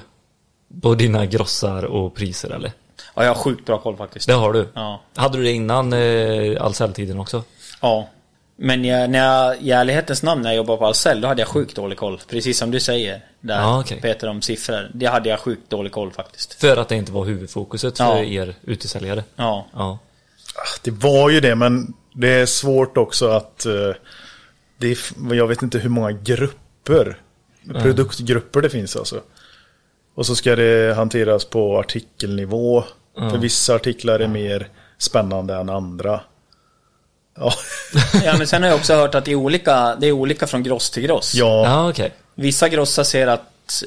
på 0.81 0.95
dina 0.95 1.25
grossar 1.25 1.83
och 1.85 2.15
priser 2.15 2.49
eller? 2.49 2.71
Ja, 3.15 3.23
jag 3.23 3.29
har 3.29 3.35
sjukt 3.35 3.65
bra 3.65 3.77
koll 3.77 3.97
faktiskt. 3.97 4.27
Det 4.27 4.33
har 4.33 4.53
du? 4.53 4.67
Ja. 4.73 5.01
Hade 5.15 5.37
du 5.37 5.43
det 5.43 5.51
innan 5.51 5.93
eh, 5.93 6.61
Ahlsell-tiden 6.65 7.19
också? 7.19 7.43
Ja. 7.81 8.09
Men 8.55 8.85
jag, 8.85 9.09
när 9.09 9.19
jag, 9.25 9.61
i 9.61 9.71
ärlighetens 9.71 10.23
namn 10.23 10.41
när 10.41 10.49
jag 10.49 10.57
jobbade 10.57 10.77
på 10.79 10.85
Ahlsell, 10.85 11.21
då 11.21 11.27
hade 11.27 11.41
jag 11.41 11.47
sjukt 11.47 11.75
dålig 11.75 11.97
koll. 11.97 12.19
Precis 12.29 12.57
som 12.57 12.71
du 12.71 12.79
säger. 12.79 13.21
Där, 13.41 13.61
Ja, 13.61 13.79
okej. 13.79 14.01
Peter, 14.01 14.27
om 14.29 14.41
siffror. 14.41 14.91
Det 14.93 15.05
hade 15.05 15.29
jag 15.29 15.39
sjukt 15.39 15.69
dålig 15.69 15.91
koll 15.91 16.11
faktiskt. 16.11 16.53
För 16.53 16.77
att 16.77 16.89
det 16.89 16.95
inte 16.95 17.11
var 17.11 17.25
huvudfokuset 17.25 17.97
för 17.97 18.03
Ja. 18.03 18.23
er 18.23 18.55
utesäljare? 18.61 19.23
Ja. 19.35 19.65
Ja. 19.73 19.99
Det 20.83 20.91
var 20.91 21.29
ju 21.29 21.39
det, 21.39 21.55
men 21.55 21.93
det 22.13 22.29
är 22.29 22.45
svårt 22.45 22.97
också 22.97 23.27
att... 23.29 23.65
eh, 23.65 23.73
det 24.79 24.87
är, 24.91 25.33
jag 25.33 25.47
vet 25.47 25.61
inte 25.61 25.79
hur 25.79 25.89
många 25.89 26.11
grupper, 26.11 27.17
produktgrupper 27.81 28.61
det 28.61 28.69
finns 28.69 28.95
alltså. 28.95 29.21
Och 30.15 30.25
så 30.25 30.35
ska 30.35 30.55
det 30.55 30.95
hanteras 30.95 31.45
på 31.45 31.79
artikelnivå. 31.79 32.83
För 33.15 33.37
vissa 33.37 33.75
artiklar 33.75 34.19
är 34.19 34.27
mer 34.27 34.67
spännande 34.97 35.55
än 35.55 35.69
andra. 35.69 36.21
Ja, 37.37 37.53
ja, 38.23 38.37
men 38.37 38.47
sen 38.47 38.63
har 38.63 38.69
jag 38.69 38.77
också 38.77 38.93
hört 38.93 39.15
att 39.15 39.25
det 39.25 39.31
är 39.31 39.35
olika, 39.35 39.95
det 39.95 40.07
är 40.07 40.11
olika 40.11 40.47
från 40.47 40.63
gross 40.63 40.89
till 40.89 41.03
gross. 41.03 41.35
ja, 41.35 41.63
Ja, 41.65 41.89
okej. 41.89 42.13
Vissa 42.35 42.69
grossar 42.69 43.03
ser 43.03 43.27
att 43.27 43.83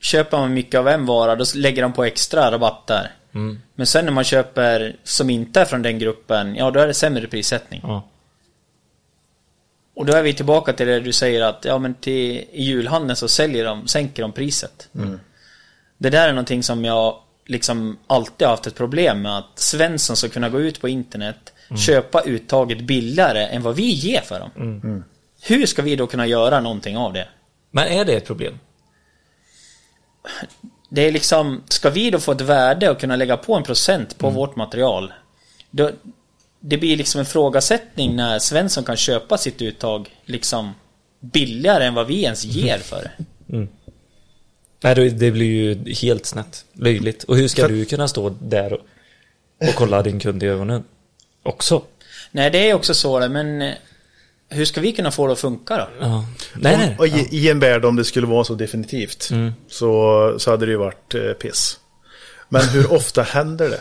köper 0.00 0.38
man 0.38 0.54
mycket 0.54 0.78
av 0.78 0.88
en 0.88 1.06
vara, 1.06 1.36
då 1.36 1.44
lägger 1.54 1.82
de 1.82 1.92
på 1.92 2.04
extra 2.04 2.50
rabatt 2.50 2.86
där. 2.86 3.12
Men 3.74 3.86
sen 3.86 4.04
när 4.04 4.12
man 4.12 4.24
köper 4.24 4.96
som 5.04 5.30
inte 5.30 5.60
är 5.60 5.64
från 5.64 5.82
den 5.82 5.98
gruppen, 5.98 6.54
ja 6.56 6.70
då 6.70 6.80
är 6.80 6.86
det 6.86 6.94
sämre 6.94 7.26
prissättning. 7.26 7.80
Ja. 7.84 8.08
Och 9.96 10.06
då 10.06 10.12
är 10.12 10.22
vi 10.22 10.34
tillbaka 10.34 10.72
till 10.72 10.86
det 10.86 11.00
du 11.00 11.12
säger 11.12 11.42
att 11.42 11.64
ja 11.64 11.78
men 11.78 11.94
till, 11.94 12.44
i 12.52 12.62
julhandeln 12.62 13.16
så 13.16 13.28
säljer 13.28 13.64
de, 13.64 13.88
sänker 13.88 14.22
de 14.22 14.32
priset. 14.32 14.88
Det 15.98 16.10
där 16.10 16.28
är 16.28 16.32
någonting 16.32 16.62
som 16.62 16.84
jag 16.84 17.18
liksom 17.46 17.98
alltid 18.06 18.46
har 18.46 18.52
haft 18.54 18.66
ett 18.66 18.74
problem 18.74 19.22
med 19.22 19.38
att 19.38 19.58
Svensson 19.58 20.16
ska 20.16 20.28
kunna 20.28 20.48
gå 20.48 20.60
ut 20.60 20.80
på 20.80 20.88
internet 20.88 21.52
köpa 21.78 22.22
uttaget 22.22 22.80
billigare 22.80 23.46
än 23.46 23.62
vad 23.62 23.76
vi 23.76 23.90
ger 23.90 24.20
för 24.20 24.40
dem. 24.40 24.50
Hur 25.42 25.66
ska 25.66 25.82
vi 25.82 25.96
då 25.96 26.06
kunna 26.06 26.26
göra 26.26 26.60
någonting 26.60 26.96
av 26.96 27.12
det? 27.12 27.28
Men 27.70 27.88
är 27.88 28.04
det 28.04 28.12
ett 28.12 28.26
problem? 28.26 28.58
Det 30.88 31.06
är 31.06 31.12
liksom, 31.12 31.62
ska 31.68 31.90
vi 31.90 32.10
då 32.10 32.18
få 32.18 32.32
ett 32.32 32.40
värde 32.40 32.90
och 32.90 33.00
kunna 33.00 33.16
lägga 33.16 33.36
på 33.36 33.54
en 33.54 33.62
procent 33.62 34.18
på 34.18 34.30
vårt 34.30 34.56
material? 34.56 35.12
Då, 35.70 35.90
det 36.60 36.76
blir 36.78 36.96
liksom 36.96 37.18
en 37.18 37.26
frågasättning 37.26 38.16
när 38.16 38.38
Svensson 38.38 38.84
kan 38.84 38.96
köpa 38.96 39.38
sitt 39.38 39.62
uttag 39.62 40.08
liksom 40.24 40.74
billigare 41.20 41.84
än 41.84 41.94
vad 41.94 42.06
vi 42.06 42.22
ens 42.22 42.44
ger 42.44 42.78
för 42.78 43.02
det. 43.02 43.66
Nej, 44.82 44.94
det- 45.10 45.30
blir 45.30 45.46
ju 45.46 45.94
helt 45.94 46.26
snett. 46.26 46.64
Löjligt. 46.72 47.22
Och 47.24 47.36
hur 47.36 47.48
ska 47.48 47.62
För- 47.62 47.68
du 47.68 47.84
kunna 47.84 48.08
stå 48.08 48.28
där 48.30 48.72
och, 48.72 48.80
och 49.68 49.74
kolla 49.74 50.02
din 50.02 50.20
kund 50.20 50.42
i 50.42 50.46
ögonen? 50.46 50.84
Också. 51.42 51.82
Nej, 52.30 52.50
det 52.50 52.70
är 52.70 52.74
också 52.74 52.94
så 52.94 53.18
det, 53.20 53.28
men 53.28 53.62
eh, 53.62 53.74
hur 54.48 54.64
ska 54.64 54.80
vi 54.80 54.92
kunna 54.92 55.10
få 55.10 55.26
det 55.26 55.32
att 55.32 55.38
funka 55.38 55.76
då? 55.76 55.88
Ja. 56.00 56.24
Nej, 56.54 56.76
nej. 56.76 56.96
Och 56.98 57.06
i, 57.06 57.28
I 57.30 57.50
en 57.50 57.58
värld 57.60 57.84
om 57.84 57.96
det 57.96 58.04
skulle 58.04 58.26
vara 58.26 58.44
så 58.44 58.54
definitivt 58.54 59.30
så, 59.68 60.34
så 60.38 60.50
hade 60.50 60.66
det 60.66 60.72
ju 60.72 60.78
varit 60.78 61.14
eh, 61.14 61.32
piss. 61.32 61.78
Men 62.48 62.68
hur 62.68 62.92
ofta 62.92 63.22
händer 63.22 63.70
det? 63.70 63.80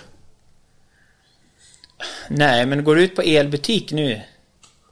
Nej, 2.29 2.65
men 2.65 2.83
går 2.83 2.95
du 2.95 3.03
ut 3.03 3.15
på 3.15 3.21
elbutik 3.21 3.91
nu 3.91 4.21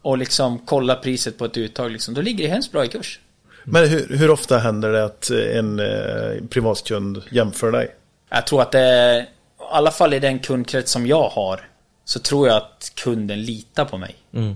och 0.02 0.17
liksom 0.17 0.60
kollar 0.60 0.95
priset 0.95 1.38
på 1.38 1.45
ett 1.45 1.58
uttag 1.58 1.91
liksom, 1.91 2.13
då 2.13 2.21
ligger 2.21 2.43
det 2.43 2.49
hemskt 2.54 2.71
bra 2.71 2.86
i 2.86 2.88
kurs. 2.88 3.19
Men 3.65 3.89
hur, 3.89 4.17
hur 4.17 4.30
ofta 4.32 4.58
händer 4.58 4.91
det 4.91 5.04
att 5.06 5.30
eh, 5.32 5.58
en 5.58 5.80
eh, 5.80 6.47
privatkund 6.49 7.21
jämför 7.32 7.71
dig? 7.71 7.91
Jag 8.30 8.47
tror 8.47 8.62
att 8.62 8.71
det 8.71 9.26
i 9.60 9.63
alla 9.71 9.91
fall 9.91 10.13
i 10.13 10.19
den 10.19 10.39
kundkrets 10.39 10.91
som 10.91 11.08
jag 11.08 11.30
har, 11.30 11.67
så 12.06 12.19
tror 12.19 12.47
jag 12.47 12.58
att 12.58 12.91
kunden 12.95 13.41
litar 13.43 13.86
på 13.86 13.97
mig. 13.97 14.15
Mm. 14.34 14.56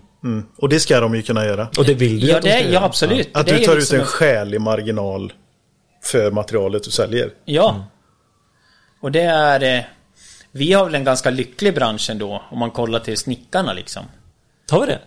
Och 0.57 0.69
det 0.69 0.79
ska 0.79 0.99
de 0.99 1.15
ju 1.15 1.21
kunna 1.21 1.45
göra. 1.45 1.67
Och 1.77 1.85
det 1.85 1.93
vill 1.93 2.19
du 2.19 2.27
Ja, 2.27 2.37
att 2.37 2.43
de 2.43 2.49
det, 2.49 2.55
ska 2.55 2.65
ja 2.67 2.73
göra. 2.73 2.83
absolut. 2.85 3.29
Att 3.33 3.45
det 3.47 3.57
du 3.57 3.65
tar 3.65 3.75
liksom 3.75 3.95
ut 3.95 3.99
en 4.01 4.05
en- 4.05 4.05
skälig 4.11 4.61
marginal 4.61 5.33
för 6.03 6.31
materialet 6.31 6.83
du 6.83 6.91
säljer. 6.91 7.29
Ja. 7.45 7.85
Och 9.01 9.11
det 9.11 9.21
är... 9.21 9.89
Vi 10.57 10.73
har 10.73 10.85
väl 10.85 10.95
en 10.95 11.03
ganska 11.03 11.29
lycklig 11.29 11.75
bransch 11.75 12.09
ändå, 12.09 12.43
om 12.49 12.59
man 12.59 12.71
kollar 12.71 12.99
till 12.99 13.17
snickarna 13.17 13.73
liksom. 13.73 14.05
Har 14.69 14.81
vi 14.81 14.87
det? 14.87 14.99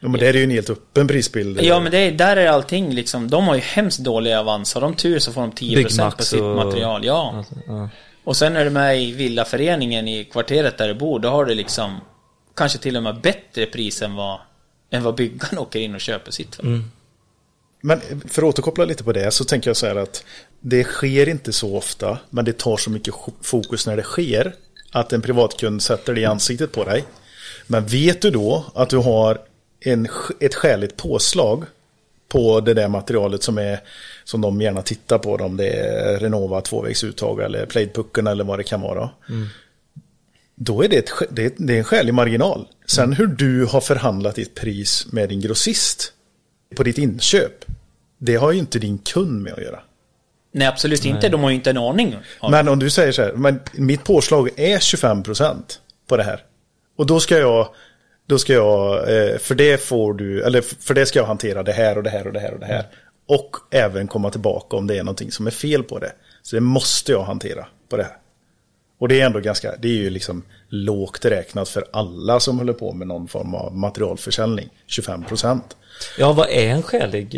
Ja, 0.00 0.08
men 0.08 0.20
det 0.20 0.26
är 0.28 0.34
ju 0.34 0.44
en 0.44 0.50
helt 0.50 0.70
öppen 0.70 1.08
prisbild. 1.08 1.60
Ja 1.62 1.80
men 1.80 1.92
det 1.92 1.98
är, 1.98 2.12
där 2.12 2.36
är 2.36 2.48
allting 2.48 2.94
liksom, 2.94 3.30
de 3.30 3.48
har 3.48 3.54
ju 3.54 3.60
hemskt 3.60 3.98
dåliga 3.98 4.40
avans. 4.40 4.74
Har 4.74 4.80
de 4.80 4.94
tur 4.94 5.18
så 5.18 5.32
får 5.32 5.40
de 5.40 5.52
10% 5.52 6.16
på 6.16 6.22
sitt 6.22 6.40
och- 6.40 6.56
material. 6.56 7.04
Ja. 7.04 7.34
Alltså, 7.36 7.54
ja. 7.66 7.88
Och 8.24 8.36
sen 8.36 8.56
är 8.56 8.64
du 8.64 8.70
med 8.70 9.02
i 9.02 9.12
villaföreningen 9.12 10.08
i 10.08 10.24
kvarteret 10.24 10.78
där 10.78 10.88
du 10.88 10.94
bor, 10.94 11.18
då 11.18 11.28
har 11.28 11.44
du 11.44 11.54
liksom 11.54 12.00
kanske 12.56 12.78
till 12.78 12.96
och 12.96 13.02
med 13.02 13.20
bättre 13.20 13.66
pris 13.66 14.02
än 14.02 14.14
vad, 14.14 14.38
än 14.90 15.02
vad 15.02 15.14
byggaren 15.14 15.58
åker 15.58 15.78
in 15.80 15.94
och 15.94 16.00
köper 16.00 16.32
sitt 16.32 16.54
för. 16.54 16.82
Men 17.80 18.00
för 18.28 18.42
att 18.42 18.48
återkoppla 18.48 18.84
lite 18.84 19.04
på 19.04 19.12
det 19.12 19.30
så 19.30 19.44
tänker 19.44 19.70
jag 19.70 19.76
så 19.76 19.86
här 19.86 19.96
att 19.96 20.24
det 20.60 20.84
sker 20.84 21.28
inte 21.28 21.52
så 21.52 21.76
ofta, 21.76 22.18
men 22.30 22.44
det 22.44 22.58
tar 22.58 22.76
så 22.76 22.90
mycket 22.90 23.14
fokus 23.42 23.86
när 23.86 23.96
det 23.96 24.02
sker 24.02 24.54
att 24.92 25.12
en 25.12 25.22
privatkund 25.22 25.82
sätter 25.82 26.14
det 26.14 26.20
i 26.20 26.24
ansiktet 26.24 26.72
på 26.72 26.84
dig. 26.84 27.04
Men 27.66 27.86
vet 27.86 28.22
du 28.22 28.30
då 28.30 28.64
att 28.74 28.90
du 28.90 28.96
har 28.96 29.38
en, 29.80 30.08
ett 30.40 30.54
skäligt 30.54 30.96
påslag 30.96 31.64
på 32.28 32.60
det 32.60 32.74
där 32.74 32.88
materialet 32.88 33.42
som, 33.42 33.58
är, 33.58 33.80
som 34.24 34.40
de 34.40 34.60
gärna 34.60 34.82
tittar 34.82 35.18
på, 35.18 35.34
om 35.34 35.56
det 35.56 35.68
är 35.68 36.18
Renova 36.18 36.60
tvåvägsuttag 36.60 37.40
eller 37.40 37.66
Plaidpucken 37.66 38.26
eller 38.26 38.44
vad 38.44 38.58
det 38.58 38.64
kan 38.64 38.80
vara. 38.80 39.10
Då 40.54 40.82
är 40.82 40.88
det, 40.88 40.96
ett, 40.96 41.10
det, 41.30 41.44
är, 41.44 41.52
det 41.56 41.74
är 41.74 41.78
en 41.78 41.84
skälig 41.84 42.14
marginal. 42.14 42.66
Sen 42.86 43.12
hur 43.12 43.26
du 43.26 43.64
har 43.64 43.80
förhandlat 43.80 44.34
ditt 44.34 44.54
pris 44.54 45.06
med 45.12 45.28
din 45.28 45.40
grossist 45.40 46.12
på 46.76 46.82
ditt 46.82 46.98
inköp, 46.98 47.64
det 48.18 48.36
har 48.36 48.52
ju 48.52 48.58
inte 48.58 48.78
din 48.78 48.98
kund 48.98 49.42
med 49.42 49.52
att 49.52 49.62
göra. 49.62 49.80
Nej 50.52 50.68
absolut 50.68 51.04
inte, 51.04 51.28
de 51.28 51.42
har 51.42 51.50
ju 51.50 51.56
inte 51.56 51.70
en 51.70 51.78
aning. 51.78 52.16
Men 52.50 52.68
om 52.68 52.78
du 52.78 52.90
säger 52.90 53.12
så 53.12 53.22
här, 53.22 53.32
men 53.32 53.60
mitt 53.72 54.04
påslag 54.04 54.50
är 54.56 54.78
25% 54.78 55.62
på 56.08 56.16
det 56.16 56.22
här. 56.22 56.44
Och 56.96 57.06
då 57.06 57.20
ska 57.20 57.38
jag, 57.38 57.68
då 58.26 58.38
ska 58.38 58.52
jag, 58.52 58.96
eh, 58.96 59.38
för 59.38 59.54
det 59.54 59.82
får 59.82 60.14
du, 60.14 60.42
eller 60.42 60.60
för 60.60 60.94
det 60.94 61.06
ska 61.06 61.18
jag 61.18 61.26
hantera 61.26 61.62
det 61.62 61.72
här 61.72 61.96
och 61.96 62.02
det 62.02 62.10
här 62.10 62.26
och 62.26 62.32
det 62.32 62.40
här 62.40 62.54
och 62.54 62.60
det 62.60 62.66
här. 62.66 62.86
Och 63.26 63.56
även 63.70 64.08
komma 64.08 64.30
tillbaka 64.30 64.76
om 64.76 64.86
det 64.86 64.98
är 64.98 65.02
någonting 65.02 65.32
som 65.32 65.46
är 65.46 65.50
fel 65.50 65.82
på 65.82 65.98
det. 65.98 66.12
Så 66.42 66.56
det 66.56 66.60
måste 66.60 67.12
jag 67.12 67.22
hantera 67.22 67.66
på 67.88 67.96
det 67.96 68.02
här. 68.02 68.16
Och 68.98 69.08
det 69.08 69.20
är 69.20 69.26
ändå 69.26 69.40
ganska, 69.40 69.76
det 69.76 69.88
är 69.88 69.92
ju 69.92 70.10
liksom 70.10 70.42
lågt 70.68 71.24
räknat 71.24 71.68
för 71.68 71.84
alla 71.90 72.40
som 72.40 72.58
håller 72.58 72.72
på 72.72 72.92
med 72.92 73.06
någon 73.06 73.28
form 73.28 73.54
av 73.54 73.76
materialförsäljning. 73.76 74.68
25%. 74.88 75.60
ja, 76.18 76.32
vad 76.32 76.48
är 76.50 76.68
en 76.68 76.82
skälig... 76.82 77.36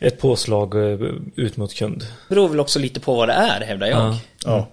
Ett 0.00 0.20
påslag 0.20 0.74
eh, 0.74 1.00
ut 1.36 1.56
mot 1.56 1.74
kund? 1.74 2.00
Det 2.00 2.34
beror 2.34 2.48
väl 2.48 2.60
också 2.60 2.78
lite 2.78 3.00
på 3.00 3.14
vad 3.14 3.28
det 3.28 3.32
är, 3.32 3.60
hävdar 3.60 3.86
jag. 3.86 4.00
Ja. 4.00 4.18
Ja. 4.44 4.68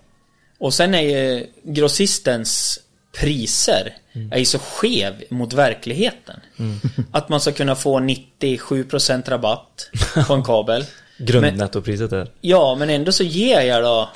Och 0.57 0.65
Och 0.65 0.73
sen 0.73 0.93
är 0.93 1.01
ju 1.01 1.45
grossistens 1.63 2.79
priser 3.19 3.97
är 4.31 4.39
ju 4.39 4.45
så 4.45 4.59
skev 4.59 5.23
mot 5.29 5.53
verkligheten. 5.53 6.39
Att 7.11 7.29
man 7.29 7.41
ska 7.41 7.51
kunna 7.51 7.75
få 7.75 7.99
97% 7.99 9.29
rabatt 9.29 9.89
på 10.27 10.33
en 10.33 10.43
kabel. 10.43 10.85
Grundnettopriset 11.17 12.11
är. 12.11 12.31
Ja, 12.41 12.75
men 12.75 12.89
ändå 12.89 13.11
så 13.11 13.23
ger 13.23 13.61
jag 13.61 13.83
då 13.83 14.09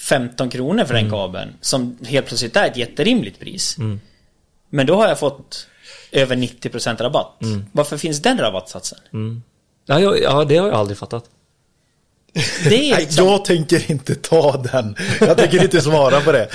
15 0.00 0.50
kronor 0.50 0.84
för 0.84 0.94
den 0.94 1.10
kabeln. 1.10 1.54
Som 1.60 1.98
helt 2.06 2.26
plötsligt 2.26 2.56
är 2.56 2.66
ett 2.66 2.76
jätterimligt 2.76 3.40
pris. 3.40 3.76
Men 4.70 4.86
då 4.86 4.94
har 4.94 5.08
jag 5.08 5.18
fått 5.18 5.66
över 6.12 6.36
90% 6.36 7.02
rabatt. 7.02 7.40
Varför 7.72 7.96
finns 7.96 8.22
den 8.22 8.38
rabattsatsen? 8.38 8.98
Ja, 9.90 10.00
ja, 10.00 10.16
ja, 10.16 10.44
det 10.44 10.56
har 10.56 10.68
jag 10.68 10.76
aldrig 10.76 10.98
fattat. 10.98 11.24
Det 12.32 12.74
är 12.74 12.90
Nej, 12.90 13.00
liksom... 13.00 13.26
jag 13.26 13.44
tänker 13.44 13.90
inte 13.90 14.14
ta 14.14 14.56
den. 14.72 14.96
Jag 15.20 15.38
tänker 15.38 15.62
inte 15.62 15.80
svara 15.80 16.20
på 16.20 16.32
det. 16.32 16.48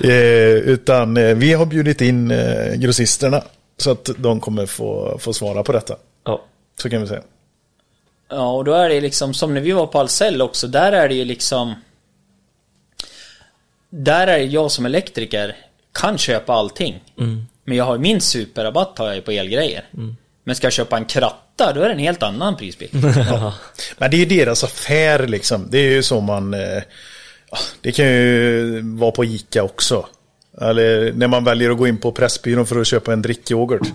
Eh, 0.00 0.70
utan 0.72 1.16
eh, 1.16 1.34
vi 1.34 1.52
har 1.52 1.66
bjudit 1.66 2.00
in 2.00 2.30
eh, 2.30 2.74
grossisterna. 2.74 3.42
Så 3.76 3.90
att 3.90 4.10
de 4.16 4.40
kommer 4.40 4.66
få, 4.66 5.18
få 5.20 5.32
svara 5.32 5.62
på 5.62 5.72
detta. 5.72 5.96
Ja. 6.24 6.44
Så 6.82 6.90
kan 6.90 7.00
vi 7.00 7.06
säga. 7.06 7.22
Ja, 8.28 8.52
och 8.52 8.64
då 8.64 8.72
är 8.72 8.88
det 8.88 9.00
liksom 9.00 9.34
som 9.34 9.54
när 9.54 9.60
vi 9.60 9.72
var 9.72 9.86
på 9.86 9.98
Ahlsell 9.98 10.42
också. 10.42 10.66
Där 10.66 10.92
är 10.92 11.08
det 11.08 11.14
ju 11.14 11.24
liksom... 11.24 11.74
Där 13.90 14.26
är 14.26 14.38
det 14.38 14.44
jag 14.44 14.70
som 14.70 14.86
elektriker 14.86 15.56
kan 15.92 16.18
köpa 16.18 16.52
allting. 16.52 17.04
Men 17.64 17.76
jag 17.76 17.84
har 17.84 17.98
min 17.98 18.20
superrabatt 18.20 18.98
har 18.98 19.06
jag 19.06 19.16
ju 19.16 19.22
på 19.22 19.30
elgrejer. 19.30 19.88
Men 20.44 20.56
ska 20.56 20.66
jag 20.66 20.72
köpa 20.72 20.96
en 20.96 21.04
kratta, 21.56 21.72
då 21.72 21.84
är 21.84 21.88
det 21.88 21.94
en 21.94 21.98
helt 21.98 22.22
annan 22.22 22.56
prisbild. 22.56 22.94
Men 23.98 24.10
det 24.10 24.16
är 24.16 24.18
ju 24.18 24.26
deras 24.26 24.64
affär 24.64 25.26
liksom. 25.26 25.66
Det 25.70 25.78
är 25.78 25.90
ju 25.90 26.02
så 26.02 26.20
man... 26.20 26.54
Eh, 26.54 26.82
ja, 27.50 27.58
det 27.80 27.92
kan 27.92 28.06
ju 28.06 28.80
vara 28.82 29.10
på 29.10 29.24
Ica 29.24 29.62
också. 29.62 30.06
Eller 30.60 31.12
när 31.12 31.28
man 31.28 31.44
väljer 31.44 31.70
att 31.70 31.78
gå 31.78 31.86
in 31.86 31.98
på 31.98 32.12
Pressbyrån 32.12 32.66
för 32.66 32.80
att 32.80 32.86
köpa 32.86 33.12
en 33.12 33.22
drickyoghurt. 33.22 33.88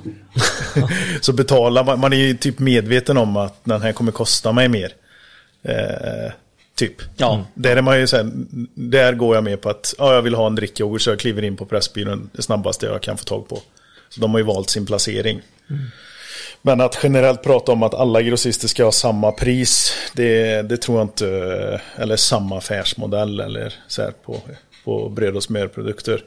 så 1.21 1.33
betalar 1.33 1.83
man, 1.83 1.99
man 1.99 2.13
är 2.13 2.17
ju 2.17 2.37
typ 2.37 2.59
medveten 2.59 3.17
om 3.17 3.37
att 3.37 3.65
den 3.65 3.81
här 3.81 3.91
kommer 3.91 4.11
kosta 4.11 4.51
mig 4.51 4.67
mer. 4.67 4.91
Eh, 5.63 6.31
typ. 6.75 6.95
Ja. 7.17 7.45
Där 7.53 7.75
är 7.75 7.81
man 7.81 7.99
ju 7.99 8.07
så 8.07 8.17
här, 8.17 8.31
där 8.73 9.13
går 9.13 9.35
jag 9.35 9.43
med 9.43 9.61
på 9.61 9.69
att 9.69 9.93
ja, 9.97 10.13
jag 10.13 10.21
vill 10.21 10.35
ha 10.35 10.47
en 10.47 10.55
drickyoghurt 10.55 11.01
så 11.01 11.09
jag 11.09 11.19
kliver 11.19 11.43
in 11.43 11.57
på 11.57 11.65
Pressbyrån 11.65 12.29
det 12.33 12.41
snabbaste 12.41 12.85
jag 12.85 13.01
kan 13.01 13.17
få 13.17 13.23
tag 13.23 13.47
på. 13.49 13.61
Så 14.09 14.21
de 14.21 14.31
har 14.31 14.37
ju 14.37 14.45
valt 14.45 14.69
sin 14.69 14.85
placering. 14.85 15.41
Men 16.61 16.81
att 16.81 16.99
generellt 17.03 17.43
prata 17.43 17.71
om 17.71 17.83
att 17.83 17.93
alla 17.93 18.21
grossister 18.21 18.67
ska 18.67 18.83
ha 18.83 18.91
samma 18.91 19.31
pris, 19.31 19.93
det, 20.13 20.61
det 20.61 20.77
tror 20.77 20.97
jag 20.97 21.05
inte, 21.05 21.81
eller 21.95 22.15
samma 22.15 22.57
affärsmodell 22.57 23.39
eller 23.39 23.73
så 23.87 24.01
här 24.01 24.11
på, 24.25 24.41
på 24.85 25.09
bröd 25.09 25.35
och 25.35 25.43
smörprodukter. 25.43 26.23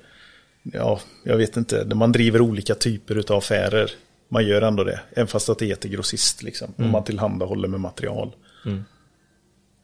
Ja, 0.63 1.01
jag 1.25 1.37
vet 1.37 1.57
inte, 1.57 1.85
man 1.95 2.13
driver 2.13 2.41
olika 2.41 2.75
typer 2.75 3.25
av 3.33 3.37
affärer. 3.39 3.91
Man 4.29 4.47
gör 4.47 4.63
ändå 4.63 4.85
det, 4.85 5.01
även 5.13 5.27
fast 5.27 5.49
att 5.49 5.59
det 5.59 5.67
heter 5.67 5.89
grossist 5.89 6.43
liksom. 6.43 6.75
Om 6.79 6.91
man 6.91 7.05
tillhandahåller 7.05 7.69
med 7.69 7.81
material. 7.81 8.33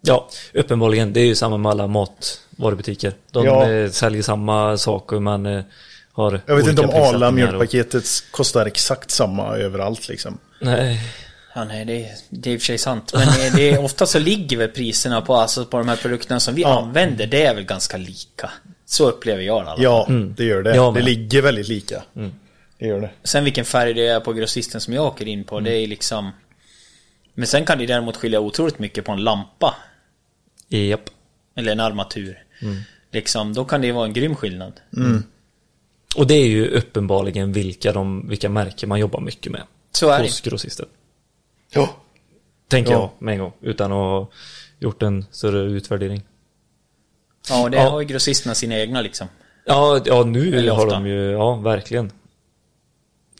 Ja, 0.00 0.28
uppenbarligen. 0.54 1.12
Det 1.12 1.20
är 1.20 1.24
ju 1.26 1.34
samma 1.34 1.56
med 1.56 1.70
alla 1.70 1.86
matvarubutiker. 1.86 3.12
De 3.30 3.44
Ja. 3.46 3.70
eh, 3.70 3.90
säljer 3.90 4.22
samma 4.22 4.76
saker 4.78 5.20
men 5.20 5.46
eh, 5.46 5.62
har 6.16 6.40
Jag 6.46 6.56
vet 6.56 6.66
inte 6.68 6.82
om 6.82 6.88
Arla 6.88 7.00
prissättningar 7.00 7.26
och- 7.28 7.34
mjölkpaketet 7.34 8.04
kostar 8.30 8.66
exakt 8.66 9.10
samma 9.10 9.56
överallt 9.56 10.08
liksom. 10.08 10.38
Nej. 10.60 11.00
Ja, 11.54 11.64
nej, 11.64 11.84
det 11.84 12.04
är, 12.04 12.10
det 12.30 12.50
är 12.50 12.54
i 12.54 12.56
och 12.56 12.60
för 12.60 12.66
sig 12.66 12.78
sant. 12.78 13.12
Men 13.14 13.54
det, 13.56 13.70
är, 13.70 13.84
ofta 13.84 14.06
så 14.06 14.18
ligger 14.18 14.56
väl 14.56 14.68
priserna 14.68 15.20
på, 15.20 15.34
alltså 15.36 15.64
på 15.66 15.78
de 15.78 15.88
här 15.88 15.96
produkterna 15.96 16.40
som 16.40 16.54
vi 16.54 16.62
Ja. 16.62 16.82
använder, 16.82 17.26
det 17.26 17.44
är 17.46 17.54
väl 17.54 17.64
ganska 17.64 17.96
lika. 17.96 18.50
Så 18.86 19.08
upplever 19.08 19.42
jag 19.42 19.64
det. 19.66 19.82
Ja, 19.82 20.06
det 20.36 20.44
gör 20.44 20.62
det. 20.62 20.72
Det 21.00 21.00
ligger 21.06 21.42
väldigt 21.42 21.68
lika. 21.68 22.02
Det 22.78 22.86
gör 22.86 23.00
det. 23.00 23.10
Sen 23.24 23.44
vilken 23.44 23.64
färg 23.64 23.94
det 23.94 24.06
är 24.06 24.20
på 24.20 24.32
grossisten 24.32 24.80
som 24.80 24.94
jag 24.94 25.04
åker 25.06 25.28
in 25.28 25.44
på, 25.44 25.60
det 25.60 25.70
är 25.72 25.86
liksom... 25.86 26.30
Men 27.34 27.46
sen 27.46 27.64
kan 27.64 27.78
det 27.78 27.86
däremot 27.86 28.16
skilja 28.16 28.40
otroligt 28.40 28.78
mycket 28.78 29.04
på 29.04 29.12
en 29.12 29.24
lampa. 29.24 29.74
Japp. 30.68 31.10
Eller 31.56 31.72
en 31.72 31.80
armatur. 31.80 32.42
Liksom, 33.12 33.54
då 33.54 33.64
kan 33.64 33.80
det 33.80 33.92
vara 33.92 34.04
en 34.06 34.12
grym 34.12 34.34
skillnad. 34.36 34.72
Och 36.16 36.26
det 36.26 36.34
är 36.34 36.46
ju 36.46 36.68
uppenbarligen 36.68 37.52
vilka, 37.52 37.92
de, 37.92 38.28
vilka 38.28 38.48
märken 38.48 38.88
man 38.88 38.98
jobbar 39.00 39.20
mycket 39.20 39.52
med. 39.52 39.62
Så 39.92 40.08
är 40.10 40.18
det. 40.18 40.24
Hos 40.24 40.40
grossister. 40.40 40.86
Ja. 41.70 41.90
Tänker 42.68 42.92
Ja. 42.92 42.98
jag 42.98 43.10
med 43.18 43.32
en 43.32 43.38
gång. 43.38 43.52
Utan 43.60 43.92
att 43.92 43.96
ha 43.96 44.28
gjort 44.78 45.02
en 45.02 45.24
större 45.30 45.58
utvärdering. 45.70 46.22
Ja, 47.48 47.62
och 47.62 47.70
det 47.70 47.76
Ja. 47.76 47.88
har 47.88 48.00
ju 48.00 48.06
grossisterna 48.06 48.54
sina 48.54 48.78
egna 48.78 49.00
liksom. 49.00 49.28
Ja, 49.64 50.00
ja 50.04 50.24
nu 50.24 50.50
Väldigt 50.50 50.72
har 50.72 50.86
ofta. 50.86 50.94
de 51.00 51.06
ju, 51.06 51.30
ja 51.30 51.54
verkligen. 51.56 52.12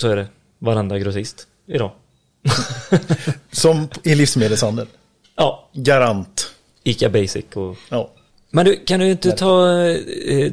Så 0.00 0.08
är 0.08 0.16
det. 0.16 0.26
Varenda 0.58 0.98
grossist 0.98 1.46
idag. 1.66 1.90
Som 3.50 3.88
i 4.02 4.14
livsmedelshandel. 4.14 4.86
Ja. 5.36 5.68
Garant. 5.72 6.52
Ica 6.82 7.08
Basic 7.08 7.44
och... 7.54 7.76
Ja. 7.88 8.10
Men 8.50 8.64
du, 8.64 8.76
kan 8.85 9.00
du 9.00 9.11
inte 9.11 9.32
ta... 9.32 9.68
Eh, 9.80 9.96
eh, 10.38 10.52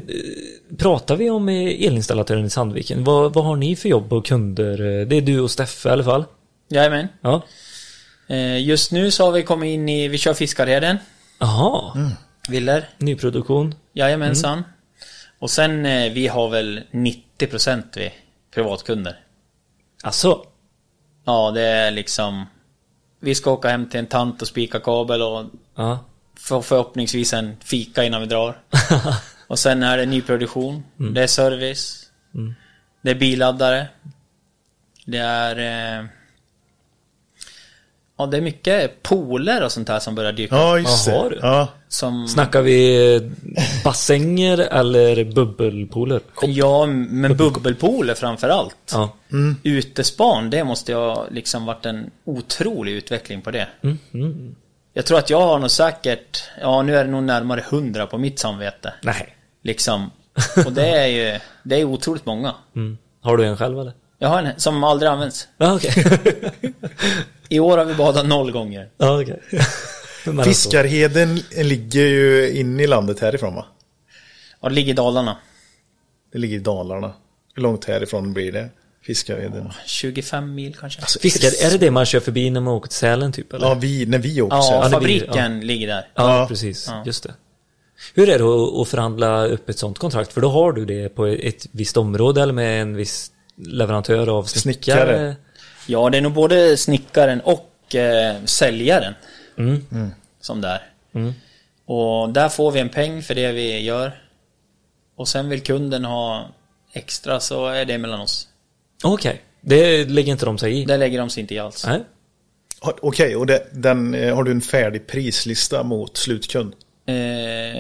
pratar 0.78 1.16
vi 1.16 1.30
om 1.30 1.50
eh, 1.50 1.86
elinstallatören 1.88 2.46
i 2.46 2.50
Sandviken? 2.50 3.04
Vad, 3.04 3.34
vad 3.34 3.46
har 3.46 3.56
ni 3.56 3.76
för 3.76 3.90
jobb 3.90 4.14
och 4.14 4.26
kunder? 4.26 4.72
Eh, 5.02 5.08
Det 5.08 5.16
är 5.16 5.22
du 5.22 5.40
och 5.40 5.52
Steffe 5.52 5.90
i 5.90 5.92
alla 5.92 6.04
fall. 6.04 6.26
Jajamän. 6.70 7.08
Ja. 7.22 7.42
Eh, 8.28 8.58
Just 8.62 8.92
nu 8.92 9.12
så 9.12 9.26
har 9.26 9.32
vi 9.32 9.44
kommit 9.44 9.68
in 9.74 9.90
i, 9.90 10.08
vi 10.08 10.18
kör 10.18 10.34
Fiskarheden. 10.34 10.98
Jaha. 11.40 11.94
Viller. 12.50 12.90
Nyproduktion. 12.98 13.76
Jajamensan. 13.94 14.64
Och 15.40 15.50
sen 15.50 15.86
eh, 15.86 16.12
vi 16.14 16.28
har 16.28 16.50
väl 16.50 16.82
90% 16.92 17.84
vi 17.96 18.12
privatkunder. 18.54 19.20
Alltså. 20.04 20.42
Ja, 21.26 21.52
det 21.52 21.62
är 21.62 21.92
liksom... 21.92 22.46
Vi 23.20 23.36
ska 23.36 23.52
åka 23.52 23.68
hem 23.70 23.90
till 23.90 24.00
en 24.00 24.06
tant 24.08 24.42
och 24.42 24.48
spika 24.48 24.80
kabel 24.80 25.22
och 25.22 25.46
Ja. 25.76 26.00
För, 26.40 26.62
förhoppningsvis 26.62 27.34
en 27.34 27.58
fika 27.64 28.04
innan 28.04 28.22
vi 28.22 28.28
drar. 28.28 28.58
och 29.48 29.60
sen 29.60 29.84
är 29.84 29.98
det 29.98 30.06
nyproduktion. 30.06 30.84
Det 30.98 31.24
är 31.24 31.28
service. 31.28 32.10
Det 33.02 33.12
är 33.12 33.16
billaddare. 33.16 33.88
Det 35.06 35.18
är... 35.18 35.58
Eh, 36.00 36.06
ja, 38.18 38.26
det 38.26 38.38
är 38.38 38.42
mycket 38.42 39.04
pooler 39.04 39.64
och 39.64 39.72
sånt 39.72 39.90
här 39.90 40.00
som 40.00 40.16
börjar 40.16 40.32
dyka 40.32 40.56
upp. 40.56 40.62
Ja, 40.62 40.80
just 40.80 41.08
Jaha, 41.08 41.30
det. 41.30 41.40
Ja. 41.42 41.68
Som... 41.88 42.28
Snackar 42.28 42.62
vi 42.62 43.16
eh, 43.16 43.22
bassänger 43.84 44.58
eller 44.58 45.24
bubbelpooler? 45.24 46.22
Ja, 46.42 46.86
men 46.86 47.38
bubbelpooler 47.38 48.14
framför 48.14 48.50
allt. 48.50 48.92
Ja. 48.92 49.16
Utespan, 49.64 50.50
det 50.50 50.64
måste 50.64 50.92
ju 50.92 50.98
ha 50.98 51.28
liksom 51.32 51.66
varit 51.66 51.86
en 51.86 52.12
otrolig 52.26 52.92
utveckling 52.92 53.42
på 53.42 53.52
det. 53.52 53.68
Mm, 53.82 54.56
Jag 54.94 55.06
tror 55.06 55.18
att 55.18 55.30
jag 55.30 55.42
har 55.42 55.60
nog 55.60 55.72
säkert, 55.72 56.44
ja 56.62 56.82
nu 56.82 56.96
är 56.96 57.06
det 57.06 57.12
nog 57.12 57.24
närmare 57.24 57.62
100 57.62 58.08
på 58.08 58.18
mitt 58.18 58.40
samvete. 58.40 58.94
Nej. 59.02 59.36
Liksom. 59.64 60.12
Och 60.66 60.74
det 60.74 60.88
är 60.88 61.08
ju, 61.08 61.40
det 61.64 61.76
är 61.82 61.84
otroligt 61.84 62.26
många. 62.26 62.56
Mm. 62.76 62.98
Har 63.22 63.38
du 63.38 63.46
en 63.46 63.58
själv 63.58 63.80
eller? 63.80 63.94
Jag 64.20 64.30
har 64.30 64.44
en 64.44 64.60
som 64.60 64.84
aldrig 64.84 65.12
används. 65.12 65.48
Ja, 65.58 65.76
okej. 65.76 65.94
I 67.50 67.60
år 67.60 67.78
har 67.78 67.86
vi 67.86 67.94
badat 67.96 68.26
noll 68.26 68.52
gånger. 68.52 68.90
ja, 68.98 69.22
okej. 69.22 69.42
Men 70.26 70.40
alltså- 70.40 70.50
Fiskarheden 70.50 71.36
ligger 71.52 72.06
ju 72.06 72.52
inne 72.60 72.84
i 72.84 72.88
landet 72.88 73.20
härifrån 73.20 73.56
va? 73.56 73.66
Ja, 74.62 74.70
det 74.70 74.76
ligger 74.76 74.90
i 74.92 74.96
Dalarna. 74.96 75.38
Det 76.32 76.38
ligger 76.38 76.56
i 76.58 76.60
Dalarna. 76.60 77.14
Hur 77.56 77.64
långt 77.64 77.86
härifrån 77.86 78.34
blir 78.34 78.52
det? 78.52 78.70
Fiskarheden. 79.06 79.74
25 79.86 80.56
mil 80.56 80.76
kanske. 80.76 81.02
Alltså, 81.02 81.20
Fiskar, 81.20 81.66
är 81.66 81.72
det 81.72 81.78
det 81.78 81.92
man 81.92 82.06
kör 82.06 82.20
förbi 82.20 82.50
när 82.50 82.62
man 82.62 82.74
åker 82.74 82.90
till 82.90 82.98
Sälen 82.98 83.32
typ 83.32 83.54
eller? 83.54 83.68
Ja, 83.68 83.74
vi, 83.74 84.06
när 84.06 84.18
vi 84.18 84.42
åker 84.42 84.56
Ja, 84.56 84.82
här. 84.84 84.90
det 85.00 85.06
blir- 85.06 85.20
fabriken 85.20 85.60
ligger 85.68 85.88
där. 85.88 86.08
Ja, 86.16 86.40
Ja. 86.40 86.48
precis. 86.48 86.88
Ja. 86.90 87.04
Just 87.06 87.24
det. 87.24 87.34
Hur 88.14 88.30
är 88.30 88.40
det 88.40 88.46
att- 88.46 88.82
att 88.82 88.88
förhandla 88.88 89.46
upp 89.46 89.70
ett 89.70 89.80
sånt 89.80 90.00
kontrakt? 90.00 90.34
För 90.34 90.42
då 90.42 90.50
har 90.50 90.72
du 90.74 90.86
det 90.86 91.10
på 91.10 91.26
ett 91.26 91.68
visst 91.72 91.98
område 91.98 92.42
eller 92.42 92.54
med 92.54 92.82
en 92.82 92.96
viss 92.96 93.32
leverantör 93.58 94.28
av 94.38 94.44
snickare? 94.44 94.62
Snickare. 95.06 95.36
Ja, 95.88 96.10
det 96.10 96.18
är 96.18 96.22
nog 96.22 96.34
både 96.34 96.78
snickaren 96.78 97.42
och 97.42 97.96
eh, 97.96 98.36
säljaren. 98.46 99.14
Mm. 99.58 100.12
Som 100.42 100.62
där. 100.62 100.82
Mm. 101.16 101.34
Och 101.86 102.30
där 102.30 102.50
får 102.50 102.72
vi 102.72 102.80
en 102.80 102.90
peng 102.90 103.24
för 103.24 103.36
det 103.36 103.52
vi 103.52 103.80
gör. 103.80 104.20
Och 105.16 105.28
sen 105.28 105.50
vill 105.50 105.62
kunden 105.62 106.06
ha 106.06 106.50
extra 106.94 107.40
så 107.40 107.68
är 107.68 107.86
det 107.86 107.98
mellan 107.98 108.20
oss. 108.22 108.48
Okej, 109.04 109.42
det 109.62 110.10
lägger 110.10 110.32
inte 110.32 110.46
de 110.46 110.58
sig 110.58 110.82
i? 110.82 110.86
Det 110.86 110.98
lägger 110.98 111.20
de 111.20 111.30
sig 111.30 111.42
inte 111.42 111.54
i 111.56 111.60
alls. 111.60 111.86
Nej. 111.88 112.00
Okej, 112.82 113.36
och 113.36 113.46
det, 113.46 113.68
den, 113.72 114.14
eh, 114.16 114.36
har 114.36 114.44
du 114.44 114.52
en 114.52 114.62
färdig 114.62 115.08
prislista 115.08 115.84
mot 115.84 116.18
slutkund? 116.18 116.74
Eh, 117.06 117.16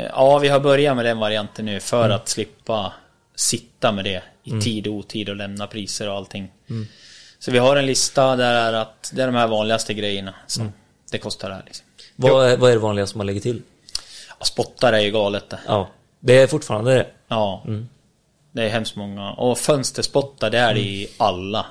ja, 0.06 0.38
vi 0.40 0.48
har 0.48 0.60
börjat 0.60 0.96
med 0.96 1.06
den 1.06 1.20
varianten 1.20 1.66
nu 1.66 1.80
för 1.80 2.06
Mm. 2.06 2.16
att 2.16 2.30
slippa 2.30 2.94
sitta 3.36 3.92
med 3.92 4.06
det 4.06 4.24
i 4.44 4.62
tid 4.62 4.88
och 4.88 4.94
otid 4.94 5.30
och 5.30 5.36
lämna 5.36 5.68
priser 5.68 6.10
och 6.10 6.16
allting. 6.16 6.52
Mm. 6.70 6.88
Så 7.40 7.52
vi 7.52 7.58
har 7.58 7.76
en 7.76 7.86
lista 7.86 8.36
där 8.36 8.54
är 8.54 8.74
att 8.74 9.12
det 9.16 9.22
är 9.24 9.28
de 9.28 9.36
här 9.36 9.48
vanligaste 9.48 9.94
grejerna 9.94 10.34
som 10.48 10.62
Mm. 10.62 10.74
det 11.12 11.18
kostar 11.18 11.52
här 11.52 11.64
liksom. 11.66 11.86
Vad 12.16 12.48
är, 12.52 12.58
vad 12.58 12.70
är 12.70 12.74
det 12.76 12.80
vanligaste 12.82 13.18
man 13.18 13.28
lägger 13.28 13.42
till? 13.42 13.62
Ja, 14.40 14.46
spottar 14.46 14.94
är 14.94 15.00
ju 15.00 15.12
galet 15.12 15.50
det. 15.50 15.60
Ja, 15.68 15.90
det 16.20 16.38
är 16.38 16.48
fortfarande 16.48 16.94
det. 16.94 17.08
Ja. 17.28 17.66
Mm. 18.54 18.66
Det 18.66 18.70
är 18.70 18.70
hemskt 18.70 18.96
många. 18.96 19.32
Och 19.32 19.58
fönsterspottar, 19.58 20.50
det 20.50 20.60
är 20.60 20.74
det 20.74 20.80
i 20.80 21.08
alla 21.18 21.66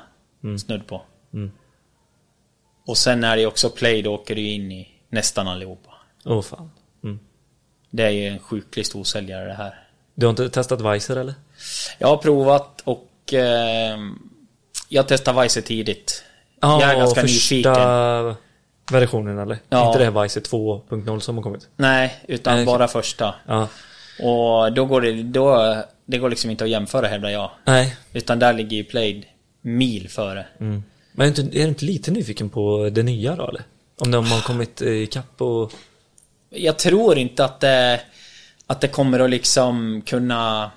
snudd 0.58 0.86
på. 0.86 1.02
Mm. 1.34 1.52
Och 2.86 2.98
sen 2.98 3.24
är 3.24 3.36
det 3.36 3.46
också 3.46 3.70
play, 3.70 4.02
då 4.02 4.14
åker 4.14 4.36
ju 4.36 4.50
in 4.50 4.72
i 4.72 4.88
nästan 5.08 5.48
allihopa. 5.48 5.90
Åh 6.24 6.42
fan. 6.42 6.70
Mm. 7.04 7.18
Det 7.90 8.02
är 8.02 8.10
ju 8.10 8.26
en 8.28 8.38
sjuklig 8.38 8.86
storsäljare 8.86 9.44
det 9.44 9.54
här. 9.54 9.78
Du 10.14 10.26
har 10.26 10.30
inte 10.30 10.50
testat 10.50 10.80
Weiser 10.80 11.16
eller? 11.16 11.34
Jag 11.98 12.08
har 12.08 12.16
provat 12.16 12.80
och 12.84 13.34
eh, 13.34 13.98
jag 14.88 15.08
testade 15.08 15.38
Weiser 15.40 15.60
tidigt. 15.60 16.24
jag 16.60 16.82
är 16.82 16.96
ganska 16.96 17.22
nyfiken. 17.22 17.74
första 17.74 18.36
versionen 18.92 19.38
eller? 19.38 19.58
Ja. 19.68 19.86
Inte 19.86 19.98
det 19.98 20.04
här 20.04 20.12
Weiser 20.12 20.40
2.0 20.40 21.18
som 21.18 21.36
har 21.36 21.42
kommit? 21.42 21.68
Nej, 21.76 22.24
utan 22.28 22.56
Nej, 22.56 22.66
bara 22.66 22.88
första. 22.88 23.34
Ja. 23.46 23.68
Och 24.22 24.72
då 24.72 24.84
går 24.86 25.00
det, 25.00 25.22
då, 25.22 25.76
det 26.12 26.18
går 26.18 26.30
liksom 26.30 26.50
inte 26.50 26.64
att 26.64 26.70
jämföra 26.70 27.06
hävdar 27.06 27.30
jag. 27.30 27.50
Nej. 27.64 27.96
Utan 28.12 28.38
där 28.38 28.52
ligger 28.52 28.76
ju 28.76 28.84
Played 28.84 29.24
mil 29.62 30.08
före. 30.08 30.46
Mm. 30.60 30.82
Men 31.12 31.28
är 31.28 31.34
du, 31.34 31.42
inte, 31.42 31.58
är 31.58 31.62
du 31.62 31.68
inte 31.68 31.84
lite 31.84 32.10
nyfiken 32.10 32.50
på 32.50 32.90
det 32.92 33.02
nya 33.02 33.36
då 33.36 33.48
eller? 33.48 33.62
Om 33.98 34.10
de 34.10 34.26
har 34.26 34.40
kommit 34.40 34.82
eh, 34.82 34.88
ikapp 34.88 35.40
och... 35.42 35.72
Jag 36.50 36.78
tror 36.78 37.18
inte 37.18 37.44
att 37.44 37.60
det, 37.60 38.00
att 38.66 38.80
det 38.80 38.88
kommer 38.88 39.20
att 39.20 39.30
liksom 39.30 40.02
kunna 40.06 40.70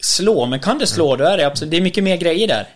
slå. 0.00 0.46
Men 0.46 0.60
kan 0.60 0.78
det 0.78 0.86
slå, 0.86 1.16
då 1.16 1.24
är 1.24 1.36
det 1.36 1.46
absolut, 1.46 1.70
det 1.70 1.76
är 1.76 1.80
mycket 1.80 2.04
mer 2.04 2.16
grejer 2.16 2.48
där. 2.48 2.68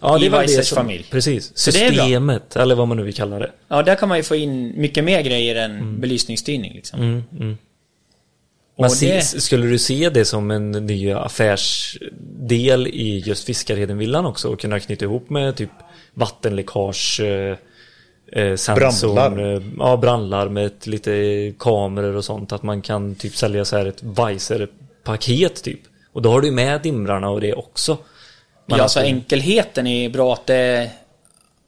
Ja, 0.00 0.44
I 0.44 0.48
som- 0.48 0.76
familj. 0.76 1.06
Precis. 1.10 1.58
Systemet, 1.58 2.56
eller 2.56 2.74
vad 2.74 2.88
man 2.88 2.96
nu 2.96 3.02
vill 3.02 3.14
kalla 3.14 3.38
det. 3.38 3.50
Ja, 3.68 3.82
där 3.82 3.94
kan 3.94 4.08
man 4.08 4.18
ju 4.18 4.24
få 4.24 4.36
in 4.36 4.80
mycket 4.80 5.04
mer 5.04 5.22
grejer 5.22 5.56
än 5.56 6.00
belysningsstyrning 6.00 6.72
liksom. 6.74 7.00
Mm, 7.00 7.24
mm. 7.40 7.58
Och 8.76 8.82
Men 8.84 8.90
det- 9.00 9.22
skulle 9.42 9.66
du 9.66 9.78
se 9.78 10.10
det 10.10 10.24
som 10.24 10.50
en 10.50 10.70
ny 10.70 11.12
affärsdel 11.12 12.86
i 12.86 13.22
just 13.26 13.44
Fiskarhedenvillan 13.44 14.26
också? 14.26 14.48
Och 14.48 14.60
kunna 14.60 14.80
knyta 14.80 15.04
ihop 15.04 15.30
med 15.30 15.56
typ 15.56 15.70
vattenläckage 16.14 17.20
eh, 17.20 17.56
eh, 18.42 18.56
sensorn, 18.56 19.14
Brandlarm. 19.14 19.38
eh, 19.38 19.62
ja, 19.78 19.96
brandlarm 19.96 20.52
med 20.54 20.66
ett, 20.66 20.86
lite 20.86 21.52
kameror 21.58 22.16
och 22.16 22.24
sånt. 22.24 22.52
Att 22.52 22.62
man 22.62 22.82
kan 22.82 23.14
typ 23.14 23.36
sälja 23.36 23.64
så 23.64 23.76
här 23.76 23.86
ett 23.86 24.02
Weiser-paket 24.02 25.62
typ. 25.62 25.80
Och 26.12 26.22
då 26.22 26.30
har 26.30 26.40
du 26.40 26.50
med 26.50 26.82
dimrarna 26.82 27.30
och 27.30 27.40
det 27.40 27.54
också. 27.54 27.98
Men 28.66 28.76
ja, 28.76 28.82
alltså 28.82 29.00
enkelheten 29.00 29.86
är 29.86 30.08
bra 30.10 30.32
att 30.32 30.46
det 30.46 30.54
är 30.56 30.90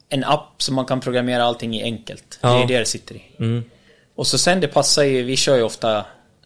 en 0.08 0.24
app 0.24 0.54
som 0.62 0.74
man 0.74 0.84
kan 0.84 1.00
programmera 1.00 1.44
allting 1.44 1.76
i 1.76 1.82
enkelt. 1.82 2.38
Det 2.42 2.48
Ja. 2.48 2.62
är 2.62 2.66
det 2.66 2.78
det 2.78 2.84
sitter 2.84 3.14
i. 3.14 3.22
Mm, 3.38 3.64
Och 4.14 4.26
så 4.26 4.38
sen 4.38 4.60
det 4.60 4.68
passar 4.68 5.02
ju, 5.02 5.22
vi 5.22 5.36
kör 5.36 5.56
ju 5.56 5.62
ofta 5.62 6.04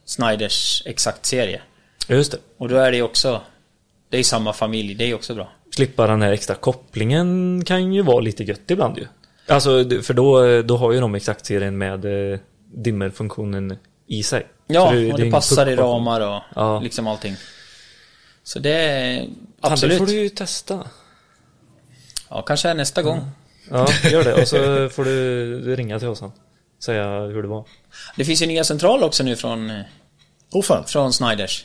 Snyders 0.08 0.82
exakt 0.86 1.26
serie. 1.26 1.60
just 2.08 2.32
det. 2.32 2.38
Och 2.56 2.68
då 2.68 2.76
är 2.76 2.90
det 2.90 2.96
ju 2.96 3.02
också, 3.02 3.40
det 4.08 4.16
är 4.16 4.18
ju 4.18 4.24
samma 4.24 4.52
familj, 4.52 4.94
det 4.94 5.04
är 5.10 5.14
också 5.14 5.34
bra. 5.34 5.52
Slippa 5.74 6.06
den 6.06 6.22
här 6.22 6.32
extra 6.32 6.54
kopplingen 6.54 7.62
kan 7.66 7.92
ju 7.92 8.02
vara 8.02 8.20
lite 8.20 8.44
gött 8.44 8.70
ibland 8.70 8.98
ju. 8.98 9.06
Alltså, 9.48 9.70
för 10.02 10.14
då, 10.14 10.62
då 10.62 10.76
har 10.76 10.92
ju 10.92 11.00
de 11.00 11.14
exakt-serien 11.14 11.78
med 11.78 12.32
eh, 12.32 12.38
dimmerfunktionen 12.74 13.76
i 14.06 14.22
sig. 14.22 14.46
Ja, 14.66 14.90
det- 14.92 15.12
och 15.12 15.18
det 15.18 15.24
det 15.24 15.30
passar 15.30 15.68
i 15.68 15.76
ramar 15.76 16.20
och 16.20 16.42
Ja. 16.54 16.80
liksom 16.80 17.06
allting. 17.06 17.36
Så 18.42 18.58
det 18.58 18.70
är 18.74 19.20
Fan, 19.20 19.72
absolut. 19.72 19.94
det 19.94 19.98
får 19.98 20.06
du 20.06 20.12
ju 20.20 20.28
testa. 20.28 20.88
Ja, 22.30 22.42
kanske 22.42 22.74
nästa 22.74 23.02
gång. 23.02 23.20
Ja, 23.70 23.88
gör 24.10 24.24
det. 24.24 24.42
Och 24.42 24.48
så 24.48 24.88
får 24.88 25.04
du 25.04 25.76
ringa 25.76 25.98
till 25.98 26.08
oss 26.08 26.18
sen. 26.18 26.32
Säga 26.84 27.20
hur 27.20 27.42
det 27.42 27.48
var. 27.48 27.64
Det 28.16 28.24
finns 28.24 28.42
ju 28.42 28.46
nya 28.46 28.64
centraler 28.64 29.06
också 29.06 29.24
nu 29.24 29.36
från, 29.36 29.72
fan. 30.64 30.84
från 30.84 31.12
Snyders. 31.12 31.64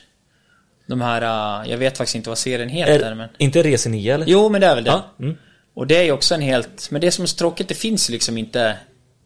De 0.87 1.01
här, 1.01 1.21
eh, 1.21 1.71
jag 1.71 1.77
vet 1.77 1.97
faktiskt 1.97 2.15
inte 2.15 2.29
vad 2.29 2.37
serien 2.37 2.69
heter 2.69 3.11
Är, 3.11 3.15
men... 3.15 3.29
Inte 3.37 3.63
Rese 3.63 3.89
9 3.89 4.13
eller? 4.13 4.25
Jo, 4.27 4.49
men 4.49 4.61
det 4.61 4.67
är 4.67 4.75
väl 4.75 4.83
det. 4.83 4.89
Ja. 4.91 5.05
Mm. 5.19 5.37
Och 5.73 5.87
det 5.87 5.97
är 5.97 6.03
ju 6.03 6.11
också 6.11 6.35
en 6.35 6.41
helt... 6.41 6.91
Men 6.91 7.01
det 7.01 7.11
som 7.11 7.23
är 7.23 7.27
så 7.27 7.37
tråkigt, 7.37 7.67
det 7.67 7.75
finns 7.75 8.09
liksom 8.09 8.37
inte 8.37 8.77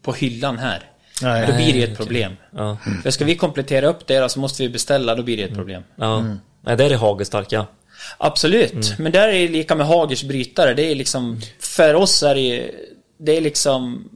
på 0.01 0.13
hyllan 0.13 0.57
här. 0.57 0.83
Nej. 1.21 1.47
Då 1.47 1.53
blir 1.53 1.73
det 1.73 1.79
ju 1.79 1.83
ett 1.83 1.97
problem. 1.97 2.37
Ja. 2.51 2.77
För 3.03 3.11
ska 3.11 3.25
vi 3.25 3.35
komplettera 3.35 3.87
upp 3.87 4.07
det 4.07 4.19
då, 4.19 4.29
så 4.29 4.39
måste 4.39 4.63
vi 4.63 4.69
beställa, 4.69 5.15
då 5.15 5.23
blir 5.23 5.37
det 5.37 5.43
ett 5.43 5.55
problem. 5.55 5.83
ja. 5.95 6.23
Nej, 6.61 6.77
där 6.77 6.89
är 6.89 6.95
Hager 6.97 7.25
starka. 7.25 7.65
Absolut, 8.17 8.99
men 8.99 9.11
där 9.11 9.27
är 9.27 9.33
det 9.33 9.47
lika 9.47 9.75
med 9.75 9.87
Hagers 9.87 10.23
brytare. 10.23 10.73
Det 10.73 10.91
är 10.91 10.95
liksom, 10.95 11.41
för 11.59 11.93
oss 11.93 12.23
är 12.23 12.35
det 12.35 12.41
ju, 12.41 12.71
det 13.19 13.37
är 13.37 13.41
liksom... 13.41 14.09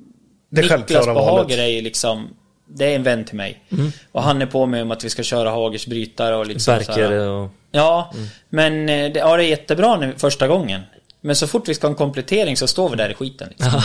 Det 0.52 0.62
Niklas 0.62 0.78
självklara 0.88 1.14
på. 1.14 1.22
Hager 1.22 1.58
är 1.58 1.68
ju 1.68 1.82
liksom, 1.82 2.30
det 2.68 2.86
är 2.86 2.95
en 2.95 3.04
vän 3.04 3.26
till 3.26 3.36
mig. 3.36 3.64
Och 4.12 4.24
han 4.24 4.41
är 4.41 4.45
på 4.45 4.66
mig 4.66 4.82
om 4.82 4.91
att 4.91 5.04
vi 5.04 5.10
ska 5.10 5.24
köra 5.24 5.49
Hagers 5.49 5.88
brytare 5.88 6.36
och 6.36 6.47
liksom 6.47 6.78
Berker 6.78 7.12
och... 7.28 7.49
Ja, 7.72 8.14
men 8.49 8.89
eh, 8.89 9.12
det, 9.12 9.20
ja, 9.20 9.38
det 9.38 9.43
är 9.43 9.47
jättebra 9.47 9.97
nu, 9.97 10.14
första 10.18 10.47
gången. 10.47 10.82
Men 11.22 11.36
så 11.36 11.47
fort 11.47 11.70
vi 11.70 11.74
ska 11.74 11.88
ha 11.88 11.91
en 11.91 11.97
komplettering 11.97 12.58
så 12.58 12.68
står 12.68 12.89
vi 12.89 12.95
där 12.95 13.10
i 13.10 13.14
skiten. 13.14 13.49
Liksom. 13.49 13.82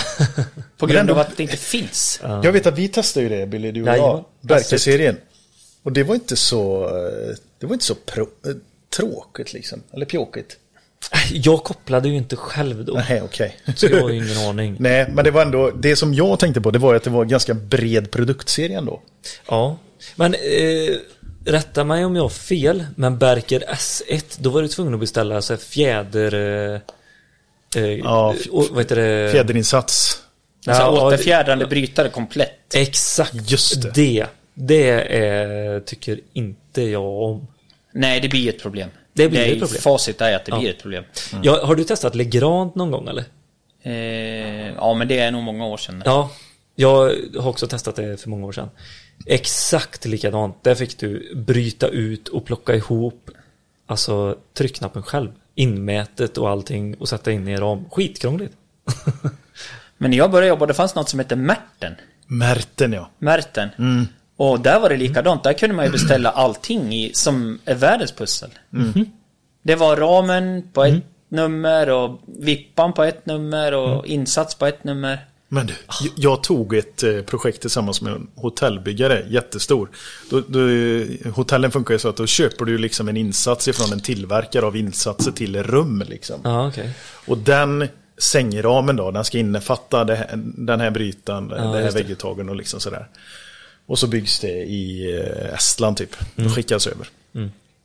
På 0.79 0.87
grund 0.87 1.01
ändå- 1.01 1.13
av 1.13 1.19
att 1.19 1.37
det 1.37 1.43
inte 1.43 1.57
finns. 1.57 2.21
Jag 2.23 2.53
vet 2.53 2.67
att 2.67 2.79
vi 2.79 2.89
testade 2.89 3.27
ju 3.27 3.37
det 3.37 3.47
Billy, 3.47 3.73
du 3.73 3.83
och 3.83 3.89
jag. 3.89 4.25
Berker-serien. 4.41 5.17
Och 5.83 5.93
det 5.93 6.03
var 6.03 6.15
inte 6.15 6.37
så, 6.37 6.85
eh, 6.85 7.37
det 7.59 7.67
var 7.67 7.73
inte 7.73 7.85
så 7.85 7.95
pro, 7.95 8.23
eh, 8.23 8.53
tråkigt 8.97 9.53
liksom. 9.53 9.83
Eller 9.93 10.07
pjåkigt. 10.07 10.57
Jag 11.33 11.65
kopplade 11.65 12.09
ju 12.09 12.17
inte 12.17 12.37
själv 12.37 12.85
då. 12.85 13.03
Nej, 13.09 13.23
okej. 13.23 13.57
Så 13.77 13.87
jag 13.87 14.03
har 14.03 14.11
ju 14.11 14.17
ingen 14.17 14.39
aning. 14.49 14.77
Nej, 14.81 15.07
men 15.13 15.25
det 15.25 15.31
var 15.31 15.43
ändå, 15.43 15.71
det 15.71 15.97
som 15.97 16.15
jag 16.15 16.39
tänkte 16.39 16.61
på 16.61 16.71
det 16.71 16.79
var 16.79 16.95
att 16.95 17.03
det 17.03 17.11
var 17.11 17.23
en 17.23 17.29
ganska 17.29 17.55
bred 17.55 18.11
produktserie 18.11 18.79
ändå. 18.79 19.03
Ja. 19.49 19.79
Men 20.17 20.35
eh, 20.35 20.97
rätta 21.45 21.85
mig 21.85 22.05
om 22.05 22.17
jag 22.17 22.23
har 22.23 22.29
fel. 22.29 22.87
Men 22.95 23.19
Berker 23.19 23.65
S1, 23.69 24.39
då 24.39 24.51
var 24.51 24.63
du 24.63 24.69
tvungen 24.69 24.95
att 24.95 25.01
beställa 25.01 25.43
så 25.43 25.53
här 25.53 25.61
fjäder... 25.61 26.35
Eh, 26.35 27.83
eh, 27.83 27.91
Ja, 27.91 28.35
och, 28.51 28.67
vad 28.71 28.79
heter 28.79 28.97
det? 28.97 29.33
Fjäderinsats. 29.33 30.23
Alltså 30.67 30.83
Ja, 30.83 30.97
ja, 30.97 31.07
återfjädrande 31.07 31.67
brytare 31.67 32.09
komplett. 32.09 32.75
Exakt. 32.75 33.51
Just 33.51 33.83
det. 33.83 33.91
Det. 33.95 34.27
Det 34.55 34.91
är, 34.91 35.81
tycker 35.81 36.21
inte 36.33 36.83
jag 36.83 37.23
om. 37.23 37.47
Nej, 37.93 38.21
det 38.21 38.29
blir 38.29 38.49
ett 38.49 38.63
problem. 38.63 38.89
Det 39.17 39.29
blir 39.29 39.41
är, 39.41 39.53
ett 39.53 39.59
problem. 39.61 39.81
Facit 39.83 40.21
är 40.21 40.37
att 40.37 40.45
det 40.45 40.51
Ja. 40.53 40.59
blir 40.59 40.71
ett 40.71 40.83
problem. 40.83 41.05
Ja, 41.43 41.67
har 41.67 41.75
du 41.75 41.85
testat 41.85 42.15
Legrand 42.15 42.77
någon 42.77 42.91
gång 42.91 43.09
eller? 43.09 43.25
Eh, 43.83 44.75
ja, 44.75 44.95
men 44.95 45.09
det 45.09 45.19
är 45.19 45.31
nog 45.31 45.43
många 45.43 45.67
år 45.67 45.77
sedan. 45.77 46.03
Ja, 46.05 46.31
jag 46.75 47.15
har 47.39 47.49
också 47.49 47.67
testat 47.67 47.97
det 47.97 48.21
för 48.21 48.29
många 48.29 48.47
år 48.47 48.53
sedan. 48.53 48.69
Exakt 49.27 50.05
likadant. 50.05 50.65
Där 50.65 50.75
fick 50.75 50.99
du 50.99 51.35
bryta 51.35 51.89
ut 51.89 52.29
och 52.29 52.45
plocka 52.47 52.75
ihop 52.75 53.31
alltså 53.87 54.39
tryckknappen 54.55 55.03
själv. 55.03 55.31
Inmätet 55.55 56.39
och 56.39 56.51
allting 56.51 56.95
och 56.95 57.09
sätta 57.09 57.33
in 57.33 57.49
i 57.49 57.57
ram. 57.57 57.85
Skitkrångligt. 57.91 58.55
Men 59.99 60.11
när 60.11 60.19
jag 60.19 60.31
började 60.31 60.49
jobba, 60.49 60.67
det 60.67 60.75
fanns 60.75 60.95
något 60.95 61.09
som 61.09 61.19
hette 61.19 61.37
Märten. 61.37 61.95
Märten 62.27 62.93
ja. 62.93 63.11
Märten. 63.19 63.69
Mm. 63.79 64.07
Och 64.37 64.61
där 64.61 64.81
var 64.81 64.89
det 64.89 64.97
likadant. 64.97 65.45
Där 65.45 65.53
kunde 65.53 65.77
man 65.77 65.85
ju 65.85 65.91
beställa 65.91 66.31
allting 66.31 66.95
i, 66.95 67.11
som 67.15 67.59
är 67.65 67.75
världens 67.75 68.13
pussel. 68.13 68.51
Mm. 68.73 69.07
Det 69.63 69.75
var 69.75 69.97
ramen 69.97 70.69
på 70.73 70.85
ett 70.85 71.05
nummer 71.29 71.91
och 71.91 72.21
vippan 72.27 72.93
på 72.93 73.05
ett 73.05 73.27
nummer 73.27 73.75
och 73.75 73.89
Mm. 73.93 74.05
insats 74.21 74.55
på 74.55 74.67
ett 74.67 74.85
nummer. 74.85 75.19
Men 75.49 75.67
du, 75.67 75.75
jag 76.17 76.43
tog 76.43 76.75
ett 76.75 77.03
eh, 77.03 77.21
projekt 77.23 77.61
tillsammans 77.61 78.01
med 78.03 78.13
en 78.13 78.27
hotellbyggare, 78.35 79.25
jättestor. 79.29 79.89
Då, 80.31 80.43
då, 80.49 80.69
eh, 80.69 81.33
hotellen 81.35 81.71
funkar 81.71 81.95
ju 81.95 81.99
så 81.99 82.09
att 82.09 82.17
då 82.17 82.27
köper 82.27 82.65
du 82.65 82.79
liksom 82.79 83.09
en 83.09 83.17
insats 83.17 83.69
ifrån 83.69 83.93
en 83.93 84.01
tillverkare 84.01 84.67
av 84.67 84.77
insatser 84.77 85.33
till 85.33 85.63
rum 85.63 86.05
liksom. 86.09 86.41
Ja, 86.45 86.69
okej. 86.69 86.91
Och 87.27 87.39
den 87.39 87.89
sängramen 88.19 88.97
då, 88.97 89.11
den 89.11 89.25
ska 89.25 89.39
innefatta 89.39 90.05
det 90.05 90.15
här, 90.15 90.31
den 90.57 90.81
här 90.81 90.91
brytan, 90.91 91.49
det 91.49 91.61
här 91.61 91.81
just 91.81 91.97
det. 91.97 92.03
vägguttagen 92.03 92.49
och 92.49 92.57
liksom 92.57 92.81
sådär. 92.81 93.09
Och 93.87 93.99
så 93.99 94.07
byggs 94.07 94.41
det 94.41 94.63
i 94.63 95.15
eh, 95.19 95.55
Estland 95.55 95.97
typ. 95.97 96.17
Mm. 96.37 96.47
Och 96.47 96.55
skickas 96.55 96.87
över. 96.87 97.09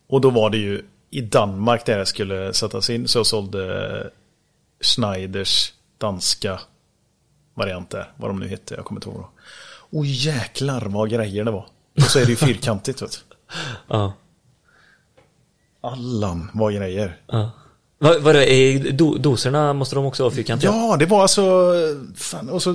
Och 0.07 0.21
då 0.21 0.29
var 0.29 0.49
det 0.49 0.57
ju 0.57 0.81
i 1.09 1.21
Danmark 1.21 1.85
där 1.85 1.97
det 1.97 2.05
skulle 2.05 2.53
sättas 2.53 2.89
in. 2.89 3.07
Så 3.07 3.19
jag 3.19 3.25
sålde 3.25 4.09
Schneiders 4.81 5.73
danska 5.97 6.59
variant 7.53 7.89
där. 7.89 8.11
Vad 8.17 8.29
de 8.29 8.39
nu 8.39 8.47
hette, 8.47 8.75
jag 8.75 8.85
kommer 8.85 8.99
inte 8.99 9.09
ihåg. 9.09 9.19
då. 9.19 9.29
Och 9.97 10.05
jäklar 10.05 10.81
vad 10.81 11.09
grejer 11.09 11.43
det 11.43 11.51
var. 11.51 11.65
Och 11.95 12.01
så 12.01 12.19
är 12.19 12.25
det 12.25 12.29
ju 12.29 12.35
fyrkantigt 12.47 13.01
vet 13.01 13.11
du. 13.11 13.35
Ja. 13.87 14.13
Allan 15.81 16.49
vad 16.53 16.75
grejer. 16.75 17.17
ja. 17.27 17.51
Vad, 17.97 18.21
vad 18.21 18.35
det 18.35 18.51
är, 18.51 18.91
do, 18.91 19.17
doserna 19.17 19.73
måste 19.73 19.95
de 19.95 20.05
också 20.05 20.23
ha 20.23 20.31
fyrkantiga? 20.31 20.71
Ja, 20.71 20.97
det 20.97 21.05
var 21.05 21.21
alltså, 21.21 21.73
fan, 22.15 22.49
och 22.49 22.63
så 22.63 22.73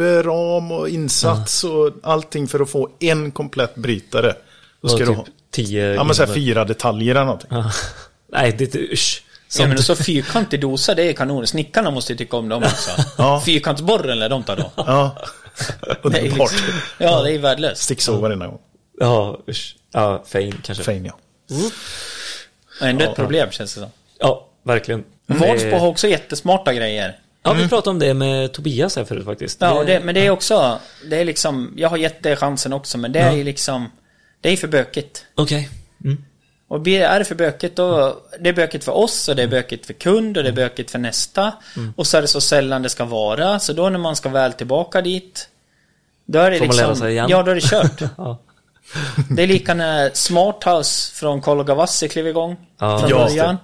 vipperam 0.00 0.72
och 0.72 0.88
insats 0.88 1.64
och 1.64 1.90
allting 2.02 2.48
för 2.48 2.60
att 2.60 2.70
få 2.70 2.88
en 3.00 3.30
komplett 3.30 3.74
brytare. 3.74 4.32
Då 4.32 4.36
Och 4.80 4.90
ska 4.90 4.98
du 4.98 5.06
typ 5.06 5.16
ha, 5.16 5.26
tio... 5.50 5.94
ja 5.94 6.04
men 6.04 6.14
så 6.14 6.24
här 6.24 6.34
fyra 6.34 6.64
detaljer 6.64 7.14
eller 7.14 7.24
någonting. 7.24 7.48
Ja. 7.50 7.70
Nej, 8.32 8.54
det 8.58 8.74
är 8.74 8.92
usch. 8.92 9.22
Ja, 9.58 9.66
men 9.66 9.82
så 9.82 9.96
fyrkantig 9.96 10.60
dosa, 10.60 10.94
det 10.94 11.02
är 11.02 11.12
kanon. 11.12 11.46
Snickarna 11.46 11.90
måste 11.90 12.12
ju 12.12 12.16
tycka 12.18 12.36
om 12.36 12.48
dem 12.48 12.62
också. 12.62 12.90
Ja. 13.18 13.42
Fyrkantsborren 13.46 14.18
lär 14.18 14.28
de 14.28 14.42
ta 14.42 14.54
då. 14.56 14.70
Ja, 14.76 15.16
Det 15.86 15.90
är 15.90 15.98
underbart. 16.22 16.52
liksom, 16.52 16.74
ja, 16.98 17.22
det 17.22 17.32
är 17.32 17.38
värdelöst. 17.38 17.82
Sticksåg 17.82 18.20
varenda 18.20 18.46
gång. 18.46 18.58
Ja, 19.00 19.38
usch. 19.48 19.76
Ja, 19.92 20.24
fein 20.26 20.54
kanske. 20.64 20.84
Fein 20.84 21.04
ja. 21.04 21.12
Ändå 22.80 23.04
ett 23.04 23.14
problem 23.16 23.50
känns 23.50 23.74
det 23.74 23.80
som. 23.80 23.90
Ja, 24.18 24.48
verkligen. 24.62 25.04
Vansbro 25.26 25.78
har 25.78 25.86
också 25.86 26.08
jättesmarta 26.08 26.74
grejer. 26.74 27.18
Ja, 27.42 27.52
vi 27.52 27.68
pratade 27.68 27.90
om 27.90 27.98
det 27.98 28.14
med 28.14 28.52
Tobias 28.52 28.96
här 28.96 29.04
förut 29.04 29.24
faktiskt. 29.24 29.60
Ja, 29.60 29.84
det, 29.84 30.00
men 30.00 30.14
det 30.14 30.26
är 30.26 30.30
också, 30.30 30.78
det 31.10 31.16
är 31.16 31.24
liksom, 31.24 31.74
jag 31.76 31.88
har 31.88 31.96
gett 31.96 32.22
det 32.22 32.36
chansen 32.36 32.72
också, 32.72 32.98
men 32.98 33.12
det 33.12 33.20
är 33.20 33.32
ju 33.32 33.44
liksom, 33.44 33.90
det 34.40 34.48
är 34.48 34.56
för 34.56 34.68
bökigt. 34.68 35.24
Okej. 35.34 35.68
Mm. 36.04 36.24
Och 36.68 36.88
är 36.88 37.18
det 37.18 37.24
för 37.24 37.34
bökigt 37.34 37.76
då, 37.76 38.16
det 38.40 38.48
är 38.48 38.52
bökigt 38.52 38.84
för 38.84 38.92
oss 38.92 39.28
och 39.28 39.36
det 39.36 39.42
är 39.42 39.48
bökigt 39.48 39.86
för 39.86 39.92
kund 39.92 40.36
och 40.36 40.42
det 40.42 40.48
är 40.48 40.52
bökigt 40.52 40.90
för 40.90 40.98
nästa. 40.98 41.52
Och 41.96 42.06
så 42.06 42.16
är 42.16 42.22
det 42.22 42.28
så 42.28 42.40
sällan 42.40 42.82
det 42.82 42.88
ska 42.88 43.04
vara, 43.04 43.58
så 43.58 43.72
då 43.72 43.88
när 43.88 43.98
man 43.98 44.16
ska 44.16 44.28
väl 44.28 44.52
tillbaka 44.52 45.02
dit, 45.02 45.48
då 46.26 46.38
är 46.38 46.50
det 46.50 46.58
Får 46.58 46.66
man 46.66 46.76
liksom, 46.76 46.86
lära 46.86 46.96
sig 46.96 47.12
igen? 47.12 47.26
ja 47.28 47.42
då 47.42 47.50
är 47.50 47.54
det 47.54 47.60
kört. 47.60 48.00
Ja. 48.16 48.38
Det 49.30 49.42
är 49.42 49.46
lika 49.46 49.74
när 49.74 50.10
Smart 50.14 50.64
House 50.64 51.14
från 51.14 51.40
Kologavassi 51.40 52.08
klev 52.08 52.26
igång. 52.26 52.56
Ja. 52.78 52.98
från 52.98 53.10
Ja, 53.10 53.16
början. 53.16 53.56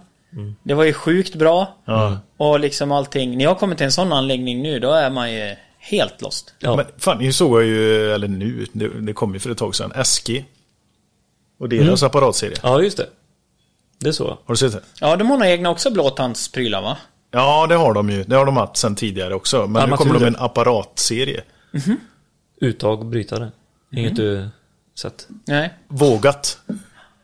Det 0.63 0.75
var 0.75 0.85
ju 0.85 0.93
sjukt 0.93 1.35
bra. 1.35 1.77
Ja. 1.85 2.19
Och 2.37 2.61
liksom 2.61 2.93
allting. 2.93 3.39
När 3.39 3.45
jag 3.45 3.59
kommer 3.59 3.77
till 3.77 3.87
en 3.87 3.93
sån 3.93 4.13
anläggning 4.13 4.63
nu, 4.63 4.81
då 4.81 4.93
är 4.93 5.11
man 5.11 5.33
ju 5.33 5.57
helt 5.79 6.23
lost. 6.23 6.55
Ja. 6.59 6.77
Men 6.77 6.87
fan, 6.99 7.19
nu 7.19 7.33
såg 7.33 7.61
jag 7.61 7.67
ju, 7.67 8.13
eller 8.13 8.29
nu, 8.29 8.67
det, 8.73 8.89
det 8.89 9.13
kom 9.13 9.35
ju 9.35 9.41
för 9.41 9.51
ett 9.51 9.59
tag 9.59 9.75
sedan, 9.75 10.05
SG. 10.05 10.45
Och 11.59 11.69
deras 11.69 12.03
apparatserie. 12.03 12.57
ja, 12.63 12.83
just 12.83 12.97
det. 12.97 13.07
Det 13.99 14.09
är 14.09 14.13
så. 14.13 14.27
Har 14.29 14.55
du 14.55 14.57
sett 14.57 14.73
det? 14.73 14.83
Ja, 15.01 15.17
de 15.17 15.31
har 15.31 15.39
nog 15.39 15.49
egna 15.49 15.71
också 15.71 15.91
blåtandsprylar 15.91 16.83
va? 16.83 16.97
Ja, 17.31 17.67
det 17.67 17.75
har 17.75 17.93
de 17.95 18.11
ju. 18.11 18.25
Det 18.25 18.37
har 18.37 18.47
de 18.47 18.57
haft 18.57 18.77
sedan 18.77 18.95
tidigare 18.95 19.35
också. 19.35 19.67
Men 19.67 19.91
nu 19.91 19.97
kommer 19.97 20.15
de 20.15 20.21
med 20.21 20.29
en 20.29 20.37
apparatserie. 20.37 21.43
Uttag, 22.61 23.07
brytare. 23.07 23.53
Inget 23.93 24.17
du 24.17 24.49
sett. 24.99 25.29
Nej. 25.47 25.75
Vågat, 25.89 26.59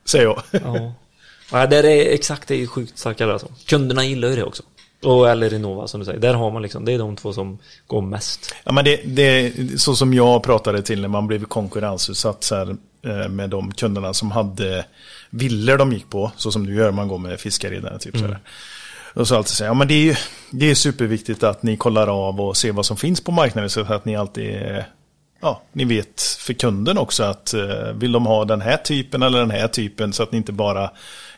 säger 0.04 0.24
jag. 0.24 0.42
Ja. 0.50 0.92
ja, 1.52 1.66
det 1.66 1.76
är 1.76 2.14
exakt, 2.14 2.48
det 2.48 2.62
är 2.62 2.66
sjukt 2.66 2.98
starkare 2.98 3.32
alltså. 3.32 3.48
Kunderna 3.66 4.04
gillar 4.04 4.28
ju 4.28 4.36
det 4.36 4.44
också. 4.44 4.62
Och 5.02 5.30
eller 5.30 5.50
Renova 5.50 5.86
som 5.86 6.00
du 6.00 6.06
säger. 6.06 6.20
Där 6.20 6.34
har 6.34 6.50
man 6.50 6.62
liksom, 6.62 6.84
det 6.84 6.92
är 6.92 6.98
de 6.98 7.16
två 7.16 7.32
som 7.32 7.58
går 7.86 8.02
mest. 8.02 8.54
Ja, 8.64 8.72
men 8.72 8.84
det, 8.84 9.00
det 9.04 9.52
så 9.80 9.96
som 9.96 10.14
jag 10.14 10.42
pratade 10.42 10.82
till 10.82 11.00
när 11.00 11.08
man 11.08 11.26
blev 11.26 11.44
konkurrensutsatt 11.44 12.44
så 12.44 12.54
här, 12.54 12.76
eh, 13.06 13.28
med 13.28 13.50
de 13.50 13.72
kunderna 13.72 14.14
som 14.14 14.30
hade 14.30 14.84
villor 15.30 15.78
de 15.78 15.92
gick 15.92 16.10
på, 16.10 16.32
så 16.36 16.52
som 16.52 16.66
du 16.66 16.74
gör, 16.74 16.90
man 16.90 17.08
går 17.08 17.18
med 17.18 17.40
fiskaredare 17.40 17.98
typ 17.98 18.18
så 18.18 18.26
här. 18.26 18.38
Och 19.14 19.28
så 19.28 19.36
alltid 19.36 19.50
säga, 19.50 19.70
ja 19.70 19.74
men 19.74 19.88
det 19.88 19.94
är 19.94 20.04
ju 20.04 20.14
det 20.50 20.70
är 20.70 20.74
superviktigt 20.74 21.42
att 21.42 21.62
ni 21.62 21.76
kollar 21.76 22.28
av 22.28 22.40
och 22.40 22.56
ser 22.56 22.72
vad 22.72 22.86
som 22.86 22.96
finns 22.96 23.20
på 23.20 23.32
marknaden 23.32 23.70
så 23.70 23.80
att 23.80 24.04
ni 24.04 24.16
alltid, 24.16 24.84
ja, 25.40 25.62
ni 25.72 25.84
vet 25.84 26.22
för 26.22 26.52
kunden 26.52 26.98
också 26.98 27.22
att 27.22 27.54
eh, 27.54 27.92
vill 27.94 28.12
de 28.12 28.26
ha 28.26 28.44
den 28.44 28.60
här 28.60 28.76
typen 28.76 29.22
eller 29.22 29.38
den 29.38 29.50
här 29.50 29.68
typen 29.68 30.12
så 30.12 30.22
att 30.22 30.32
ni 30.32 30.38
inte 30.38 30.52
bara 30.52 30.90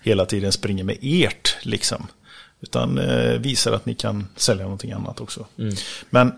hela 0.02 0.26
tiden 0.26 0.52
springer 0.52 0.84
med 0.84 0.98
ert 1.02 1.56
liksom. 1.62 2.06
Utan 2.64 2.98
eh, 2.98 3.38
visar 3.38 3.72
att 3.72 3.86
ni 3.86 3.94
kan 3.94 4.28
sälja 4.36 4.64
någonting 4.64 4.92
annat 4.92 5.20
också. 5.20 5.46
Men 6.10 6.32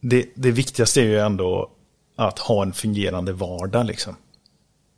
det, 0.00 0.26
det 0.34 0.50
viktigaste 0.50 1.00
är 1.00 1.04
ju 1.04 1.18
ändå 1.18 1.70
att 2.16 2.38
ha 2.38 2.62
en 2.62 2.72
fungerande 2.72 3.32
vardag 3.32 3.86
liksom. 3.86 4.16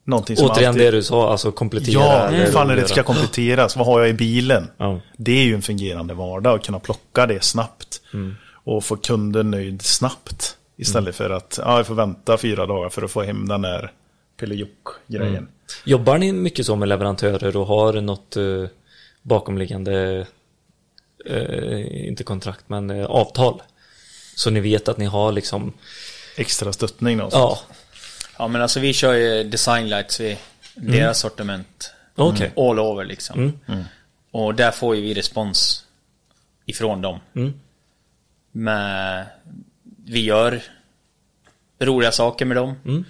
Någonting 0.04 0.36
som 0.36 0.50
Återigen 0.50 0.68
alltid... 0.68 0.82
det 0.82 0.90
du 0.90 1.02
sa, 1.02 1.30
alltså 1.30 1.52
komplettera. 1.52 1.92
Ja, 1.92 2.28
är 2.28 2.66
det 2.66 2.76
göra. 2.76 2.88
ska 2.88 3.02
kompletteras? 3.02 3.76
Vad 3.76 3.86
har 3.86 4.00
jag 4.00 4.08
i 4.08 4.12
bilen? 4.12 4.70
Ja. 4.76 5.00
Det 5.16 5.32
är 5.32 5.44
ju 5.44 5.54
en 5.54 5.62
fungerande 5.62 6.14
vardag 6.14 6.54
att 6.58 6.66
kunna 6.66 6.78
plocka 6.78 7.26
det 7.26 7.44
snabbt. 7.44 8.00
Och 8.64 8.84
få 8.84 8.96
kunden 8.96 9.50
nöjd 9.50 9.82
snabbt. 9.82 10.56
Istället 10.76 11.16
för 11.16 11.30
att 11.30 11.58
ja, 11.62 11.76
jag 11.76 11.86
får 11.86 11.94
vänta 11.94 12.38
fyra 12.38 12.66
dagar 12.66 12.88
för 12.88 13.02
att 13.02 13.10
få 13.10 13.22
hem 13.22 13.48
den 13.48 13.62
där 13.62 13.92
pillejock-grejen. 14.40 15.48
Jobbar 15.84 16.18
ni 16.18 16.32
mycket 16.32 16.66
så 16.66 16.76
med 16.76 16.88
leverantörer 16.88 17.56
och 17.56 17.66
har 17.66 18.00
något 18.00 18.36
eh, 18.36 18.44
bakomliggande, 19.22 20.26
eh, 21.26 22.06
inte 22.08 22.24
kontrakt, 22.24 22.64
men 22.66 22.90
eh, 22.90 23.06
avtal? 23.06 23.62
Så 24.34 24.50
ni 24.50 24.60
vet 24.60 24.88
att 24.88 24.98
ni 24.98 25.04
har 25.04 25.32
liksom, 25.32 25.72
Extra 26.36 26.72
stöttning 26.72 27.16
någonstans. 27.16 27.58
ja, 27.68 27.74
Ja, 28.38 28.48
men 28.48 28.62
alltså 28.62 28.80
vi 28.80 28.92
kör 28.92 29.14
ju 29.14 29.44
designlights 29.44 30.20
i 30.20 30.38
deras 30.74 31.18
sortiment. 31.18 31.92
okej. 32.14 32.52
All 32.56 32.78
over 32.78 33.04
liksom. 33.04 33.60
Mm. 33.68 33.84
Och 34.30 34.54
där 34.54 34.70
får 34.70 34.96
ju 34.96 35.02
vi 35.02 35.14
respons 35.14 35.84
ifrån 36.66 37.00
dem. 37.02 37.20
Mm. 37.34 37.60
Men 38.52 39.24
vi 40.04 40.20
gör 40.20 40.62
roliga 41.80 42.12
saker 42.12 42.44
med 42.44 42.56
dem. 42.56 42.74
Mm. 42.84 43.04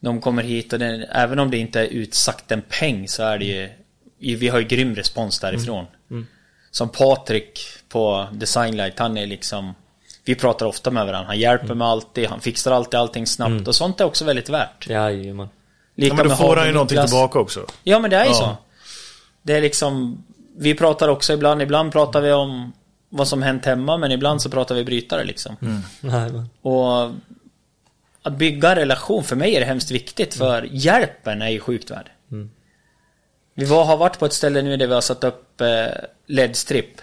De 0.00 0.20
kommer 0.20 0.42
hit 0.42 0.72
och 0.72 0.78
det, 0.78 1.08
även 1.12 1.38
om 1.38 1.50
det 1.50 1.56
inte 1.56 1.80
är 1.80 1.86
utsagt 1.86 2.52
en 2.52 2.62
peng 2.62 3.08
så 3.08 3.22
är 3.22 3.38
det 3.38 3.44
ju 3.44 3.70
Vi 4.36 4.48
har 4.48 4.58
ju 4.58 4.64
grym 4.64 4.94
respons 4.94 5.40
därifrån. 5.40 5.86
Mm. 6.80 6.92
Som 6.92 7.06
Patrik 7.06 7.60
på 7.88 8.26
Designlight, 8.32 8.98
han 8.98 9.16
är 9.16 9.26
liksom 9.26 9.74
Vi 10.24 10.34
pratar 10.34 10.66
ofta 10.66 10.90
med 10.90 11.06
varandra. 11.06 11.26
Han 11.26 11.38
hjälper 11.38 11.64
Mm. 11.64 11.78
mig 11.78 11.86
alltid, 11.88 12.26
han 12.28 12.40
fixar 12.40 12.72
alltid 12.72 13.00
allting 13.00 13.26
snabbt 13.26 13.68
och 13.68 13.74
sånt 13.74 14.00
är 14.00 14.04
också 14.04 14.24
väldigt 14.24 14.48
värt. 14.48 14.86
Jajamän. 14.88 15.48
Lika 15.94 16.14
Ja, 16.14 16.16
men 16.16 16.28
då 16.28 16.36
får 16.36 16.56
han 16.56 16.66
ju 16.66 16.72
någonting 16.72 16.96
Niklas. 16.96 17.10
tillbaka 17.10 17.38
också. 17.38 17.66
Ja 17.84 17.98
men 17.98 18.10
det 18.10 18.16
är 18.16 18.24
ju 18.24 18.30
Ja. 18.30 18.34
så. 18.36 18.56
Det 19.42 19.52
är 19.54 19.60
liksom 19.60 20.24
Vi 20.58 20.74
pratar 20.74 21.08
också 21.08 21.32
ibland, 21.32 21.62
ibland 21.62 21.92
pratar 21.92 22.20
vi 22.20 22.32
om 22.32 22.72
vad 23.08 23.28
som 23.28 23.42
hänt 23.42 23.64
hemma 23.64 23.96
men 23.96 24.12
ibland 24.12 24.42
så 24.42 24.50
pratar 24.50 24.74
vi 24.74 24.84
brytare 24.84 25.24
liksom. 25.24 25.56
Jajamän. 26.00 26.48
Och 26.62 27.10
att 28.22 28.32
bygga 28.32 28.70
en 28.70 28.76
relation, 28.76 29.24
för 29.24 29.36
mig 29.36 29.54
är 29.56 29.60
det 29.60 29.66
hemskt 29.66 29.90
viktigt 29.90 30.34
för 30.34 30.68
hjälpen 30.70 31.42
är 31.42 31.48
ju 31.48 31.60
sjukt 31.60 31.90
värd. 31.90 32.10
Vi 33.58 33.64
var, 33.64 33.84
har 33.84 33.96
varit 33.96 34.18
på 34.18 34.26
ett 34.26 34.32
ställe 34.32 34.62
nu 34.62 34.76
där 34.76 34.86
vi 34.86 34.94
har 34.94 35.00
satt 35.00 35.24
upp 35.24 35.60
eh, 35.60 35.86
LED-strip. 36.26 37.00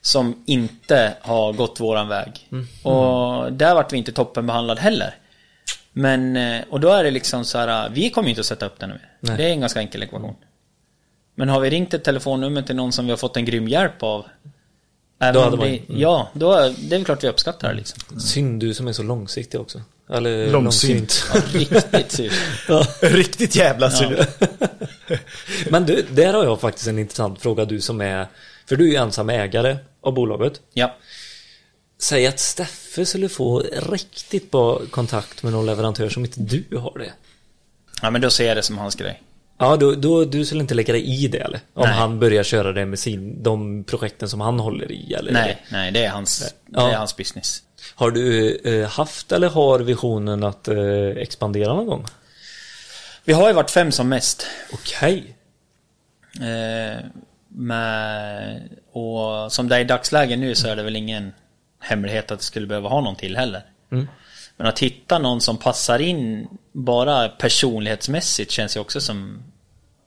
Som 0.00 0.42
inte 0.46 1.14
har 1.20 1.52
gått 1.52 1.80
våran 1.80 2.08
väg. 2.08 2.48
Och 2.82 3.52
där 3.52 3.74
vart 3.74 3.92
vi 3.92 3.96
inte 3.96 4.12
toppenbehandlad 4.12 4.78
heller. 4.78 5.14
Men, 5.92 6.36
eh, 6.36 6.62
och 6.70 6.80
då 6.80 6.88
är 6.88 7.04
det 7.04 7.10
liksom 7.10 7.44
så 7.44 7.58
här, 7.58 7.88
vi 7.88 8.10
kommer 8.10 8.28
inte 8.28 8.40
att 8.40 8.46
sätta 8.46 8.66
upp 8.66 8.78
den 8.78 8.90
nu. 8.90 9.00
Nej. 9.20 9.36
Det 9.36 9.44
är 9.44 9.48
en 9.50 9.60
ganska 9.60 9.80
enkel 9.80 10.02
ekvation. 10.02 10.36
Men 11.34 11.48
har 11.48 11.60
vi 11.60 11.70
ringt 11.70 11.94
ett 11.94 12.04
telefonnummer 12.04 12.62
till 12.62 12.76
någon 12.76 12.92
som 12.92 13.04
vi 13.04 13.10
har 13.10 13.16
fått 13.16 13.36
en 13.36 13.44
grym 13.44 13.68
hjälp 13.68 14.02
av. 14.02 14.26
Även 15.22 15.34
Då 15.34 15.40
hade 15.40 15.56
man- 15.56 15.66
det, 15.66 15.78
mm. 15.88 16.00
Ja, 16.00 16.30
då 16.34 16.52
är 16.52 16.74
det 16.78 16.94
är 16.94 16.98
väl 16.98 17.04
klart 17.04 17.24
vi 17.24 17.28
uppskattar 17.28 17.68
det 17.68 17.74
liksom. 17.74 18.20
Synd 18.20 18.60
du 18.60 18.74
som 18.74 18.88
är 18.88 18.92
så 18.92 19.02
långsiktig 19.02 19.60
också. 19.60 19.82
Eller 20.10 20.50
Långsynt. 20.52 21.24
Riktigt 21.52 22.12
sur. 22.12 22.32
Riktigt 23.16 23.56
jävla 23.56 23.90
sur. 23.90 24.26
Men 25.70 25.86
du, 25.86 26.06
där 26.10 26.32
har 26.32 26.44
jag 26.44 26.60
faktiskt 26.60 26.86
en 26.86 26.98
intressant 26.98 27.40
fråga 27.42 27.64
du 27.64 27.80
som 27.80 28.00
är 28.00 28.26
För 28.66 28.76
du 28.76 28.84
är 28.84 28.88
ju 28.88 28.96
ensam 28.96 29.30
ägare 29.30 29.76
av 30.00 30.14
bolaget 30.14 30.60
Ja. 30.72 30.96
Säg 31.98 32.26
att 32.26 32.38
Steffe 32.40 33.06
skulle 33.06 33.28
få 33.28 33.62
riktigt 33.90 34.50
bra 34.50 34.80
kontakt 34.90 35.42
med 35.42 35.52
någon 35.52 35.66
leverantör 35.66 36.08
som 36.08 36.24
inte 36.24 36.40
du 36.40 36.76
har 36.76 36.98
det 36.98 37.12
Ja 38.02 38.10
men 38.10 38.20
då 38.20 38.30
ser 38.30 38.46
jag 38.48 38.56
det 38.56 38.62
som 38.62 38.78
hans 38.78 38.94
grej. 38.94 39.22
Ja, 39.62 39.76
då, 39.76 39.94
då 39.94 40.24
du 40.24 40.44
skulle 40.44 40.60
inte 40.60 40.74
lägga 40.74 40.92
dig 40.92 41.24
i 41.24 41.28
det 41.28 41.38
eller? 41.38 41.60
Om 41.74 41.82
Nej. 41.88 41.92
han 41.92 42.18
börjar 42.18 42.42
köra 42.42 42.72
det 42.72 42.86
med 42.86 42.98
sin, 42.98 43.42
de 43.42 43.84
projekten 43.84 44.28
som 44.28 44.40
han 44.40 44.60
håller 44.60 44.92
i 44.92 45.14
eller? 45.14 45.32
Nej, 45.32 45.62
nej 45.70 45.92
det 45.92 46.04
är 46.04 46.10
hans, 46.10 46.54
Ja. 46.72 46.86
det 46.86 46.92
är 46.92 46.96
hans 46.96 47.16
business. 47.16 47.62
Har 47.94 48.10
du 48.10 48.56
eh, 48.64 48.88
haft 48.88 49.32
eller 49.32 49.48
har 49.48 49.78
visionen 49.78 50.44
att 50.44 50.68
eh, 50.68 50.76
expandera 51.16 51.74
någon 51.74 51.86
gång? 51.86 52.06
Vi 53.24 53.32
har 53.32 53.48
ju 53.48 53.54
varit 53.54 53.70
fem 53.70 53.92
som 53.92 54.08
mest. 54.08 54.46
Okej 54.72 55.36
Eh, 56.40 57.04
med, 57.48 58.68
och 58.92 59.52
som 59.52 59.68
det 59.68 59.76
är 59.76 59.80
i 59.80 59.84
dagsläget 59.84 60.38
nu 60.38 60.54
så 60.54 60.68
är 60.68 60.76
det 60.76 60.82
väl 60.82 60.96
ingen 60.96 61.32
hemlighet 61.80 62.30
att 62.30 62.38
det 62.38 62.44
skulle 62.44 62.66
behöva 62.66 62.88
ha 62.88 63.00
någon 63.00 63.16
till 63.16 63.36
heller. 63.36 63.62
Mm. 63.92 64.08
Men 64.56 64.66
att 64.66 64.78
hitta 64.78 65.18
någon 65.18 65.40
som 65.40 65.56
passar 65.56 65.98
in 65.98 66.48
bara 66.72 67.28
personlighetsmässigt 67.28 68.50
känns 68.50 68.76
ju 68.76 68.80
också 68.80 69.00
som 69.00 69.42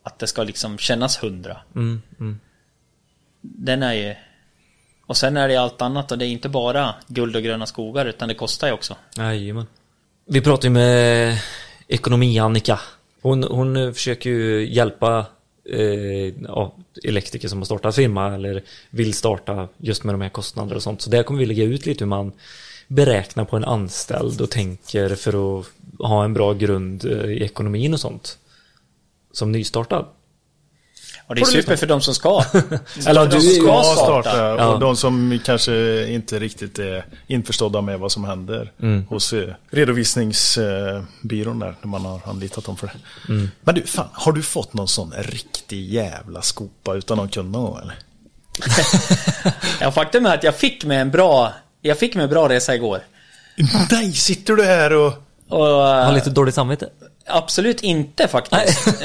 att 0.05 0.19
det 0.19 0.27
ska 0.27 0.43
liksom 0.43 0.77
kännas 0.77 1.23
hundra. 1.23 1.57
mm, 1.75 2.01
mm. 2.19 2.39
Den 3.41 3.83
är 3.83 3.93
ju... 3.93 4.15
Och 5.05 5.17
sen 5.17 5.37
är 5.37 5.47
det 5.47 5.55
allt 5.55 5.81
annat 5.81 6.11
och 6.11 6.17
det 6.17 6.25
är 6.25 6.29
inte 6.29 6.49
bara 6.49 6.95
guld 7.07 7.35
och 7.35 7.43
gröna 7.43 7.65
skogar 7.65 8.05
utan 8.05 8.27
det 8.27 8.33
kostar 8.33 8.67
ju 8.67 8.73
också. 8.73 8.95
Jajamän. 9.17 9.67
Vi 10.25 10.41
pratade 10.41 10.67
ju 10.67 10.73
med 10.73 11.37
ekonomi-Annika. 11.87 12.79
Hon, 13.21 13.43
hon 13.43 13.93
försöker 13.93 14.29
ju 14.29 14.73
hjälpa 14.73 15.25
eh, 15.69 16.33
ja, 16.47 16.75
elektriker 17.03 17.47
som 17.47 17.57
har 17.57 17.65
startat 17.65 17.95
firma 17.95 18.35
eller 18.35 18.63
vill 18.89 19.13
starta 19.13 19.67
just 19.77 20.03
med 20.03 20.13
de 20.13 20.21
här 20.21 20.29
kostnader 20.29 20.75
och 20.75 20.83
sånt. 20.83 21.01
Så 21.01 21.09
där 21.09 21.23
kommer 21.23 21.39
vi 21.39 21.45
lägga 21.45 21.63
ut 21.63 21.85
lite 21.85 22.03
hur 22.03 22.09
man 22.09 22.31
beräknar 22.87 23.45
på 23.45 23.57
en 23.57 23.65
anställd 23.65 24.41
och 24.41 24.51
tänker 24.51 25.15
för 25.15 25.59
att 25.59 25.65
ha 25.99 26.23
en 26.23 26.33
bra 26.33 26.53
grund 26.53 27.05
eh, 27.05 27.31
i 27.31 27.43
ekonomin 27.43 27.93
och 27.93 27.99
sånt. 27.99 28.37
Som 29.36 29.51
nystartad. 29.51 30.05
Och 31.27 31.36
det 31.36 31.41
är 31.41 31.45
super 31.45 31.75
för 31.75 31.88
de 31.88 32.01
som 32.01 32.15
ska. 32.15 32.43
Eller 33.07 33.25
de 33.27 33.36
du 33.36 33.41
som 33.41 33.51
ska 33.65 33.83
starta. 33.83 34.29
starta 34.29 34.38
Ja. 34.63 34.67
och 34.67 34.79
de 34.79 34.95
som 34.95 35.39
kanske 35.45 36.07
inte 36.07 36.39
riktigt 36.39 36.79
är 36.79 37.05
införstådda 37.27 37.81
med 37.81 37.99
vad 37.99 38.11
som 38.11 38.23
händer 38.23 38.71
Mm. 38.81 39.05
hos 39.09 39.33
eh, 39.33 39.53
redovisningsbyrån 39.71 41.59
där 41.59 41.75
när 41.81 41.88
man 41.88 42.05
har 42.05 42.21
anlitat 42.25 42.65
dem 42.65 42.77
för 42.77 42.88
det. 42.88 42.93
Mm. 43.33 43.49
Men 43.61 43.75
du, 43.75 43.81
fan, 43.83 44.07
har 44.13 44.31
du 44.31 44.43
fått 44.43 44.73
någon 44.73 44.88
sån 44.88 45.13
riktig 45.17 45.89
jävla 45.93 46.41
skopa 46.41 46.93
utan 46.93 47.17
någon 47.17 47.29
kund 47.29 47.51
någon 47.51 47.63
gång 47.71 47.79
eller? 47.81 47.95
Ja, 49.81 49.91
faktum 49.91 50.25
är 50.25 50.33
att 50.33 50.43
jag 50.43 50.55
fick 50.55 50.86
med 50.86 51.01
en 51.01 51.11
bra, 51.11 51.53
jag 51.81 51.99
fick 51.99 52.15
med 52.15 52.23
en 52.23 52.29
bra 52.29 52.49
resa 52.49 52.75
igår. 52.75 52.99
Nej, 53.91 54.11
sitter 54.13 54.53
du 54.53 54.63
här 54.63 54.93
och... 54.93 55.13
Och, 55.49 55.65
Har 55.65 56.07
eh, 56.09 56.13
lite 56.13 56.29
dåligt 56.29 56.55
samvete. 56.55 56.89
Absolut 57.28 57.82
inte 57.84 58.28
faktiskt. 58.28 59.01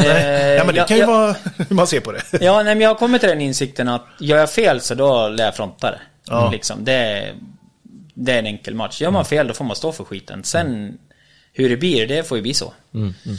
ja 0.56 0.64
men 0.64 0.74
det 0.74 0.84
kan 0.88 0.96
ju 0.96 1.00
jag- 1.02 1.06
vara 1.06 1.36
hur 1.68 1.74
man 1.74 1.86
ser 1.86 2.00
på 2.00 2.12
det. 2.12 2.22
Ja, 2.40 2.62
nej, 2.62 2.74
men 2.74 2.80
jag 2.80 2.88
har 2.90 2.94
kommit 2.94 3.20
till 3.20 3.30
den 3.30 3.40
insikten 3.40 3.88
att 3.88 4.06
gör 4.20 4.38
jag 4.38 4.50
fel 4.52 4.80
så 4.80 4.94
då 4.94 5.28
lär 5.28 5.44
jag 5.44 5.56
fronta 5.56 5.90
det. 5.90 6.00
Ja. 6.26 6.50
Liksom, 6.50 6.84
det, 6.84 6.92
är, 6.92 7.34
det 8.14 8.32
är 8.32 8.38
en 8.38 8.46
enkel 8.46 8.74
match. 8.74 9.00
Gör 9.00 9.10
man 9.10 9.24
fel 9.24 9.46
då 9.46 9.54
får 9.54 9.64
man 9.64 9.76
stå 9.76 9.92
för 9.92 10.04
skiten. 10.04 10.44
Sen 10.44 10.98
hur 11.52 11.68
det 11.68 11.76
blir, 11.76 12.06
det 12.06 12.22
får 12.22 12.38
ju 12.38 12.42
bli 12.42 12.54
så. 12.54 12.72
Mm, 12.94 13.14
mm. 13.26 13.36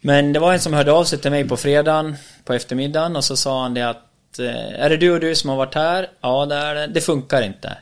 Men 0.00 0.32
det 0.32 0.38
var 0.40 0.52
en 0.52 0.60
som 0.60 0.72
hörde 0.72 0.92
av 0.92 1.04
sig 1.04 1.18
till 1.18 1.30
mig 1.30 1.48
på 1.48 1.56
fredagen 1.56 2.16
på 2.44 2.52
eftermiddagen 2.52 3.16
och 3.16 3.24
så 3.24 3.36
sa 3.36 3.62
han 3.62 3.74
det 3.74 3.82
att 3.82 4.38
eh, 4.38 4.80
Är 4.84 4.88
det 4.90 4.96
du 4.96 5.10
och 5.10 5.20
du 5.20 5.34
som 5.34 5.50
har 5.50 5.56
varit 5.56 5.74
här? 5.74 6.08
Ja 6.20 6.46
det 6.46 6.54
är 6.54 6.74
det. 6.74 6.86
Det 6.86 7.00
funkar 7.00 7.42
inte. 7.42 7.76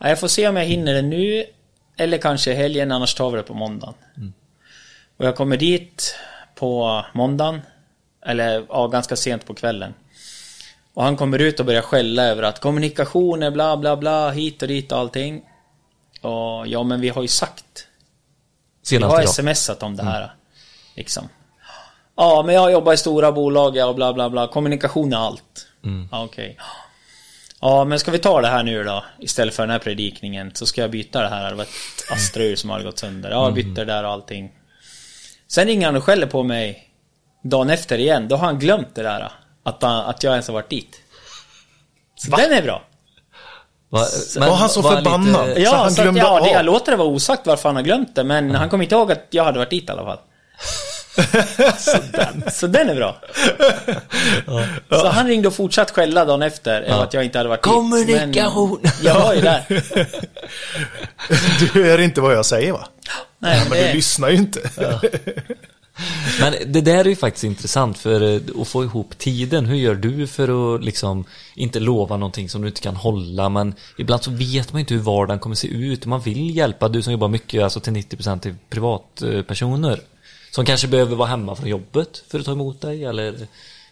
Ja, 0.00 0.08
jag 0.08 0.20
får 0.20 0.28
se 0.28 0.48
om 0.48 0.56
jag 0.56 0.64
hinner 0.64 0.94
det 0.94 1.02
nu 1.02 1.44
eller 1.96 2.18
kanske 2.18 2.54
helgen 2.54 2.92
annars 2.92 3.14
tar 3.14 3.30
vi 3.30 3.36
det 3.36 3.42
på 3.42 3.54
måndagen. 3.54 3.94
Och 5.16 5.24
jag 5.24 5.36
kommer 5.36 5.56
dit 5.56 6.16
på 6.54 7.04
måndagen 7.12 7.60
eller 8.26 8.66
ja, 8.68 8.86
ganska 8.86 9.16
sent 9.16 9.46
på 9.46 9.54
kvällen. 9.54 9.94
Och 10.94 11.02
han 11.02 11.16
kommer 11.16 11.38
ut 11.38 11.60
och 11.60 11.66
börjar 11.66 11.82
skälla 11.82 12.24
över 12.24 12.42
att 12.42 12.60
kommunikationer 12.60 13.50
bla 13.50 13.76
bla 13.76 13.96
bla 13.96 14.30
hit 14.30 14.62
och 14.62 14.68
dit 14.68 14.92
och 14.92 14.98
allting. 14.98 15.42
Och 16.20 16.66
ja 16.66 16.82
men 16.82 17.00
vi 17.00 17.08
har 17.08 17.22
ju 17.22 17.28
sagt 17.28 17.86
vi 18.80 18.86
Senast 18.86 19.14
har 19.14 19.22
idag. 19.22 19.34
smsat 19.56 19.82
om 19.82 19.96
det 19.96 20.02
här. 20.02 20.34
Liksom. 20.94 21.28
Ja, 22.16 22.42
men 22.46 22.54
jag 22.54 22.72
jobbar 22.72 22.92
i 22.92 22.96
stora 22.96 23.32
bolag 23.32 23.76
ja, 23.76 23.86
och 23.86 23.94
bla 23.94 24.12
bla 24.12 24.30
bla. 24.30 24.48
Kommunikation 24.48 25.12
är 25.12 25.16
allt. 25.16 25.66
Mm. 25.84 26.08
Ja, 26.12 26.24
okej. 26.24 26.56
Ja, 27.60 27.84
men 27.84 27.98
ska 27.98 28.10
vi 28.10 28.18
ta 28.18 28.40
det 28.40 28.48
här 28.48 28.62
nu 28.62 28.84
då? 28.84 29.04
Istället 29.20 29.54
för 29.54 29.62
den 29.62 29.70
här 29.70 29.78
predikningen 29.78 30.50
så 30.54 30.66
ska 30.66 30.80
jag 30.80 30.90
byta 30.90 31.22
det 31.22 31.28
här. 31.28 31.50
Det 31.50 31.56
var 31.56 31.64
ett 31.64 32.12
astrur 32.12 32.56
som 32.56 32.70
hade 32.70 32.84
gått 32.84 32.98
sönder. 32.98 33.30
Ja, 33.30 33.44
jag 33.44 33.54
bytte 33.54 33.84
det 33.84 33.84
där 33.84 34.04
och 34.04 34.10
allting. 34.10 34.52
Sen 35.48 35.66
ringer 35.66 35.86
han 35.86 35.96
och 35.96 36.04
skäller 36.04 36.26
på 36.26 36.42
mig 36.42 36.88
dagen 37.44 37.70
efter 37.70 37.98
igen. 37.98 38.28
Då 38.28 38.36
har 38.36 38.46
han 38.46 38.58
glömt 38.58 38.94
det 38.94 39.02
där. 39.02 39.32
Att, 39.62 39.82
han, 39.82 40.06
att 40.06 40.22
jag 40.22 40.32
ens 40.32 40.46
har 40.46 40.54
varit 40.54 40.70
dit. 40.70 40.96
Så 42.16 42.36
den 42.36 42.52
är 42.52 42.62
bra. 42.62 42.82
Va, 43.88 44.06
Var 44.36 44.56
han 44.56 44.68
så 44.68 44.80
var 44.82 44.96
förbannad? 44.96 45.48
lite- 45.48 45.60
Så 45.60 45.66
Ja, 45.74 45.76
han 45.76 45.90
så 45.90 46.00
att, 46.00 46.04
glömde 46.04 46.20
ja, 46.20 46.34
det, 46.34 46.40
av. 46.40 46.48
jag 46.48 46.64
låter 46.64 46.92
det 46.92 46.98
vara 46.98 47.08
osagt 47.08 47.46
varför 47.46 47.68
han 47.68 47.76
har 47.76 47.82
glömt 47.82 48.14
det. 48.14 48.24
Men 48.24 48.54
han 48.54 48.68
kommer 48.70 48.84
inte 48.84 48.94
ihåg 48.94 49.12
att 49.12 49.26
jag 49.30 49.44
hade 49.44 49.58
varit 49.58 49.70
dit 49.70 49.88
i 49.88 49.92
alla 49.92 50.04
fall. 50.04 50.18
så, 51.78 51.98
den, 52.12 52.44
så 52.52 52.66
den 52.66 52.90
är 52.90 52.94
bra. 52.94 53.16
Så 54.90 55.08
han 55.08 55.26
ringde 55.26 55.48
och 55.48 55.54
fortsatte 55.54 55.92
skälla 55.92 56.24
dagen 56.24 56.42
efter 56.42 56.82
över 56.82 57.04
att 57.04 57.14
jag 57.14 57.24
inte 57.24 57.38
hade 57.38 57.48
varit 57.48 57.62
Kommunikation. 57.62 58.82
dit. 58.82 58.92
Men 58.96 59.04
jag 59.04 59.20
var 59.20 59.34
ju 59.34 59.40
där. 59.40 59.62
Du 61.72 61.84
hör 61.84 62.00
inte 62.00 62.20
vad 62.20 62.34
jag 62.34 62.46
säger 62.46 62.72
va? 62.72 62.86
Nej, 63.38 63.60
Men 63.60 63.78
det, 63.78 63.88
du 63.88 63.94
lyssnar 63.94 64.28
ju 64.28 64.36
inte. 64.36 64.70
Men 66.40 66.72
det 66.72 66.80
där 66.80 67.04
är 67.04 67.08
ju 67.08 67.16
faktiskt 67.16 67.44
intressant 67.44 67.98
för 67.98 68.20
eh, 68.20 68.60
att 68.60 68.68
få 68.68 68.84
ihop 68.84 69.18
tiden. 69.18 69.66
Hur 69.66 69.76
gör 69.76 69.94
du 69.94 70.26
för 70.26 70.74
att 70.74 70.84
liksom 70.84 71.24
inte 71.54 71.80
lova 71.80 72.16
någonting 72.16 72.48
som 72.48 72.62
du 72.62 72.68
inte 72.68 72.80
kan 72.80 72.96
hålla? 72.96 73.48
Men 73.48 73.74
ibland 73.98 74.22
så 74.22 74.30
vet 74.30 74.72
man 74.72 74.80
inte 74.80 74.94
hur 74.94 75.00
vardagen 75.00 75.38
kommer 75.38 75.56
se 75.56 75.68
ut. 75.68 76.06
Man 76.06 76.20
vill 76.20 76.56
hjälpa, 76.56 76.88
du 76.88 77.02
som 77.02 77.12
jobbar 77.12 77.28
mycket, 77.28 77.62
alltså 77.62 77.80
till 77.80 77.92
90% 77.92 78.40
till 78.40 78.54
privatpersoner. 78.70 80.00
Som 80.50 80.64
kanske 80.64 80.88
behöver 80.88 81.16
vara 81.16 81.28
hemma 81.28 81.56
från 81.56 81.68
jobbet 81.68 82.24
för 82.28 82.38
att 82.38 82.44
ta 82.44 82.52
emot 82.52 82.80
dig 82.80 83.04
eller 83.04 83.34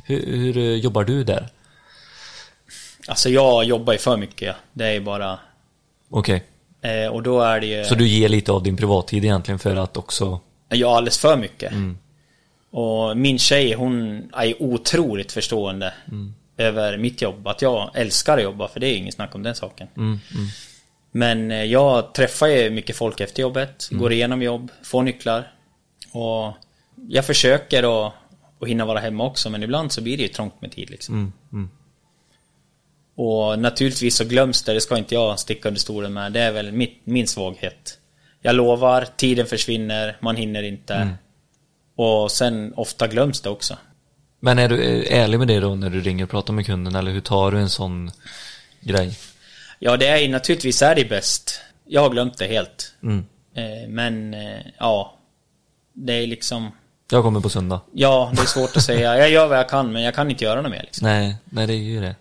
hur, 0.04 0.36
hur 0.36 0.58
eh, 0.58 0.64
jobbar 0.64 1.04
du 1.04 1.24
där? 1.24 1.48
alltså 3.08 3.28
jag 3.28 3.64
jobbar 3.64 3.92
ju 3.92 3.98
för 3.98 4.16
mycket. 4.16 4.46
ja. 4.48 4.54
Det 4.72 4.84
är 4.84 4.92
ju 4.92 5.00
bara... 5.00 5.38
Okej, 6.10 6.44
Eh, 6.84 7.06
och 7.08 7.22
då 7.22 7.40
är 7.40 7.60
det 7.60 7.66
ju... 7.66 7.84
så 7.84 7.94
du 7.94 8.06
ger 8.08 8.28
lite 8.28 8.52
av 8.52 8.62
din 8.62 8.76
privattid 8.76 9.24
egentligen 9.24 9.58
för 9.58 9.76
att 9.76 9.96
också 9.96 10.40
Jag 10.68 10.78
gör 10.78 10.96
alldeles 10.96 11.18
för 11.18 11.36
mycket. 11.36 11.72
Mm. 11.72 11.98
Och 12.70 13.16
min 13.16 13.38
tjej 13.38 13.72
hon 13.72 14.22
är 14.34 14.62
otroligt 14.62 15.32
förstående. 15.32 15.94
över 16.56 16.96
mitt 16.96 17.22
jobb. 17.22 17.48
Att 17.48 17.62
jag 17.62 17.90
älskar 17.94 18.36
att 18.38 18.42
jobba, 18.44 18.68
för 18.68 18.80
det 18.80 18.86
är 18.86 18.96
inget 18.96 19.14
snack 19.14 19.34
om 19.34 19.42
den 19.42 19.54
saken. 19.54 19.88
Mm, 19.96 20.18
Men 21.12 21.50
eh, 21.50 21.64
jag 21.64 22.14
träffar 22.14 22.46
ju 22.46 22.70
mycket 22.70 22.96
folk 22.96 23.20
efter 23.20 23.42
jobbet, 23.42 23.88
Mm. 23.90 24.02
går 24.02 24.12
igenom 24.12 24.42
jobb, 24.42 24.70
får 24.82 25.02
nycklar. 25.02 25.52
Och 26.12 26.52
jag 27.08 27.24
försöker 27.26 28.06
att, 28.06 28.12
att 28.60 28.68
hinna 28.68 28.84
vara 28.84 28.98
hemma 29.00 29.24
också, 29.26 29.50
men 29.50 29.62
ibland 29.62 29.92
så 29.92 30.02
blir 30.02 30.16
det 30.16 30.22
ju 30.22 30.28
trångt 30.28 30.60
med 30.60 30.72
tid 30.72 30.90
liksom. 30.90 31.32
Och 33.16 33.58
naturligtvis 33.58 34.16
så 34.16 34.24
glöms 34.24 34.62
det, 34.62 34.72
det 34.74 34.80
ska 34.80 34.98
inte 34.98 35.14
jag 35.14 35.38
sticka 35.38 35.68
under 35.68 35.80
stolen 35.80 36.12
med. 36.12 36.32
Det 36.32 36.40
är 36.40 36.52
väl 36.52 36.72
mitt, 36.72 37.00
min 37.04 37.26
svaghet. 37.26 37.98
Jag 38.42 38.54
lovar, 38.54 39.08
tiden 39.16 39.46
försvinner, 39.46 40.16
man 40.20 40.36
hinner 40.36 40.62
inte. 40.62 40.94
Mm. 40.94 41.14
Och 41.96 42.30
sen 42.30 42.72
ofta 42.76 43.06
glöms 43.06 43.40
det 43.40 43.50
också. 43.50 43.76
Men 44.40 44.58
är 44.58 44.68
du 44.68 45.04
ärlig 45.06 45.38
med 45.38 45.48
det 45.48 45.60
då 45.60 45.74
när 45.74 45.90
du 45.90 46.00
ringer 46.00 46.24
och 46.24 46.30
pratar 46.30 46.52
med 46.52 46.66
kunden 46.66 46.94
eller 46.94 47.12
hur 47.12 47.20
tar 47.20 47.50
du 47.50 47.58
en 47.58 47.70
sån 47.70 48.10
grej? 48.80 49.18
Ja, 49.78 49.96
det 49.96 50.06
är 50.06 50.28
naturligtvis 50.28 50.82
är 50.82 50.94
det 50.94 51.04
bäst. 51.04 51.60
Jag 51.86 52.00
har 52.00 52.10
glömt 52.10 52.38
det 52.38 52.46
helt. 52.46 52.94
Mm. 53.02 53.24
Eh, 53.54 53.88
Men, 53.88 54.34
eh, 54.34 54.60
ja. 54.78 55.18
Det 55.92 56.12
är 56.12 56.26
liksom... 56.26 56.70
Jag 57.10 57.22
kommer 57.22 57.40
på 57.40 57.48
söndag. 57.48 57.80
Ja, 57.92 58.32
det 58.34 58.42
är 58.42 58.46
svårt 58.46 58.76
att 58.76 58.82
säga. 58.82 59.18
Jag 59.18 59.30
gör 59.30 59.46
vad 59.46 59.58
jag 59.58 59.68
kan, 59.68 59.92
men 59.92 60.02
jag 60.02 60.14
kan 60.14 60.30
inte 60.30 60.44
göra 60.44 60.62
något 60.62 60.70
mer 60.70 60.82
liksom. 60.82 61.08
Nej, 61.08 61.36
nej 61.44 61.66
det 61.66 61.72
är 61.72 61.76
ju 61.76 62.00
det. 62.00 62.14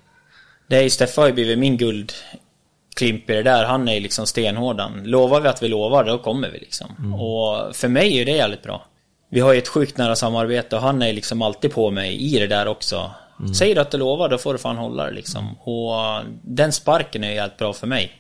Det 0.67 0.75
är 0.77 0.81
ju 0.81 0.89
Steffe 0.89 1.21
har 1.21 1.27
ju 1.27 1.33
blivit 1.33 1.59
min 1.59 1.77
guldklimp 1.77 3.29
i 3.29 3.33
det 3.33 3.43
där. 3.43 3.65
Han 3.65 3.87
är 3.87 3.99
liksom 3.99 4.27
stenhård 4.27 4.79
han. 4.79 5.03
Lovar 5.03 5.41
vi 5.41 5.47
att 5.47 5.63
vi 5.63 5.67
lovar, 5.67 6.03
då 6.03 6.17
kommer 6.17 6.49
vi 6.49 6.59
liksom. 6.59 6.87
Och 7.13 7.75
för 7.75 7.87
mig 7.87 8.21
är 8.21 8.25
det 8.25 8.31
jävligt 8.31 8.63
bra. 8.63 8.85
Vi 9.29 9.39
har 9.39 9.53
ju 9.53 9.57
ett 9.59 9.67
sjukt 9.67 9.97
nära 9.97 10.15
samarbete 10.15 10.75
och 10.75 10.81
han 10.81 11.01
är 11.01 11.13
liksom 11.13 11.41
alltid 11.41 11.71
på 11.73 11.91
mig 11.91 12.35
i 12.35 12.39
det 12.39 12.47
där 12.47 12.67
också. 12.67 13.11
Säger 13.53 13.75
du 13.75 13.81
att 13.81 13.91
du 13.91 13.97
lovar, 13.97 14.29
då 14.29 14.37
får 14.37 14.53
du 14.53 14.59
fan 14.59 14.77
hålla 14.77 15.05
det 15.05 15.11
liksom. 15.11 15.55
Och 15.57 16.21
den 16.41 16.71
sparken 16.71 17.23
är 17.23 17.31
jävligt 17.31 17.57
bra 17.57 17.73
för 17.73 17.87
mig. 17.87 18.11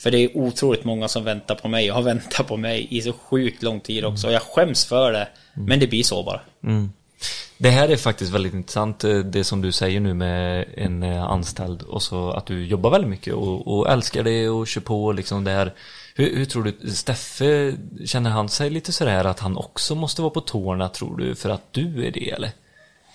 För 0.00 0.10
det 0.10 0.18
är 0.18 0.36
otroligt 0.36 0.84
många 0.84 1.08
som 1.08 1.24
väntar 1.24 1.54
på 1.54 1.68
mig 1.68 1.90
och 1.90 1.96
har 1.96 2.02
väntat 2.12 2.46
på 2.48 2.56
mig 2.56 2.86
i 2.90 3.00
så 3.02 3.12
sjukt 3.12 3.62
lång 3.62 3.80
tid 3.80 4.04
också. 4.04 4.26
Och 4.26 4.32
jag 4.32 4.42
skäms 4.42 4.86
för 4.86 5.12
det. 5.12 5.28
Men 5.54 5.80
det 5.80 5.86
blir 5.86 6.02
så 6.02 6.22
bara. 6.22 6.40
Mm. 7.20 7.30
Det 7.58 7.70
här 7.70 7.88
är 7.88 7.96
faktiskt 7.96 8.32
väldigt 8.32 8.54
intressant 8.54 9.04
eh, 9.04 9.18
det 9.18 9.44
som 9.44 9.62
du 9.62 9.72
säger 9.72 10.00
nu 10.00 10.14
med 10.14 10.64
en 10.76 11.02
eh, 11.02 11.24
anställd 11.24 11.82
och 11.82 12.02
så 12.02 12.30
att 12.30 12.46
du 12.46 12.66
jobbar 12.66 12.90
väldigt 12.90 13.10
mycket 13.10 13.34
och, 13.34 13.78
och 13.78 13.90
älskar 13.90 14.22
det 14.22 14.48
och 14.48 14.66
kör 14.66 14.80
på 14.80 15.12
liksom 15.12 15.44
det 15.44 15.50
här. 15.50 15.74
Hur, 16.14 16.36
hur 16.36 16.44
tror 16.44 16.64
du, 16.64 16.90
Steffe, 16.90 17.76
känner 18.06 18.30
han 18.30 18.48
sig 18.48 18.70
lite 18.70 18.92
sådär 18.92 19.24
att 19.24 19.40
han 19.40 19.56
också 19.56 19.94
måste 19.94 20.22
vara 20.22 20.30
på 20.30 20.40
tårna 20.40 20.88
tror 20.88 21.16
du 21.16 21.34
för 21.34 21.50
att 21.50 21.72
du 21.72 22.06
är 22.06 22.10
det 22.10 22.30
eller? 22.30 22.50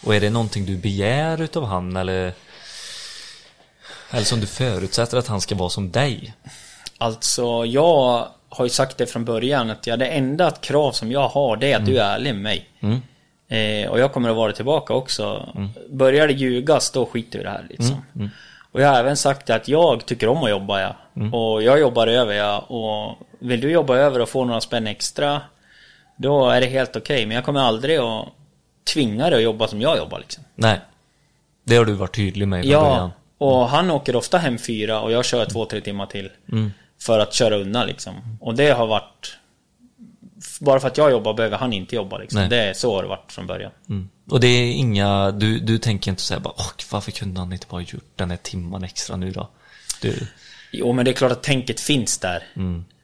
Och 0.04 0.16
är 0.16 0.22
det 0.22 0.30
någonting 0.30 0.66
du 0.66 0.78
begär 0.78 1.42
utav 1.42 1.66
han 1.66 1.96
eller? 1.96 2.34
Eller 4.12 4.24
som 4.24 4.40
du 4.40 4.48
förutsätter 4.48 5.18
att 5.18 5.28
han 5.28 5.42
ska 5.42 5.56
vara 5.56 5.70
som 5.70 5.92
dig? 5.92 6.34
Alltså, 6.98 7.66
jag 7.66 8.28
har 8.50 8.66
ju 8.66 8.70
sagt 8.70 8.98
det 8.98 9.06
från 9.06 9.26
början 9.26 9.70
att 9.70 9.88
ja, 9.88 9.98
det 9.98 10.08
enda 10.08 10.52
krav 10.52 10.92
som 10.92 11.12
jag 11.12 11.28
har 11.28 11.58
det 11.58 11.72
är 11.72 11.78
att 11.78 11.86
du 11.86 12.00
är 12.00 12.04
ärlig 12.04 12.34
med 12.34 12.44
mig. 12.44 12.70
Mm. 12.80 13.02
Eh, 13.50 13.90
och 13.90 14.00
jag 14.00 14.14
kommer 14.14 14.30
att 14.30 14.36
vara 14.36 14.52
tillbaka 14.52 14.94
också. 14.94 15.54
Börjar 15.90 16.28
det 16.28 16.34
ljugas, 16.34 16.92
då 16.92 17.06
skiter 17.06 17.40
vi 17.40 17.42
i 17.42 17.44
det 17.44 17.50
här 17.52 17.66
liksom. 17.70 18.06
Mm. 18.16 18.30
Och 18.72 18.82
jag 18.82 18.88
har 18.88 19.00
även 19.00 19.18
sagt 19.18 19.50
att 19.50 19.68
jag 19.68 20.06
tycker 20.06 20.28
om 20.30 20.44
att 20.44 20.50
jobba 20.50 20.82
ja. 20.82 20.96
Mm. 21.16 21.34
Och 21.34 21.64
jag 21.64 21.80
jobbar 21.80 22.08
över 22.08 22.34
ja. 22.34 22.60
Och 22.60 23.28
vill 23.40 23.62
du 23.62 23.72
jobba 23.72 23.98
över 23.98 24.20
och 24.20 24.30
få 24.30 24.46
några 24.46 24.62
spänn 24.62 24.88
extra, 24.88 25.42
då 26.18 26.50
är 26.50 26.62
det 26.62 26.68
helt 26.68 26.96
okej. 26.96 27.26
Men 27.26 27.36
jag 27.36 27.46
kommer 27.46 27.60
aldrig 27.60 27.98
att 27.98 28.26
tvinga 28.94 29.30
dig 29.30 29.38
att 29.38 29.44
jobba 29.44 29.68
som 29.68 29.82
jag 29.82 29.98
jobbar 29.98 30.20
liksom. 30.20 30.44
Nej. 30.56 30.80
Det 31.64 31.76
har 31.76 31.86
du 31.86 31.94
varit 31.94 32.16
tydlig 32.16 32.48
med 32.48 32.64
från 32.64 32.72
Ja, 32.72 32.82
början. 32.82 33.12
och 33.38 33.70
han 33.70 33.92
åker 33.92 34.16
ofta 34.16 34.38
hem 34.38 34.58
fyra 34.58 35.02
och 35.02 35.12
jag 35.12 35.26
kör 35.26 35.46
två, 35.46 35.66
tre 35.66 35.82
timmar 35.82 36.06
till. 36.06 36.30
Mm. 36.52 36.72
För 37.02 37.20
att 37.20 37.34
köra 37.34 37.56
undan 37.58 37.88
liksom. 37.88 38.38
Och 38.42 38.56
det 38.56 38.70
har 38.70 38.88
varit... 38.88 39.39
Bara 40.60 40.80
för 40.80 40.88
att 40.88 40.98
jag 40.98 41.12
jobbar 41.12 41.34
behöver 41.34 41.58
han 41.58 41.74
inte 41.74 41.96
jobba 41.96 42.18
liksom. 42.18 42.40
Nej. 42.40 42.50
Det 42.50 42.64
är 42.70 42.74
så 42.74 42.96
har 42.96 43.02
det 43.04 43.10
varit 43.10 43.32
från 43.32 43.48
början. 43.48 43.72
Mm. 43.90 44.10
Och 44.30 44.40
det 44.40 44.48
är 44.48 44.72
inga, 44.72 45.32
du, 45.32 45.60
du 45.60 45.78
tänker 45.78 46.12
inte 46.12 46.22
säga 46.24 46.40
bara 46.40 46.54
Åh, 46.58 46.66
varför 46.92 47.12
kunde 47.12 47.40
han 47.40 47.54
inte 47.54 47.68
bara 47.70 47.82
gjort 47.82 48.04
den 48.16 48.30
här 48.30 48.38
timman 48.38 48.84
extra 48.84 49.16
nu 49.16 49.32
då? 49.32 49.50
Du, 50.02 50.28
Jo 50.72 50.94
men 50.94 51.06
det 51.06 51.12
är 51.12 51.14
klart 51.14 51.32
att 51.32 51.44
tänket 51.44 51.80
finns 51.80 52.18
där. 52.18 52.44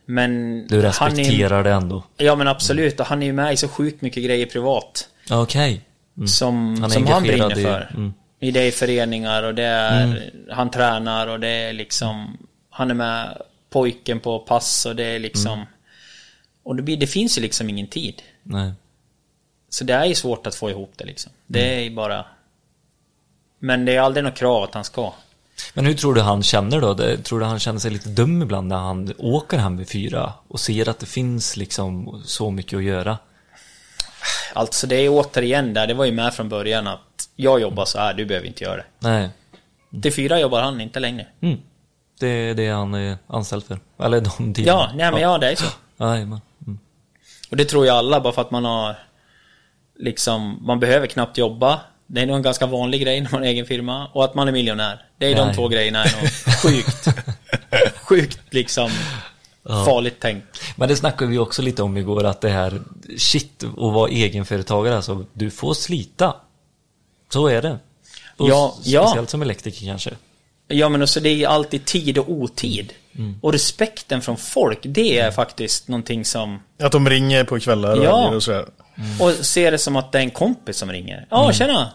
Men 0.05 0.31
Mm. 0.31 0.67
du 0.67 0.75
han 0.75 0.85
är, 0.85 0.89
respekterar 1.15 1.63
det 1.63 1.71
ändå? 1.71 2.03
Ja 2.17 2.35
men 2.35 2.47
absolut, 2.47 2.99
och 2.99 3.05
han 3.05 3.21
är 3.21 3.25
ju 3.25 3.33
med 3.33 3.53
i 3.53 3.57
så 3.57 3.67
sjukt 3.67 4.01
mycket 4.01 4.23
grejer 4.23 4.45
privat. 4.45 5.09
Okej. 5.31 5.81
Som 6.27 6.55
Han 6.55 6.81
han, 6.81 6.91
är 6.91 6.93
som 6.93 7.07
han 7.07 7.23
brinner 7.23 7.59
i- 7.59 7.63
för. 7.63 7.91
mm. 7.95 8.13
I 8.39 8.51
det 8.51 8.59
är 8.61 8.71
föreningar 8.71 9.43
och 9.43 9.55
det 9.55 9.63
är... 9.63 10.31
Han 10.51 10.71
tränar 10.71 11.27
och 11.27 11.39
det 11.39 11.47
är 11.47 11.73
liksom... 11.73 12.37
Han 12.69 12.89
är 12.91 12.93
med 12.95 13.37
pojken 13.69 14.19
på 14.19 14.39
pass 14.39 14.85
och 14.85 14.95
det 14.95 15.03
är 15.03 15.19
liksom... 15.19 15.65
Och 16.65 16.75
det, 16.75 16.81
blir, 16.81 16.97
det 16.97 17.07
finns 17.07 17.37
ju 17.37 17.41
liksom 17.41 17.69
ingen 17.69 17.87
tid. 17.87 18.21
Nej. 18.43 18.71
Så 19.69 19.83
det 19.83 19.93
är 19.93 20.05
ju 20.05 20.15
svårt 20.15 20.47
att 20.47 20.55
få 20.55 20.69
ihop 20.69 20.93
det 20.95 21.05
liksom. 21.05 21.31
Det 21.47 21.75
är 21.75 21.79
ju 21.79 21.95
bara... 21.95 22.25
Men 23.59 23.85
det 23.85 23.95
är 23.95 24.01
aldrig 24.01 24.23
något 24.23 24.35
krav 24.35 24.63
att 24.63 24.73
han 24.73 24.83
ska. 24.83 25.13
Men 25.73 25.85
hur 25.85 25.93
tror 25.93 26.13
du 26.13 26.21
han 26.21 26.43
känner 26.43 26.81
då? 26.81 26.93
Det- 26.93 27.17
Tror 27.17 27.39
du 27.39 27.45
han 27.45 27.59
känner 27.59 27.79
sig 27.79 27.91
lite 27.91 28.09
dum 28.09 28.41
ibland 28.41 28.67
när 28.67 28.75
han 28.75 29.13
åker 29.17 29.57
hem 29.57 29.77
vid 29.77 29.89
fyra 29.89 30.33
och 30.47 30.59
ser 30.59 30.89
att 30.89 30.99
det 30.99 31.05
finns 31.05 31.57
liksom 31.57 32.21
så 32.25 32.51
mycket 32.51 32.77
att 32.77 32.83
göra? 32.83 33.17
Alltså 34.53 34.87
det 34.87 34.95
är 34.95 35.09
återigen 35.09 35.73
där, 35.73 35.87
det 35.87 35.93
var 35.93 36.05
ju 36.05 36.11
med 36.11 36.33
från 36.33 36.49
början 36.49 36.87
att 36.87 37.29
jag 37.35 37.61
jobbar 37.61 37.85
så 37.85 37.97
här, 37.99 38.13
du 38.13 38.25
behöver 38.25 38.47
inte 38.47 38.63
göra 38.63 38.75
det. 38.77 38.85
Nej. 38.99 39.29
Till 40.01 40.13
fyra 40.13 40.39
jobbar 40.39 40.61
han 40.61 40.81
inte 40.81 40.99
längre. 40.99 41.27
Mm. 41.41 41.59
Det 42.19 42.27
är 42.27 42.53
det 42.53 42.69
han 42.69 42.93
är 42.93 43.17
anställd 43.27 43.63
för. 43.63 43.79
Eller 43.99 44.21
de 44.21 44.53
tiderna. 44.53 44.77
Ja, 44.77 44.91
nej 44.95 45.11
men 45.11 45.21
ja, 45.21 45.37
det 45.37 45.51
är 45.51 45.55
så. 45.55 45.65
Mm. 46.03 46.39
Och 47.49 47.57
det 47.57 47.65
tror 47.65 47.85
ju 47.85 47.91
alla 47.91 48.21
bara 48.21 48.33
för 48.33 48.41
att 48.41 48.51
man 48.51 48.65
har 48.65 48.95
liksom, 49.99 50.59
man 50.65 50.79
behöver 50.79 51.07
knappt 51.07 51.37
jobba. 51.37 51.79
Det 52.07 52.21
är 52.21 52.25
nog 52.25 52.35
en 52.35 52.41
ganska 52.41 52.65
vanlig 52.65 53.01
grej 53.01 53.21
när 53.21 53.31
man 53.31 53.41
har 53.41 53.47
egen 53.47 53.65
firma. 53.65 54.07
Och 54.07 54.23
att 54.25 54.35
man 54.35 54.47
är 54.47 54.51
miljonär. 54.51 55.05
Det 55.17 55.25
är 55.25 55.29
Ja, 55.31 55.37
de 55.37 55.47
ja. 55.47 55.53
två 55.53 55.67
grejerna 55.67 56.03
är 56.03 56.21
nog 56.21 56.29
sjukt, 56.61 57.07
sjukt 58.01 58.39
liksom 58.49 58.89
farligt 59.85 60.15
tänk. 60.19 60.43
Men 60.75 60.89
det 60.89 60.95
snackade 60.95 61.31
vi 61.31 61.37
också 61.37 61.61
lite 61.61 61.83
om 61.83 61.97
igår 61.97 62.23
att 62.23 62.41
det 62.41 62.49
här 62.49 62.81
shit 63.17 63.63
att 63.63 63.75
vara 63.77 64.09
egenföretagare 64.09 64.95
alltså 64.95 65.25
du 65.33 65.51
får 65.51 65.73
slita. 65.73 66.35
Så 67.29 67.47
är 67.47 67.61
det. 67.61 67.79
Och 68.37 68.49
Ja, 68.49 68.75
s- 68.79 68.87
ja. 68.87 69.07
Speciellt 69.07 69.29
som 69.29 69.41
elektriker 69.41 69.85
kanske. 69.85 70.11
Ja 70.67 70.89
men 70.89 71.01
också 71.01 71.19
det 71.19 71.29
är 71.43 71.47
alltid 71.47 71.85
tid 71.85 72.17
och 72.17 72.29
otid. 72.31 72.93
Mm. 73.17 73.39
Och 73.41 73.51
respekten 73.53 74.21
från 74.21 74.37
folk, 74.37 74.79
det 74.83 75.19
är 75.19 75.31
faktiskt 75.31 75.87
någonting 75.87 76.25
som... 76.25 76.59
Att 76.79 76.91
de 76.91 77.09
ringer 77.09 77.43
på 77.43 77.59
kvällar 77.59 77.97
och 77.99 78.05
Ja. 78.05 78.29
och 78.29 78.43
sådär. 78.43 78.65
Och 79.19 79.31
ser 79.31 79.71
det 79.71 79.77
som 79.77 79.95
att 79.95 80.11
det 80.11 80.17
är 80.17 80.21
en 80.23 80.31
kompis 80.31 80.77
som 80.77 80.91
ringer. 80.91 81.27
Ja, 81.29 81.43
Mm. 81.43 81.53
tjena! 81.53 81.91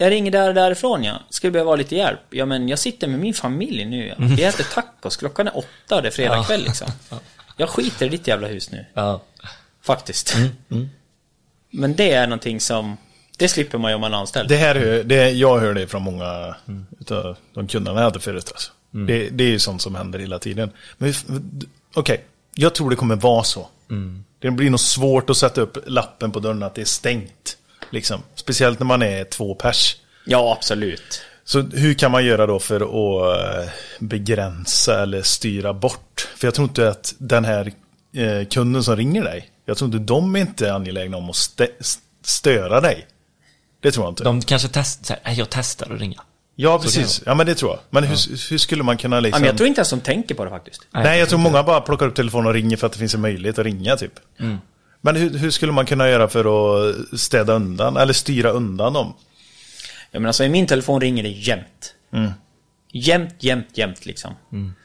Jag 0.00 0.10
ringer 0.10 0.30
där 0.30 0.48
och 0.48 0.54
därifrån 0.54 1.04
ja. 1.04 1.14
Skulle 1.30 1.50
behöva 1.50 1.76
lite 1.76 1.96
hjälp. 1.96 2.20
Ja 2.30 2.46
men 2.46 2.68
jag 2.68 2.78
sitter 2.78 3.08
med 3.08 3.20
min 3.20 3.34
familj 3.34 3.84
nu 3.84 4.06
ja. 4.08 4.14
Vi 4.18 4.44
äter 4.44 4.64
tacos. 4.64 5.16
Klockan 5.16 5.48
är 5.48 5.56
åtta 5.58 6.00
det 6.00 6.08
är 6.08 6.12
fredag 6.12 6.34
Mm. 6.34 6.44
Kväll 6.44 6.62
liksom. 6.64 6.88
Jag 7.56 7.68
skiter 7.68 8.06
i 8.06 8.08
ditt 8.08 8.26
jävla 8.26 8.48
hus 8.48 8.70
nu. 8.70 8.86
Ja. 8.94 9.20
Faktiskt. 9.82 10.34
Mm, 10.70 10.88
Men 11.70 11.96
det 11.96 12.12
är 12.12 12.26
någonting 12.26 12.60
som... 12.60 12.96
Det 13.38 13.48
slipper 13.48 13.78
man 13.78 13.90
ju 13.90 13.94
om 13.94 14.00
man 14.00 14.14
är 14.14 14.18
anställd. 14.18 14.48
Det 14.48 14.56
här 14.56 15.02
det, 15.04 15.30
jag 15.30 15.58
hör 15.58 15.74
det 15.74 15.86
från 15.86 16.02
många 16.02 16.54
utav 17.00 17.36
de 17.54 17.68
kunderna 17.68 18.00
jag 18.00 18.04
hade 18.04 18.20
förut. 18.20 18.50
Alltså. 18.52 18.72
Det, 18.90 19.28
det 19.28 19.44
är 19.44 19.48
ju 19.48 19.58
sånt 19.58 19.82
som 19.82 19.94
händer 19.94 20.18
hela 20.18 20.38
tiden. 20.38 20.70
Men 20.98 21.14
okej, 21.94 22.24
jag 22.54 22.74
tror 22.74 22.90
det 22.90 22.96
kommer 22.96 23.16
vara 23.16 23.44
så. 23.44 23.68
Det 24.38 24.50
blir 24.50 24.70
nog 24.70 24.80
svårt 24.80 25.30
att 25.30 25.36
sätta 25.36 25.60
upp 25.60 25.78
lappen 25.86 26.32
på 26.32 26.40
dörren 26.40 26.62
att 26.62 26.74
det 26.74 26.80
är 26.80 26.84
stängt. 26.84 27.56
Liksom. 27.90 28.22
Speciellt 28.34 28.78
när 28.78 28.86
man 28.86 29.02
är 29.02 29.24
två 29.24 29.54
pers. 29.54 29.96
Ja, 30.26 30.52
absolut. 30.58 31.22
Så 31.44 31.60
hur 31.60 31.94
kan 31.94 32.10
man 32.10 32.24
göra 32.26 32.46
då 32.46 32.58
för 32.58 32.80
att 32.80 33.64
eh, 33.64 33.70
begränsa 33.98 35.02
eller 35.02 35.22
styra 35.22 35.74
bort? 35.74 36.28
För 36.36 36.46
jag 36.46 36.54
tror 36.54 36.68
inte 36.68 36.88
att 36.88 37.14
den 37.18 37.44
här 37.44 37.72
eh, 38.14 38.46
kunden 38.46 38.84
som 38.84 38.96
ringer 38.96 39.24
dig, 39.24 39.50
jag 39.64 39.76
tror 39.76 39.94
inte 39.94 40.12
de 40.12 40.36
är 40.36 40.40
inte 40.40 40.74
angelägna 40.74 41.16
om 41.16 41.30
att 41.30 41.60
störa 42.22 42.80
dig. 42.80 43.06
Det 43.80 43.92
tror 43.92 44.06
jag 44.06 44.12
inte. 44.12 44.24
De 44.24 44.42
kanske 44.42 44.68
testar, 44.72 45.18
jag 45.24 45.50
testar 45.50 45.92
att 45.92 46.00
ringa. 46.00 46.22
Ja, 46.60 46.78
precis. 46.78 47.22
Ja, 47.26 47.34
men 47.34 47.46
det 47.46 47.54
tror 47.54 47.70
jag. 47.70 47.80
Men 47.90 48.04
hur, 48.04 48.50
hur 48.50 48.58
skulle 48.58 48.82
man 48.82 48.96
kunna 48.96 49.16
Ja, 49.16 49.20
liksom... 49.20 49.40
men 49.40 49.46
jag 49.46 49.56
tror 49.56 49.66
inte 49.68 49.78
ens 49.78 49.90
de 49.90 50.00
tänker 50.00 50.34
på 50.34 50.44
det 50.44 50.50
faktiskt. 50.50 50.86
Nej, 50.90 51.18
jag 51.18 51.28
tror 51.28 51.38
många 51.38 51.62
bara 51.62 51.80
plockar 51.80 52.06
upp 52.06 52.14
telefonen 52.14 52.46
och 52.46 52.54
ringer 52.54 52.76
för 52.76 52.86
att 52.86 52.92
det 52.92 52.98
finns 52.98 53.14
en 53.14 53.20
möjlighet 53.20 53.58
att 53.58 53.64
ringa, 53.64 53.96
typ. 53.96 54.12
Men 55.00 55.16
hur, 55.16 55.38
hur 55.38 55.50
skulle 55.50 55.72
man 55.72 55.86
kunna 55.86 56.08
göra 56.08 56.28
för 56.28 56.44
att 56.90 57.20
städa 57.20 57.52
undan, 57.52 57.96
eller 57.96 58.12
styra 58.12 58.50
undan 58.50 58.92
dem? 58.92 59.14
Ja, 60.10 60.20
men 60.20 60.26
alltså 60.26 60.44
i 60.44 60.48
min 60.48 60.66
telefon 60.66 61.00
ringer 61.00 61.22
det 61.22 61.28
jämt. 61.28 61.94
Mm. 62.12 62.30
Jämt, 62.92 63.34
jämt, 63.38 63.68
jämt 63.74 64.06
liksom. 64.06 64.34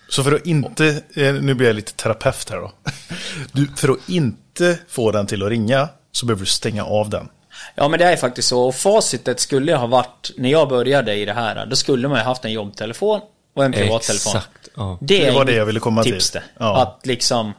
Så 0.09 0.23
för 0.23 0.31
att 0.31 0.45
inte, 0.45 1.03
eh, 1.15 1.33
nu 1.33 1.53
blir 1.53 1.67
jag 1.67 1.75
lite 1.75 1.93
terapeut 1.93 2.49
här 2.49 2.57
då. 2.57 2.71
Du, 3.51 3.67
för 3.75 3.89
att 3.89 4.09
inte 4.09 4.79
få 4.87 5.11
den 5.11 5.27
till 5.27 5.43
att 5.43 5.49
ringa 5.49 5.89
så 6.11 6.25
behöver 6.25 6.39
du 6.39 6.45
stänga 6.45 6.83
av 6.83 7.09
den. 7.09 7.29
Ja 7.75 7.87
men 7.87 7.99
det 7.99 8.05
är 8.05 8.15
faktiskt 8.15 8.47
så. 8.47 8.63
Och 8.67 8.75
facitet 8.75 9.39
skulle 9.39 9.75
ha 9.75 9.87
varit, 9.87 10.31
när 10.37 10.49
jag 10.49 10.69
började 10.69 11.15
i 11.15 11.25
det 11.25 11.33
här, 11.33 11.65
då 11.65 11.75
skulle 11.75 12.07
man 12.07 12.17
ju 12.17 12.23
haft 12.23 12.45
en 12.45 12.51
jobbtelefon 12.51 13.21
och 13.55 13.65
en 13.65 13.71
privattelefon. 13.71 14.35
Exakt, 14.35 14.69
ja. 14.75 14.97
Det, 15.01 15.17
Det 15.17 15.27
är 15.27 15.33
var 15.33 15.45
det 15.45 15.55
jag 15.55 15.65
ville 15.65 15.79
komma 15.79 16.03
till. 16.03 16.13
tips 16.13 16.31
det. 16.31 16.43
Ja. 16.57 16.81
Att 16.81 17.05
liksom, 17.05 17.53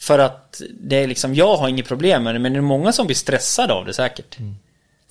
för 0.00 0.18
att 0.18 0.62
det 0.80 0.96
är 0.96 1.06
liksom, 1.06 1.34
jag 1.34 1.56
har 1.56 1.68
inget 1.68 1.88
problem 1.88 2.22
med 2.22 2.34
det, 2.34 2.38
men 2.38 2.52
det 2.52 2.58
är 2.58 2.62
många 2.62 2.92
som 2.92 3.06
blir 3.06 3.16
stressade 3.16 3.72
av 3.72 3.84
det 3.84 3.94
säkert. 3.94 4.36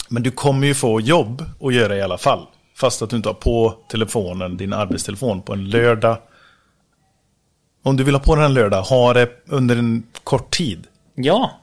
Men 0.09 0.23
du 0.23 0.31
kommer 0.31 0.67
ju 0.67 0.73
få 0.73 1.01
jobb 1.01 1.45
att 1.61 1.73
göra 1.73 1.97
i 1.97 2.01
alla 2.01 2.17
fall. 2.17 2.47
Fast 2.75 3.01
att 3.01 3.09
du 3.09 3.15
inte 3.15 3.29
har 3.29 3.33
på 3.33 3.77
telefonen, 3.89 4.57
din 4.57 4.73
arbetstelefon, 4.73 5.41
på 5.41 5.53
en 5.53 5.69
lördag. 5.69 6.17
Om 7.83 7.97
du 7.97 8.03
vill 8.03 8.15
ha 8.15 8.21
på 8.21 8.35
den 8.35 8.45
en 8.45 8.53
lördag, 8.53 8.81
ha 8.81 9.13
det 9.13 9.29
under 9.47 9.75
en 9.75 10.03
kort 10.23 10.55
tid. 10.57 10.87
Ja, 11.15 11.59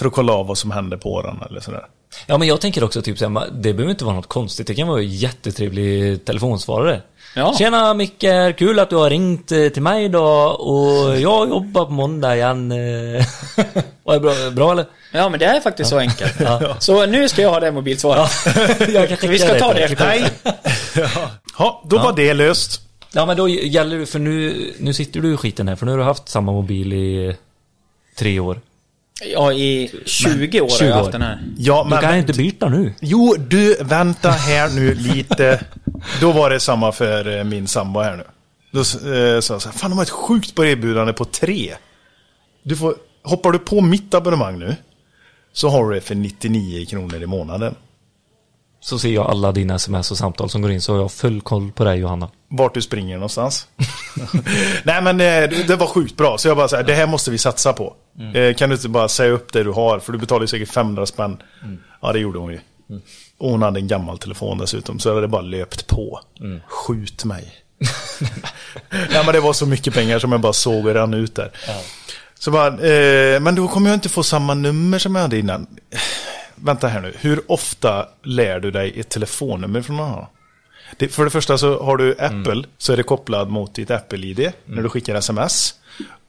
För 0.00 0.06
att 0.06 0.12
kolla 0.12 0.32
av 0.32 0.46
vad 0.46 0.58
som 0.58 0.70
händer 0.70 0.96
på 0.96 1.22
den 1.22 1.42
eller 1.50 1.60
sådär. 1.60 1.86
Ja 2.26 2.38
men 2.38 2.48
jag 2.48 2.60
tänker 2.60 2.84
också 2.84 3.02
typ 3.02 3.18
så 3.18 3.28
här, 3.28 3.48
det 3.52 3.72
behöver 3.72 3.90
inte 3.90 4.04
vara 4.04 4.14
något 4.14 4.26
konstigt. 4.26 4.66
Det 4.66 4.74
kan 4.74 4.88
vara 4.88 5.00
en 5.00 5.08
jättetrevlig 5.08 6.24
telefonsvarare. 6.24 7.00
Ja. 7.34 7.54
Tjena 7.58 7.94
Micke, 7.94 8.56
kul 8.56 8.78
att 8.78 8.90
du 8.90 8.96
har 8.96 9.10
ringt 9.10 9.52
eh, 9.52 9.68
till 9.68 9.82
mig 9.82 10.04
idag 10.04 10.60
och 10.60 11.18
jag 11.18 11.48
jobbar 11.48 11.84
på 11.84 11.90
måndag 11.90 12.36
igen. 12.36 12.68
Var 14.04 14.14
det 14.14 14.20
bra, 14.20 14.50
bra 14.52 14.72
eller? 14.72 14.86
ja 15.12 15.28
men 15.28 15.40
det 15.40 15.46
är 15.46 15.60
faktiskt 15.60 15.90
så 15.90 15.98
enkelt. 15.98 16.34
Så 16.78 17.06
nu 17.06 17.28
ska 17.28 17.42
jag 17.42 17.50
ha 17.50 17.60
det 17.60 17.72
mobilsvaret. 17.72 18.30
Så 19.20 19.26
vi 19.28 19.38
ska 19.38 19.58
ta 19.58 19.74
det 19.74 19.80
efter. 19.80 20.06
Nej! 20.06 20.24
ja, 21.58 21.82
då 21.86 21.98
var 21.98 22.12
det 22.12 22.34
löst. 22.34 22.80
Ja 23.12 23.26
men 23.26 23.36
då 23.36 23.48
gäller 23.48 23.98
det, 23.98 24.06
för 24.06 24.18
nu, 24.18 24.66
nu 24.78 24.94
sitter 24.94 25.20
du 25.20 25.34
i 25.34 25.36
skiten 25.36 25.68
här, 25.68 25.76
för 25.76 25.86
nu 25.86 25.92
har 25.92 25.98
du 25.98 26.04
haft 26.04 26.28
samma 26.28 26.52
mobil 26.52 26.92
i 26.92 27.36
tre 28.18 28.40
år. 28.40 28.60
Ja, 29.26 29.52
i 29.52 29.90
20 30.06 30.60
år 30.60 30.70
har 30.70 30.76
20 30.78 30.84
jag 30.84 30.96
år. 30.96 31.00
haft 31.00 31.12
den 31.12 31.22
här. 31.22 31.42
Ja, 31.58 31.82
Du 31.84 31.90
men... 31.90 32.00
kan 32.00 32.12
ju 32.14 32.20
inte 32.20 32.32
byta 32.32 32.68
nu. 32.68 32.94
Jo, 33.00 33.36
du, 33.38 33.76
vänta 33.80 34.30
här 34.30 34.68
nu 34.68 34.94
lite. 34.94 35.64
Då 36.20 36.32
var 36.32 36.50
det 36.50 36.60
samma 36.60 36.92
för 36.92 37.38
eh, 37.38 37.44
min 37.44 37.66
sambo 37.66 38.00
här 38.00 38.16
nu. 38.16 38.24
Då 38.72 38.78
eh, 38.80 38.84
sa 39.40 39.54
jag 39.54 39.62
så 39.62 39.68
här, 39.68 39.78
fan 39.78 39.90
de 39.90 39.96
har 39.96 40.02
ett 40.02 40.10
sjukt 40.10 40.54
bra 40.54 40.66
erbjudande 40.66 41.12
på 41.12 41.24
tre. 41.24 41.74
Du 42.62 42.76
får, 42.76 42.94
hoppar 43.24 43.52
du 43.52 43.58
på 43.58 43.80
mitt 43.80 44.14
abonnemang 44.14 44.58
nu, 44.58 44.76
så 45.52 45.68
har 45.68 45.88
du 45.88 45.94
det 45.94 46.00
för 46.00 46.14
99 46.14 46.86
kronor 46.86 47.22
i 47.22 47.26
månaden. 47.26 47.74
Så 48.80 48.98
ser 48.98 49.10
jag 49.14 49.26
alla 49.26 49.52
dina 49.52 49.74
sms 49.74 50.10
och 50.10 50.18
samtal 50.18 50.50
som 50.50 50.62
går 50.62 50.70
in, 50.70 50.80
så 50.80 50.92
har 50.92 51.00
jag 51.00 51.12
full 51.12 51.40
koll 51.40 51.72
på 51.72 51.84
dig 51.84 51.98
Johanna. 51.98 52.30
Vart 52.48 52.74
du 52.74 52.82
springer 52.82 53.14
någonstans. 53.14 53.66
Nej 54.84 55.02
men 55.02 55.20
eh, 55.20 55.50
det, 55.50 55.68
det 55.68 55.76
var 55.76 55.86
sjukt 55.86 56.16
bra, 56.16 56.38
så 56.38 56.48
jag 56.48 56.56
bara 56.56 56.68
så 56.68 56.76
här, 56.76 56.82
det 56.82 56.94
här 56.94 57.06
måste 57.06 57.30
vi 57.30 57.38
satsa 57.38 57.72
på. 57.72 57.96
Eh, 58.34 58.54
kan 58.54 58.68
du 58.68 58.74
inte 58.76 58.88
bara 58.88 59.08
säga 59.08 59.30
upp 59.30 59.52
det 59.52 59.62
du 59.64 59.70
har, 59.70 59.98
för 59.98 60.12
du 60.12 60.18
betalar 60.18 60.40
ju 60.40 60.46
säkert 60.46 60.68
500 60.68 61.06
spänn. 61.06 61.42
Ja, 62.02 62.12
det 62.12 62.18
gjorde 62.18 62.38
hon 62.38 62.52
ju. 62.52 62.60
Och 63.38 63.50
hon 63.50 63.62
hade 63.62 63.80
en 63.80 63.88
gammal 63.88 64.18
telefon 64.18 64.58
dessutom, 64.58 64.98
så 64.98 65.08
hade 65.08 65.20
det 65.20 65.28
bara 65.28 65.42
löpt 65.42 65.86
på. 65.86 66.20
Skjut 66.68 67.24
mig. 67.24 67.52
ja, 69.12 69.22
men 69.24 69.34
det 69.34 69.40
var 69.40 69.52
så 69.52 69.66
mycket 69.66 69.94
pengar 69.94 70.18
som 70.18 70.32
jag 70.32 70.40
bara 70.40 70.52
såg 70.52 70.86
och 70.86 70.94
rann 70.94 71.14
ut 71.14 71.34
där. 71.34 71.50
Så 72.38 72.50
bara, 72.50 72.66
eh, 72.66 73.40
men 73.40 73.54
då 73.54 73.68
kommer 73.68 73.90
jag 73.90 73.96
inte 73.96 74.08
få 74.08 74.22
samma 74.22 74.54
nummer 74.54 74.98
som 74.98 75.14
jag 75.14 75.22
hade 75.22 75.38
innan. 75.38 75.66
Vänta 76.54 76.88
här 76.88 77.00
nu, 77.00 77.14
hur 77.20 77.40
ofta 77.52 78.06
lär 78.22 78.60
du 78.60 78.70
dig 78.70 79.00
ett 79.00 79.08
telefonnummer 79.08 79.82
från 79.82 79.96
någon 79.96 80.06
annan? 80.12 80.26
Det, 80.96 81.08
för 81.08 81.24
det 81.24 81.30
första 81.30 81.58
så 81.58 81.82
har 81.82 81.96
du 81.96 82.16
Apple, 82.18 82.64
så 82.78 82.92
är 82.92 82.96
det 82.96 83.02
kopplad 83.02 83.48
mot 83.50 83.74
ditt 83.74 83.90
Apple-ID 83.90 84.52
när 84.64 84.82
du 84.82 84.88
skickar 84.88 85.14
sms. 85.14 85.74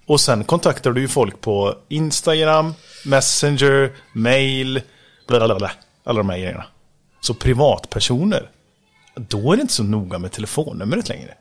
Och 0.06 0.22
sen 0.22 0.44
kontaktar 0.44 0.92
du 0.92 1.02
ju 1.02 1.08
folk 1.08 1.42
på 1.42 1.76
Instagram, 1.90 2.74
Messenger, 3.06 3.92
mail, 4.14 4.82
bla 5.28 5.40
bla 5.40 5.48
bla, 5.48 5.56
bla 5.56 5.72
alla 6.04 6.18
de 6.18 6.30
här 6.30 6.38
grejerna. 6.38 6.66
Så 7.22 7.34
privatpersoner, 7.34 8.50
då 9.16 9.52
är 9.52 9.56
det 9.56 9.62
inte 9.62 9.74
så 9.74 9.84
noga 9.84 10.20
med 10.20 10.32
telefonnumret 10.32 11.10
längre. 11.10 11.34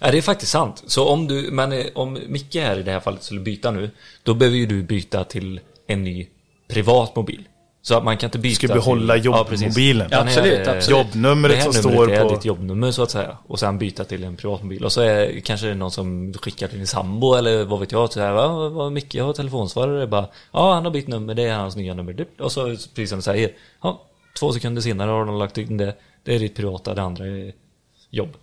Ja, 0.00 0.10
det 0.10 0.18
är 0.18 0.22
faktiskt 0.22 0.52
sant. 0.52 0.82
Så 0.86 1.08
om 1.08 1.26
du, 1.26 1.50
men 1.50 1.72
eh, 1.72 1.86
om 1.94 2.18
Micke 2.28 2.54
här 2.54 2.78
i 2.78 2.82
det 2.82 2.92
här 2.92 3.00
fallet 3.00 3.22
skulle 3.22 3.40
byta 3.40 3.70
nu, 3.70 3.90
då 4.22 4.34
behöver 4.34 4.58
ju 4.58 4.66
du 4.66 4.82
byta 4.82 5.24
till 5.24 5.60
en 5.86 6.04
ny 6.04 6.28
privat 6.68 7.16
mobil. 7.16 7.48
Så 7.84 7.94
att 7.94 8.04
man 8.04 8.16
kan 8.16 8.26
inte 8.26 8.38
byta 8.38 8.54
Ska 8.54 8.74
behålla 8.74 9.14
till, 9.14 9.24
jobbmobilen. 9.24 10.08
Ja. 10.10 10.20
Absolut, 10.20 10.68
absolut. 10.68 10.88
Jobbnumret 10.88 11.56
det 11.56 11.62
som 11.62 11.72
står 11.72 12.12
är 12.12 12.22
på... 12.22 12.34
ditt 12.34 12.44
jobbnummer 12.44 12.90
så 12.90 13.02
att 13.02 13.10
säga. 13.10 13.38
Och 13.46 13.58
sen 13.58 13.78
byta 13.78 14.04
till 14.04 14.24
en 14.24 14.36
privatmobil. 14.36 14.84
Och 14.84 14.92
så 14.92 15.00
är 15.00 15.40
kanske 15.40 15.66
det 15.66 15.72
är 15.72 15.76
någon 15.76 15.90
som 15.90 16.34
skickar 16.34 16.68
till 16.68 16.78
din 16.78 16.86
sambo 16.86 17.34
eller 17.34 17.64
vad 17.64 17.80
vet 17.80 17.92
jag. 17.92 18.12
Så 18.12 18.20
här, 18.20 18.32
va, 18.32 18.68
vad 18.68 18.92
Micke 18.92 19.14
har 19.14 19.32
telefonsvarare. 19.32 20.06
Bara, 20.06 20.26
ja 20.52 20.74
han 20.74 20.84
har 20.84 20.92
bytt 20.92 21.08
nummer, 21.08 21.34
det 21.34 21.42
är 21.42 21.54
hans 21.54 21.76
nya 21.76 21.94
nummer. 21.94 22.26
Och 22.38 22.52
så 22.52 22.64
precis 22.64 23.08
som 23.08 23.18
du 23.18 23.22
säger. 23.22 23.50
Ja, 23.82 24.02
två 24.38 24.52
sekunder 24.52 24.82
senare 24.82 25.10
har 25.10 25.24
de 25.24 25.38
lagt 25.38 25.58
in 25.58 25.76
det. 25.76 25.94
Det 26.22 26.34
är 26.34 26.38
ditt 26.38 26.56
privata, 26.56 26.94
det 26.94 27.02
andra 27.02 27.26
är 27.26 27.52
jobb. 28.10 28.36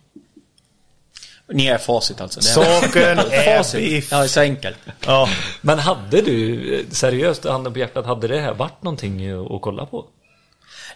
Ni 1.52 1.66
är 1.66 1.78
facit 1.78 2.20
alltså. 2.20 2.40
Det 2.40 2.66
är 2.66 2.80
Saken 2.80 3.18
är 3.32 3.76
biff. 3.76 4.08
Ja, 4.12 4.28
så 4.28 4.40
enkelt. 4.40 4.76
Ja. 5.06 5.28
Men 5.60 5.78
hade 5.78 6.20
du, 6.20 6.86
seriöst, 6.90 7.44
handen 7.44 7.72
på 7.72 7.78
hjärtat, 7.78 8.06
hade 8.06 8.28
det 8.28 8.40
här 8.40 8.54
varit 8.54 8.82
någonting 8.82 9.30
att 9.54 9.60
kolla 9.62 9.86
på? 9.86 10.04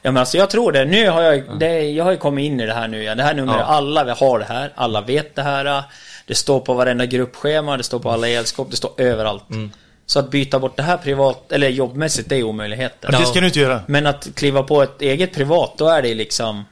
Ja 0.03 0.11
men 0.11 0.17
alltså 0.21 0.39
jag 0.39 0.51
tror 0.51 0.73
det. 0.73 0.85
Nu 0.85 1.09
har 1.11 1.23
jag, 1.23 1.59
det, 1.59 1.81
jag 1.91 2.05
har 2.05 2.11
ju 2.11 2.17
kommit 2.17 2.45
in 2.45 2.61
i 2.61 2.67
det 2.67 2.75
här 2.75 2.89
nu. 2.89 3.03
Ja. 3.03 3.15
Det 3.15 3.23
här 3.23 3.35
numret, 3.35 3.57
Ja. 3.59 3.65
alla 3.65 4.05
vi 4.05 4.11
har 4.11 4.39
det 4.39 4.45
här. 4.45 4.73
Alla 4.75 5.01
vet 5.01 5.35
det 5.35 5.43
här. 5.43 5.83
Det 6.27 6.35
står 6.35 6.61
på 6.61 6.75
varenda 6.75 7.07
gruppschema, 7.07 7.77
det 7.77 7.83
står 7.83 7.99
på 7.99 8.11
alla 8.11 8.29
elskåp, 8.29 8.71
det 8.71 8.77
står 8.77 8.91
överallt. 8.97 9.51
Mm. 9.51 9.71
Så 10.07 10.19
att 10.19 10.31
byta 10.31 10.59
bort 10.59 10.77
det 10.77 10.83
här 10.83 10.97
privat, 10.97 11.53
eller 11.53 11.69
jobbmässigt, 11.69 12.29
det 12.29 12.37
är 12.37 12.43
omöjligheten. 12.43 13.13
Det 13.13 13.27
ska 13.27 13.41
du 13.41 13.47
inte 13.47 13.61
göra. 13.61 13.81
Men 13.87 14.07
att 14.07 14.29
kliva 14.35 14.63
på 14.63 14.83
ett 14.83 15.03
eget 15.03 15.35
privat, 15.35 15.73
då 15.77 15.89
är 15.89 16.03
det 16.03 16.15
liksom... 16.15 16.65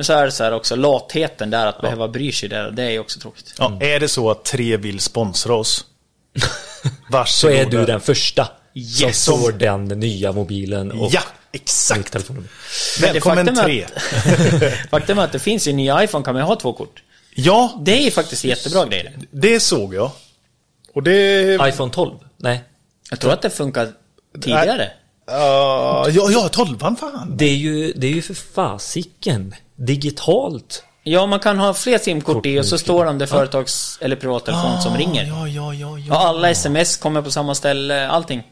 Men 0.00 0.04
så 0.04 0.12
är 0.12 0.24
det 0.24 0.32
så 0.32 0.44
här 0.44 0.52
också, 0.52 0.76
latheten 0.76 1.50
där 1.50 1.66
att 1.66 1.80
behöva 1.80 2.08
bry 2.08 2.32
sig 2.32 2.48
där, 2.48 2.70
det 2.70 2.82
är 2.82 2.90
ju 2.90 2.98
också 2.98 3.20
tråkigt. 3.20 3.54
Ja, 3.58 3.78
är 3.80 4.00
det 4.00 4.08
så 4.08 4.30
att 4.30 4.44
tre 4.44 4.76
vill 4.76 5.00
sponsra 5.00 5.54
oss? 5.54 5.84
Varsågoda. 7.10 7.26
Så 7.26 7.48
är 7.48 7.66
du 7.66 7.86
den 7.86 8.00
första 8.00 8.48
Yes. 8.74 9.24
som 9.24 9.40
får 9.40 9.52
den 9.52 9.84
nya 9.84 10.32
mobilen 10.32 10.92
och 10.92 11.10
Ja, 11.14 11.20
exakt. 11.52 12.12
telefonnummer. 12.12 12.48
Men 13.00 13.06
det 13.08 13.12
Välkommen 13.12 13.46
faktum 13.46 13.64
tre. 13.64 13.82
är 13.82 14.88
Faktum 14.90 15.18
är 15.18 15.24
att 15.24 15.32
det 15.32 15.38
finns 15.38 15.66
i 15.66 15.72
nya 15.72 16.04
iPhone 16.04 16.24
kan 16.24 16.34
man 16.34 16.42
ju 16.42 16.46
ha 16.46 16.56
två 16.56 16.72
kort. 16.72 17.02
Ja, 17.34 17.78
Det 17.84 17.92
är 18.00 18.04
ju 18.04 18.10
faktiskt 18.10 18.44
jättebra 18.44 18.86
grejer. 18.86 19.12
det 19.30 19.60
såg 19.60 19.94
jag. 19.94 20.10
Och 20.94 21.02
det... 21.02 21.54
iPhone 21.68 21.92
12? 21.92 22.14
Nej. 22.36 22.64
Jag 23.10 23.20
tror 23.20 23.32
att 23.32 23.42
det 23.42 23.50
funkar 23.50 23.88
tidigare. 24.40 24.90
Ja, 25.26 26.08
ja, 26.08 26.30
ja, 26.30 26.48
tolvan 26.48 26.96
fan. 26.96 27.34
Det 27.36 27.44
är 27.44 27.54
ju, 27.56 27.92
det 27.92 28.06
är 28.06 28.10
ju 28.12 28.22
för 28.22 28.34
fasiken 28.34 29.54
digitalt. 29.86 30.84
Ja, 31.02 31.26
man 31.26 31.40
kan 31.40 31.58
ha 31.58 31.74
fler 31.74 31.98
simkort 31.98 32.46
i 32.46 32.60
och 32.60 32.66
så 32.66 32.78
står 32.78 33.04
det 33.04 33.10
om 33.10 33.18
det 33.18 33.24
är 33.24 33.26
företags 33.26 33.98
eller 34.00 34.16
privattelefon 34.16 34.80
som 34.82 34.96
ringer. 34.96 35.24
Ja, 35.24 35.48
ja, 35.48 35.74
ja, 35.74 35.98
ja. 35.98 36.04
Ja, 36.08 36.28
alla 36.28 36.50
sms 36.50 36.96
kommer 36.96 37.22
på 37.22 37.30
samma 37.30 37.54
ställe, 37.54 38.08
allting. 38.08 38.42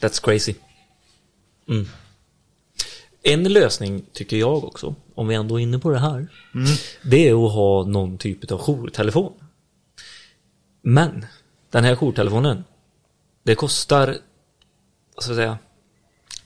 That's 0.00 0.24
crazy. 0.24 0.54
Mm. 1.68 1.88
En 3.22 3.52
lösning 3.52 4.04
tycker 4.12 4.36
jag 4.36 4.64
också, 4.64 4.94
om 5.14 5.28
vi 5.28 5.34
ändå 5.34 5.60
är 5.60 5.62
inne 5.62 5.78
på 5.78 5.90
det 5.90 5.98
här, 5.98 6.28
det 7.02 7.28
är 7.28 7.46
att 7.46 7.52
ha 7.52 7.84
någon 7.84 8.18
typ 8.18 8.52
av 8.52 8.58
jourtelefon. 8.58 9.32
Men, 10.82 11.26
den 11.70 11.84
här 11.84 11.96
jourtelefonen, 11.96 12.64
det 13.42 13.54
kostar, 13.54 14.06
vad 15.14 15.24
ska 15.24 15.32
jag 15.32 15.36
säga, 15.36 15.58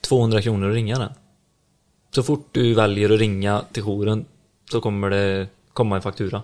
200 0.00 0.42
kronor 0.42 0.68
att 0.68 0.74
ringa 0.74 0.98
den. 0.98 1.12
Så 2.14 2.22
fort 2.22 2.48
du 2.52 2.74
väljer 2.74 3.10
att 3.10 3.20
ringa 3.20 3.62
till 3.72 3.82
jouren 3.82 4.24
så 4.70 4.80
kommer 4.80 5.10
det 5.10 5.46
komma 5.72 5.96
en 5.96 6.02
faktura. 6.02 6.42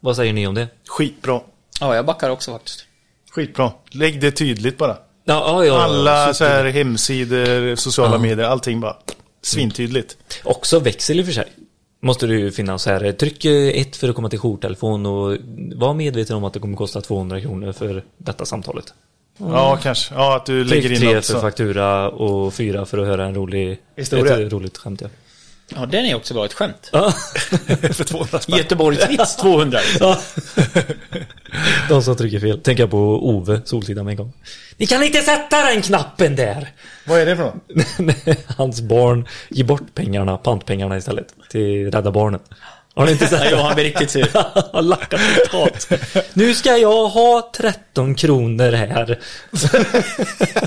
Vad 0.00 0.16
säger 0.16 0.32
ni 0.32 0.46
om 0.46 0.54
det? 0.54 0.68
Skitbra. 0.88 1.40
Ja, 1.80 1.94
jag 1.96 2.06
backar 2.06 2.30
också 2.30 2.52
faktiskt. 2.52 2.86
Skitbra. 3.30 3.72
Lägg 3.90 4.20
det 4.20 4.30
tydligt 4.30 4.78
bara. 4.78 4.96
Ja, 5.24 5.64
ja, 5.64 5.64
ja, 5.64 5.82
Alla 5.82 6.34
så 6.34 6.44
här 6.44 6.64
hemsidor, 6.64 7.76
sociala 7.76 8.14
Ja. 8.14 8.18
medier, 8.18 8.46
allting 8.46 8.80
bara 8.80 8.96
svintydligt. 9.42 10.16
Också 10.44 10.78
växel 10.78 11.18
i 11.20 11.22
och 11.22 11.26
för 11.26 11.32
sig. 11.32 11.52
Måste 12.02 12.26
du 12.26 12.52
finnas 12.52 12.82
så 12.82 12.90
här. 12.90 13.12
Tryck 13.12 13.44
eh, 13.44 13.80
ett 13.80 13.96
för 13.96 14.08
att 14.08 14.14
komma 14.14 14.28
till 14.28 14.38
jourtelefon 14.38 15.06
och 15.06 15.36
var 15.74 15.94
medveten 15.94 16.36
om 16.36 16.44
att 16.44 16.52
det 16.52 16.60
kommer 16.60 16.76
kosta 16.76 17.00
200 17.00 17.40
kronor 17.40 17.72
för 17.72 18.04
detta 18.18 18.44
samtalet. 18.44 18.94
Ja, 19.38 19.78
kanske. 19.82 20.14
Ja, 20.14 20.36
att 20.36 20.46
du 20.46 20.64
lägger 20.64 20.82
Tryck 20.82 20.92
in 20.92 20.98
tre 21.06 21.14
något 21.14 21.26
för 21.26 21.32
så. 21.32 21.40
faktura 21.40 22.08
och 22.08 22.54
fyra 22.54 22.86
för 22.86 22.98
att 22.98 23.06
höra 23.06 23.24
en 23.24 23.34
rolig 23.34 23.78
Historia. 23.96 24.40
Ett 24.46 24.52
roligt 24.52 24.78
skämt 24.78 25.00
ja. 25.00 25.08
Ja, 25.68 25.86
den 25.86 26.04
är 26.04 26.14
också 26.14 26.34
bra, 26.34 26.44
ett 26.44 26.52
skämt. 26.52 26.90
För 27.92 28.04
200 28.04 28.40
spänn. 28.40 28.58
Göteborgsvits 28.58 29.36
200. 29.36 29.78
ja. 30.00 30.18
De 31.88 32.02
som 32.02 32.16
trycker 32.16 32.40
fel. 32.40 32.60
Tänker 32.60 32.82
jag 32.82 32.90
på 32.90 33.28
Ove, 33.28 33.60
Solsidan 33.64 34.04
med 34.04 34.12
en 34.12 34.16
gång. 34.16 34.32
Ni 34.76 34.86
kan 34.86 35.02
inte 35.02 35.20
sätta 35.22 35.66
den 35.66 35.82
knappen 35.82 36.36
där! 36.36 36.72
Vad 37.06 37.20
är 37.20 37.26
det 37.26 37.36
för 37.36 37.44
något? 37.44 38.46
Hans 38.56 38.80
barn 38.80 39.28
ger 39.48 39.64
bort 39.64 39.94
pengarna, 39.94 40.36
pantpengarna 40.36 40.96
istället. 40.96 41.34
Till 41.50 41.90
Rädda 41.90 42.10
Barnen. 42.10 42.40
Har 42.96 43.06
ni 43.06 43.12
inte 43.12 43.26
sett 43.26 43.40
Ja, 43.44 43.48
jo, 43.50 43.56
han 43.62 43.74
blir 43.74 43.84
riktigt 43.84 44.10
sur. 44.10 44.28
har 44.72 44.82
lackat 44.82 45.20
totalt. 45.44 45.88
Nu 46.34 46.54
ska 46.54 46.76
jag 46.76 47.08
ha 47.08 47.50
13 47.56 48.14
kronor 48.14 48.72
här. 48.72 49.18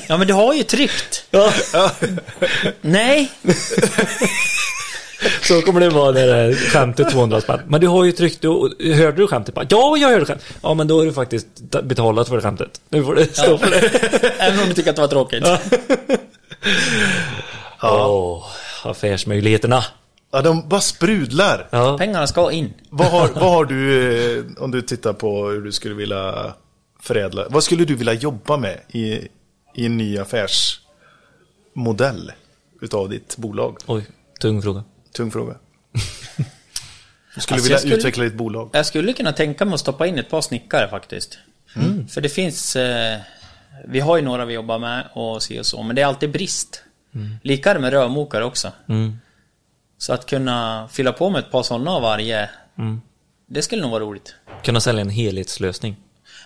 Ja, 0.08 0.18
men 0.18 0.28
du 0.28 0.34
har 0.34 0.54
ju 0.54 0.64
tryckt. 0.64 1.26
Ja, 1.32 1.52
Nej. 2.82 3.32
så 5.42 5.62
kommer 5.62 5.80
det 5.80 5.90
vara 5.90 6.12
det 6.12 6.26
där 6.26 6.54
skämtet 6.54 7.10
200 7.12 7.42
spänn. 7.42 7.60
Men 7.68 7.82
du 7.82 7.88
har 7.88 8.06
ju 8.06 8.12
tryckt, 8.12 8.42
du, 8.42 8.50
hörde 8.94 9.12
du 9.18 9.28
skämtet? 9.28 9.56
Bara, 9.56 9.66
Ja, 9.70 9.98
jag 9.98 10.10
hörde 10.10 10.26
skämtet. 10.26 10.48
Ja, 10.62 10.74
men 10.74 10.88
då 10.88 10.98
har 11.00 11.06
du 11.06 11.14
faktiskt 11.14 11.48
betalat 11.84 12.28
för 12.28 12.36
det 12.36 12.42
skämtet. 12.42 12.82
Nu 12.90 13.04
får 13.04 13.16
du 13.16 13.26
stå 13.26 13.58
för 13.58 13.70
det. 13.70 13.80
Även 14.40 14.60
om 14.60 14.68
du 14.68 14.74
tycker 14.74 14.90
att 14.90 14.96
det 14.96 15.02
var 15.02 15.10
tråkigt. 15.10 15.44
Åh, 17.82 18.46
affärsmöjligheterna. 18.84 19.84
Ja, 20.32 20.42
de 20.42 20.70
bara 20.70 20.82
sprudlar. 20.82 21.68
Ja. 21.72 21.98
Pengarna 21.98 22.28
ska 22.28 22.52
in. 22.52 22.74
Vad 22.90 23.08
har, 23.08 23.28
vad 23.34 23.52
har 23.52 23.66
du, 23.66 24.40
eh, 24.40 24.46
om 24.58 24.72
du 24.72 24.82
tittar 24.82 25.14
på 25.14 25.48
hur 25.50 25.62
du 25.62 25.72
skulle 25.72 25.96
vilja 25.96 26.54
förädla, 27.00 27.46
vad 27.50 27.64
skulle 27.64 27.86
du 27.86 27.96
vilja 27.96 28.14
jobba 28.14 28.58
med 28.58 28.80
i, 28.88 29.28
i 29.76 29.86
en 29.86 29.98
ny 29.98 30.18
affärsmodell 30.18 32.32
utav 32.82 33.10
ditt 33.10 33.38
bolag? 33.38 33.78
Oj, 33.86 34.06
tung 34.40 34.62
fråga. 34.62 34.84
Tung 35.14 35.32
fråga. 35.32 35.56
Du 37.36 37.42
skulle 37.42 37.56
Alltså, 37.56 37.68
vilja 37.68 37.80
skulle- 37.80 37.96
utveckla 37.96 38.24
ditt 38.24 38.34
bolag. 38.34 38.70
Jag 38.74 38.86
skulle 38.86 39.14
kunna 39.14 39.34
tänka 39.34 39.66
mig 39.66 39.74
att 39.74 39.80
stoppa 39.80 40.08
in 40.08 40.20
ett 40.20 40.30
par 40.30 40.42
snickare 40.42 40.90
faktiskt. 40.90 41.38
För 42.10 42.22
det 42.22 42.30
finns... 42.30 42.76
Eh, 42.76 43.20
vi 43.88 44.00
har 44.00 44.18
ju 44.18 44.24
några 44.24 44.46
vi 44.46 44.54
jobbar 44.54 44.80
med 44.80 45.08
och 45.14 45.44
så 45.44 45.60
och 45.60 45.66
så, 45.66 45.84
men 45.84 45.96
det 45.96 46.02
är 46.02 46.06
alltid 46.06 46.32
brist. 46.32 46.84
Lika 47.44 47.70
är 47.70 47.74
det 47.74 47.80
med 47.80 47.94
rörmokare 47.94 48.46
också. 48.46 48.72
Mm. 48.90 49.18
Så 49.98 50.14
att 50.14 50.26
kunna 50.26 50.88
fylla 50.92 51.12
på 51.14 51.30
med 51.30 51.40
ett 51.40 51.52
par 51.52 51.64
sådana 51.64 51.92
av 51.92 52.02
varje, 52.02 52.50
det 53.48 53.62
skulle 53.62 53.82
nog 53.82 53.92
vara 53.92 54.04
roligt. 54.04 54.36
Kunna 54.64 54.80
sälja 54.80 55.02
en 55.02 55.10
helhetslösning. 55.10 55.96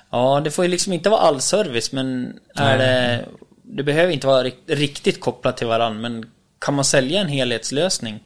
Ja, 0.09 0.41
det 0.43 0.51
får 0.51 0.65
ju 0.65 0.71
liksom 0.71 0.93
inte 0.93 1.09
vara 1.09 1.21
all 1.21 1.41
service, 1.41 1.91
men 1.91 2.39
är 2.55 2.77
det... 2.77 3.25
Det 3.63 3.83
behöver 3.83 4.13
inte 4.13 4.27
vara 4.27 4.43
rikt- 4.43 4.63
riktigt 4.69 5.19
kopplat 5.19 5.57
till 5.57 5.67
varandra, 5.67 5.99
men 6.09 6.25
kan 6.59 6.73
man 6.73 6.85
sälja 6.85 7.21
en 7.21 7.27
helhetslösning 7.27 8.19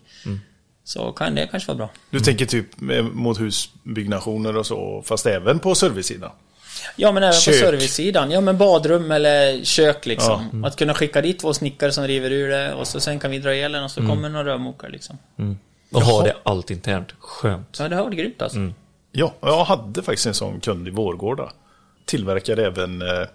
så 0.84 1.12
kan 1.12 1.36
det 1.36 1.48
kanske 1.48 1.68
vara 1.68 1.78
bra. 1.78 1.90
Du 2.10 2.20
tänker 2.20 2.46
typ 2.46 2.82
eh, 2.92 3.04
mot 3.04 3.40
husbyggnationer 3.40 4.58
och 4.58 4.66
så, 4.66 5.04
fast 5.06 5.26
även 5.26 5.60
på 5.60 5.76
servicesidan. 5.76 6.32
Ja 6.96 7.12
men 7.12 7.24
även 7.24 7.34
Kök. 7.34 7.54
på 7.62 7.66
servicesidan. 7.66 8.32
Ja 8.32 8.42
men 8.42 8.58
badrum 8.58 9.12
eller 9.12 9.64
kök 9.64 10.06
liksom. 10.06 10.64
Att 10.66 10.76
kunna 10.76 10.94
skicka 10.94 11.22
dit 11.22 11.40
två 11.40 11.54
snickare 11.54 11.92
som 11.92 12.08
river 12.08 12.32
ur 12.32 12.50
det 12.50 12.74
och 12.74 12.88
så 12.88 13.00
sen 13.00 13.20
kan 13.20 13.32
vi 13.32 13.40
dra 13.40 13.54
elen 13.54 13.84
och 13.84 13.92
så 13.92 14.02
kommer 14.08 14.30
några 14.30 14.46
rörmokare 14.46 14.92
liksom. 14.92 15.18
Och 15.92 16.02
ha 16.02 16.24
det 16.24 16.36
allt 16.44 16.70
internt. 16.72 17.08
Skönt. 17.20 17.78
Ja 17.80 17.88
det 17.90 17.96
har 17.96 18.04
varit 18.04 18.18
grymt 18.18 18.42
alltså. 18.42 18.58
Ja, 19.12 19.34
jag 19.42 19.66
hade 19.66 20.04
faktiskt 20.04 20.26
en 20.28 20.34
sån 20.34 20.60
kund 20.60 20.88
i 20.88 20.92
Vårgårda. 20.92 21.52
Tillverkar 22.06 22.58
även 22.58 23.02
eh, 23.02 23.28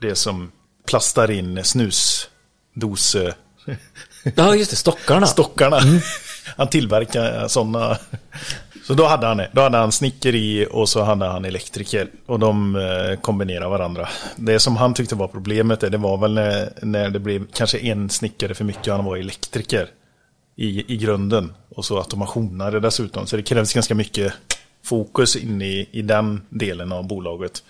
det 0.00 0.14
som 0.14 0.52
plastar 0.86 1.30
in 1.30 1.64
snusdos... 1.64 3.14
eh, 3.14 3.34
Ja, 4.36 4.54
just 4.54 4.70
det. 4.70 4.76
Stockarna. 4.76 5.26
Stockarna. 5.26 5.80
Han 6.56 6.68
tillverkar 6.68 7.48
sådana. 7.48 7.98
Så 8.90 8.94
då 8.94 9.06
hade 9.06 9.26
han 9.26 9.36
det. 9.36 9.50
Då 9.52 9.60
hade 9.60 9.78
han 9.78 9.92
snickeri 9.92 10.66
och 10.70 10.88
så 10.88 11.02
hade 11.02 11.26
han 11.26 11.44
elektriker. 11.44 12.08
Och 12.26 12.38
de 12.38 12.76
eh, 12.76 13.20
kombinerar 13.20 13.68
varandra. 13.68 14.08
Det 14.36 14.60
som 14.60 14.76
han 14.76 14.94
tyckte 14.94 15.14
var 15.14 15.28
problemet 15.28 15.80
det 15.80 15.96
var 15.96 16.18
väl 16.18 16.34
när, 16.34 16.72
när 16.82 17.10
det 17.10 17.18
blev 17.18 17.46
kanske 17.52 17.78
en 17.78 18.10
snickare 18.10 18.54
för 18.54 18.64
mycket 18.64 18.88
och 18.88 18.94
han 18.94 19.04
var 19.04 19.16
elektriker. 19.16 19.88
I, 20.56 20.94
i 20.94 20.96
grunden. 20.96 21.52
Och 21.68 21.84
så 21.84 21.98
automationare 21.98 22.80
dessutom. 22.80 23.26
Så 23.26 23.36
det 23.36 23.42
krävs 23.42 23.72
ganska 23.72 23.94
mycket 23.94 24.32
fokus 24.84 25.36
in 25.36 25.62
i, 25.62 25.88
i 25.90 26.02
den 26.02 26.42
delen 26.48 26.92
av 26.92 27.06
bolaget. 27.06 27.62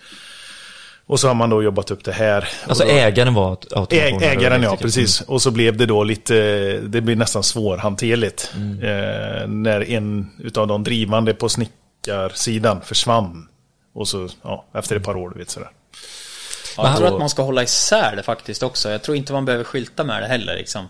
Och 1.11 1.19
så 1.19 1.27
har 1.27 1.35
man 1.35 1.49
då 1.49 1.63
jobbat 1.63 1.91
upp 1.91 2.03
det 2.03 2.11
här. 2.11 2.49
Alltså 2.67 2.83
då- 2.83 2.89
ägaren 2.89 3.33
var 3.33 3.51
aut- 3.55 3.73
automationen. 3.75 4.23
Ägaren 4.23 4.41
ja, 4.41 4.69
Elektriker. 4.69 4.83
precis. 4.83 5.21
Och 5.21 5.41
så 5.41 5.51
blev 5.51 5.77
det 5.77 5.85
då 5.85 6.03
lite, 6.03 6.33
det 6.77 7.01
blir 7.01 7.15
nästan 7.15 7.43
svårhanterligt. 7.43 8.51
Mm. 8.55 8.83
Eh, 8.83 9.47
när 9.47 9.89
en 9.89 10.29
utav 10.39 10.67
de 10.67 10.83
drivande 10.83 11.33
på 11.33 11.49
snickarsidan 11.49 12.81
försvann. 12.81 13.47
Och 13.93 14.07
så, 14.07 14.29
ja, 14.41 14.65
efter 14.73 14.95
ett 14.95 15.03
par 15.03 15.17
år, 15.17 15.29
du 15.29 15.39
vet 15.39 15.49
sådär. 15.49 15.69
Ja, 16.77 16.87
jag 16.87 16.97
tror 16.97 17.07
då- 17.07 17.13
att 17.13 17.19
man 17.19 17.29
ska 17.29 17.41
hålla 17.41 17.63
isär 17.63 18.15
det 18.15 18.23
faktiskt 18.23 18.63
också. 18.63 18.89
Jag 18.89 19.01
tror 19.03 19.17
inte 19.17 19.33
man 19.33 19.45
behöver 19.45 19.63
skylta 19.63 20.03
med 20.03 20.21
det 20.23 20.27
heller 20.27 20.55
liksom. 20.55 20.85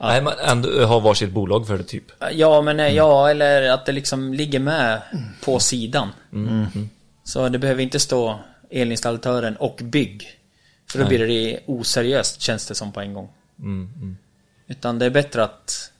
Nej, 0.00 0.22
men 0.22 0.32
ändå 0.46 0.84
ha 0.84 0.98
varsitt 1.00 1.30
bolag 1.30 1.66
för 1.66 1.78
det 1.78 1.84
typ. 1.84 2.04
Ja 2.32 2.62
men 2.62 2.80
eh, 2.80 2.88
ja, 2.88 3.30
eller 3.30 3.70
att 3.70 3.86
det 3.86 3.92
liksom 3.92 4.34
ligger 4.34 4.58
med 4.58 5.00
på 5.44 5.58
sidan. 5.58 6.08
Så 7.24 7.48
det 7.48 7.58
behöver 7.58 7.82
inte 7.82 8.00
stå 8.00 8.40
elinstallatören 8.70 9.56
och 9.56 9.80
bygg. 9.82 10.28
För 10.90 10.98
då 10.98 11.06
blir 11.06 11.26
det 11.26 11.60
oseriöst 11.66 12.40
känns 12.40 12.66
det 12.66 12.74
som 12.74 12.92
på 12.92 13.00
en 13.00 13.14
gång. 13.14 13.28
Utan 14.66 14.98
det 14.98 15.06
är 15.06 15.10
bättre 15.10 15.44
att 15.44 15.92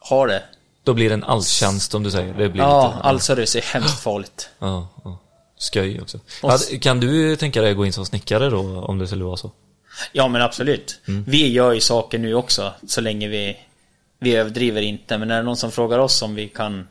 ha 0.00 0.26
det. 0.26 0.42
Då 0.82 0.94
blir 0.94 1.08
det 1.08 1.14
en 1.14 1.24
alltjänst 1.24 1.94
om 1.94 2.02
du 2.02 2.10
säger. 2.10 2.34
Det 2.34 2.48
blir 2.48 2.62
Ja, 2.62 2.88
lite... 2.88 3.02
all 3.02 3.20
service 3.20 3.56
är 3.56 3.60
hemskt 3.60 4.00
farligt. 4.00 4.50
Ja, 4.58 4.88
ja. 5.04 5.18
Sköj 5.72 6.00
också. 6.00 6.20
Och 6.42 6.80
kan 6.80 7.00
du 7.00 7.36
tänka 7.36 7.62
dig 7.62 7.70
att 7.70 7.76
gå 7.76 7.86
in 7.86 7.92
som 7.92 8.06
snickare 8.06 8.50
då, 8.50 8.80
om 8.80 8.98
det 8.98 9.06
skulle 9.06 9.24
vara 9.24 9.36
så? 9.36 9.50
Ja 10.12 10.28
men 10.28 10.42
absolut. 10.42 11.00
Vi 11.26 11.52
gör 11.52 11.72
ju 11.72 11.80
saker 11.80 12.18
nu 12.18 12.34
också, 12.34 12.72
så 12.86 13.00
länge 13.00 13.28
vi, 13.28 13.56
vi 14.18 14.36
överdriver 14.36 14.82
inte. 14.82 15.18
Men 15.18 15.30
är 15.30 15.36
det 15.36 15.42
någon 15.42 15.56
som 15.56 15.70
frågar 15.70 15.98
oss 15.98 16.22
om 16.22 16.34
vi 16.34 16.48
kan 16.48 16.88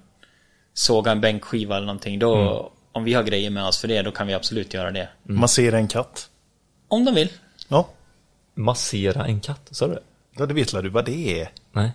såga 0.74 1.12
en 1.12 1.22
bänkskiva 1.22 1.76
eller 1.76 1.86
någonting, 1.86 2.20
då, 2.20 2.72
om 2.98 3.04
vi 3.04 3.14
har 3.14 3.24
grejer 3.24 3.50
med 3.50 3.66
oss 3.66 3.78
för 3.78 3.88
det, 3.88 4.02
då 4.02 4.12
kan 4.12 4.28
vi 4.28 4.34
absolut 4.34 4.74
göra 4.74 4.91
det. 4.91 5.10
Massera 5.24 5.78
en 5.78 5.88
katt. 5.88 6.30
Om 6.88 7.06
de 7.06 7.16
vill. 7.16 7.30
Ja, 7.68 7.89
Massera 8.56 9.26
en 9.26 9.39
katt, 9.39 9.68
sa 9.72 9.88
du 9.88 9.93
det? 9.93 10.02
ja 10.38 10.45
det 10.45 10.54
vet 10.54 10.72
du 10.72 10.89
vad 10.89 11.06
det 11.06 11.41
är. 11.41 11.50
Nej. 11.72 11.91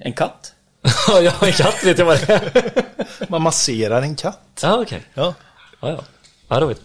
En 0.00 0.12
katt? 0.12 0.54
ja, 1.08 1.32
en 1.42 1.52
katt 1.52 1.84
vet 1.84 1.98
jag 1.98 2.06
vad 2.06 2.26
det 2.26 2.32
är. 2.32 2.84
Man 3.28 3.42
masserar 3.42 4.02
en 4.02 4.16
katt. 4.16 4.60
Ja, 4.62 4.82
okej. 4.82 5.02
Ja. 5.14 5.34
Ja, 5.80 5.88
ja. 5.88 6.04
Ja, 6.48 6.60
då 6.60 6.66
vet 6.66 6.80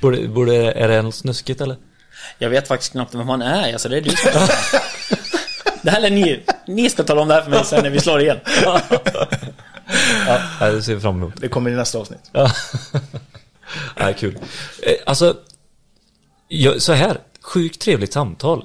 borde, 0.00 0.28
borde, 0.28 0.72
är 0.72 0.88
det 0.88 1.02
något 1.02 1.14
snuskigt 1.14 1.60
eller? 1.60 1.76
Jag 2.38 2.50
vet 2.50 2.68
faktiskt 2.68 2.92
knappt 2.92 3.14
vem 3.14 3.28
han 3.28 3.42
är, 3.42 3.72
alltså 3.72 3.88
det 3.88 3.96
är 3.96 4.00
du 4.00 4.10
som 4.10 4.30
Det 5.82 5.90
här 5.90 6.02
är 6.02 6.10
ni, 6.10 6.42
ni 6.66 6.90
ska 6.90 7.04
tala 7.04 7.20
om 7.20 7.28
det 7.28 7.34
här 7.34 7.42
för 7.42 7.50
mig 7.50 7.64
sen 7.64 7.82
när 7.82 7.90
vi 7.90 8.00
slår 8.00 8.20
igen. 8.20 8.38
Ja, 10.60 10.70
det 10.70 10.82
ser 10.82 10.94
vi 10.94 11.00
fram 11.00 11.16
emot. 11.16 11.34
Det 11.36 11.48
kommer 11.48 11.70
i 11.70 11.74
nästa 11.74 11.98
avsnitt. 11.98 12.30
Ja. 12.32 12.52
Nej, 13.98 14.14
kul. 14.18 14.38
Eh, 14.82 14.94
Alltså, 15.06 15.36
ja, 16.48 16.80
så 16.80 16.92
här, 16.92 17.18
sjukt 17.40 17.80
trevligt 17.80 18.12
samtal. 18.12 18.64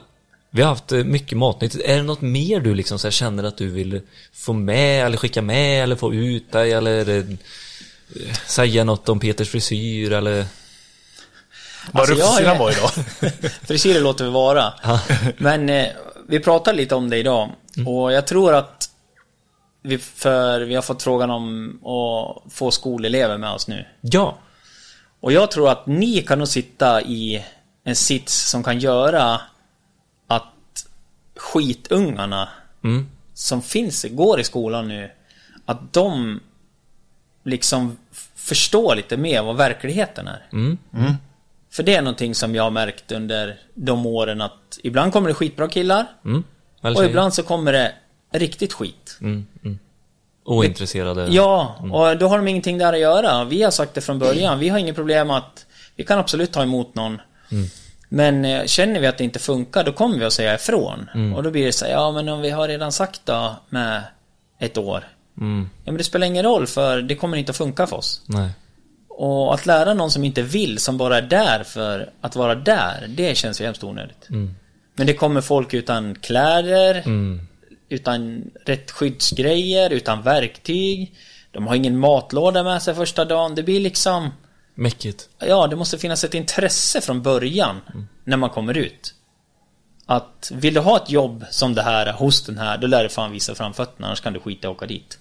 Vi 0.51 0.61
har 0.61 0.69
haft 0.69 0.91
eh, 0.91 1.03
mycket 1.03 1.38
matnytt. 1.38 1.75
Är 1.75 1.95
det 1.95 2.03
något 2.03 2.21
mer 2.21 2.59
du 2.59 2.75
liksom 2.75 2.99
så 2.99 3.07
här 3.07 3.11
känner 3.11 3.43
att 3.43 3.57
du 3.57 3.67
vill 3.67 4.01
få 4.34 4.53
med 4.53 5.05
eller 5.05 5.17
skicka 5.17 5.41
med 5.41 5.84
eller 5.84 5.95
få 5.95 6.13
ut 6.13 6.51
dig 6.51 6.71
eller 6.73 7.09
eh, 7.17 7.23
säga 8.47 8.84
något 8.84 9.09
om 9.09 9.19
Peters 9.19 9.49
frisyr 9.49 10.11
eller? 10.11 10.45
Vad 11.91 12.09
Alltså, 12.11 12.45
han 12.45 12.57
var 12.57 12.71
idag. 12.71 12.89
Frisyrer 13.67 14.01
låter 14.01 14.25
vi 14.25 14.32
vara. 14.32 14.73
Men 15.38 15.69
eh, 15.69 15.88
vi 16.28 16.39
pratade 16.39 16.78
lite 16.78 16.95
om 16.95 17.09
det 17.09 17.17
idag. 17.17 17.51
Och 17.86 18.13
jag 18.13 18.28
tror 18.28 18.53
att 18.53 18.76
vi, 19.88 19.97
för 19.97 20.61
vi 20.61 20.75
har 20.75 20.81
fått 20.81 21.03
frågan 21.03 21.29
om 21.29 21.79
att 21.85 22.53
få 22.53 22.71
skolelever 22.71 23.38
med 23.38 23.51
oss 23.51 23.67
nu. 23.67 23.85
Ja. 24.01 24.38
Och 25.19 25.31
jag 25.31 25.51
tror 25.51 25.69
att 25.69 25.88
ni 25.88 26.21
kan 26.21 26.39
nog 26.39 26.47
sitta 26.47 27.01
i 27.01 27.45
en 27.83 27.95
sits 27.95 28.49
som 28.49 28.63
kan 28.63 28.79
göra 28.79 29.41
att 30.27 30.88
skitungarna 31.35 32.49
Mm. 32.83 33.07
som 33.33 33.61
finns, 33.61 34.05
går 34.09 34.39
i 34.39 34.43
skolan 34.43 34.88
nu, 34.88 35.11
att 35.65 35.93
de 35.93 36.39
liksom 37.43 37.97
förstår 38.35 38.95
lite 38.95 39.17
mer 39.17 39.43
vad 39.43 39.57
verkligheten 39.57 40.27
är. 40.27 40.47
Mm. 40.51 40.77
För 41.71 41.83
det 41.83 41.95
är 41.95 42.01
någonting 42.01 42.35
som 42.35 42.55
jag 42.55 42.63
har 42.63 42.71
märkt 42.71 43.11
under 43.11 43.59
de 43.73 44.05
åren 44.05 44.41
att 44.41 44.79
ibland 44.83 45.13
kommer 45.13 45.27
det 45.27 45.33
skitbra 45.33 45.67
killar 45.67 46.05
Mm. 46.25 46.43
Och 46.81 47.05
ibland 47.05 47.33
så 47.33 47.43
kommer 47.43 47.73
det 47.73 47.93
riktigt 48.32 48.73
skit. 48.73 49.17
Mm. 49.21 49.45
Mm. 49.63 49.80
Ointresserade. 50.43 51.28
Ja, 51.30 51.75
och 51.91 52.17
då 52.17 52.28
har 52.28 52.38
de 52.38 52.47
ingenting 52.47 52.78
där 52.78 52.93
att 52.93 52.99
göra. 52.99 53.43
Vi 53.43 53.63
har 53.63 53.71
sagt 53.71 53.93
det 53.93 54.01
från 54.01 54.19
början. 54.19 54.59
Vi 54.59 54.69
har 54.69 54.80
inget 54.80 54.95
problem 54.95 55.32
att 55.32 55.65
vi 55.95 56.03
kan 56.03 56.19
absolut 56.19 56.51
ta 56.51 56.63
emot 56.63 56.95
någon. 56.95 57.21
Men 58.09 58.45
eh, 58.45 58.65
känner 58.65 58.99
vi 58.99 59.07
att 59.07 59.17
det 59.17 59.23
inte 59.23 59.39
funkar, 59.39 59.84
då 59.84 59.91
kommer 59.91 60.17
vi 60.17 60.25
att 60.25 60.34
säga 60.34 60.55
ifrån. 60.55 61.09
Och 61.36 61.43
då 61.43 61.51
blir 61.51 61.65
det 61.65 61.71
så 61.71 61.86
här, 61.86 61.91
ja 61.91 62.11
men 62.11 62.30
om 62.30 62.41
vi 62.41 62.49
har 62.49 62.67
redan 62.67 62.91
sagt 62.91 63.21
då 63.25 63.55
med 63.69 64.03
ett 64.59 64.78
år. 64.78 65.03
Mm. 65.38 65.69
Ja 65.84 65.91
men 65.91 65.97
det 65.97 66.03
spelar 66.03 66.28
ingen 66.28 66.43
roll 66.43 66.67
för 66.67 67.01
det 67.01 67.15
kommer 67.15 67.38
inte 67.38 67.49
att 67.49 67.57
funka 67.57 67.88
för 67.88 67.95
oss. 67.95 68.21
Nej. 68.25 68.49
Och 69.09 69.53
att 69.53 69.65
lära 69.65 69.93
någon 69.93 70.11
som 70.11 70.23
inte 70.23 70.41
vill, 70.41 70.80
som 70.80 70.97
bara 70.97 71.17
är 71.17 71.21
där 71.21 71.63
för 71.63 72.09
att 72.21 72.36
vara 72.36 72.55
där, 72.55 73.05
det 73.07 73.38
känns 73.38 73.61
ju 73.61 73.65
hemskt 73.65 73.84
onödigt. 73.84 74.28
Men 74.95 75.07
det 75.07 75.13
kommer 75.13 75.41
folk 75.41 75.73
utan 75.73 76.15
kläder, 76.15 77.03
utan 77.89 78.51
rätt 78.65 78.91
skyddsgrejer, 78.91 79.89
utan 79.89 80.21
verktyg. 80.21 81.13
De 81.51 81.67
har 81.67 81.75
ingen 81.75 81.97
matlåda 81.97 82.63
med 82.63 82.81
sig 82.81 82.95
första 82.95 83.25
dagen. 83.25 83.55
Det 83.55 83.63
blir 83.63 83.79
liksom... 83.79 84.29
Mäckigt. 84.75 85.29
Ja, 85.39 85.67
det 85.67 85.75
måste 85.75 85.97
finnas 85.97 86.23
ett 86.23 86.33
intresse 86.33 87.01
från 87.01 87.21
början 87.21 87.81
när 88.23 88.38
man 88.38 88.49
kommer 88.49 88.77
ut. 88.77 89.13
Att 90.05 90.51
vill 90.55 90.73
du 90.73 90.79
ha 90.79 90.97
ett 90.97 91.09
jobb 91.09 91.45
som 91.51 91.75
det 91.75 91.81
här 91.81 92.13
hos 92.13 92.45
den 92.45 92.57
här, 92.57 92.77
då 92.77 92.88
lär 92.88 93.03
du 93.03 93.09
fan 93.09 93.31
visa 93.31 93.55
framfötterna, 93.55 94.07
annars 94.07 94.21
kan 94.21 94.33
du 94.33 94.39
skita 94.39 94.67
att 94.67 94.75
åka 94.75 94.85
dit. 94.85 95.17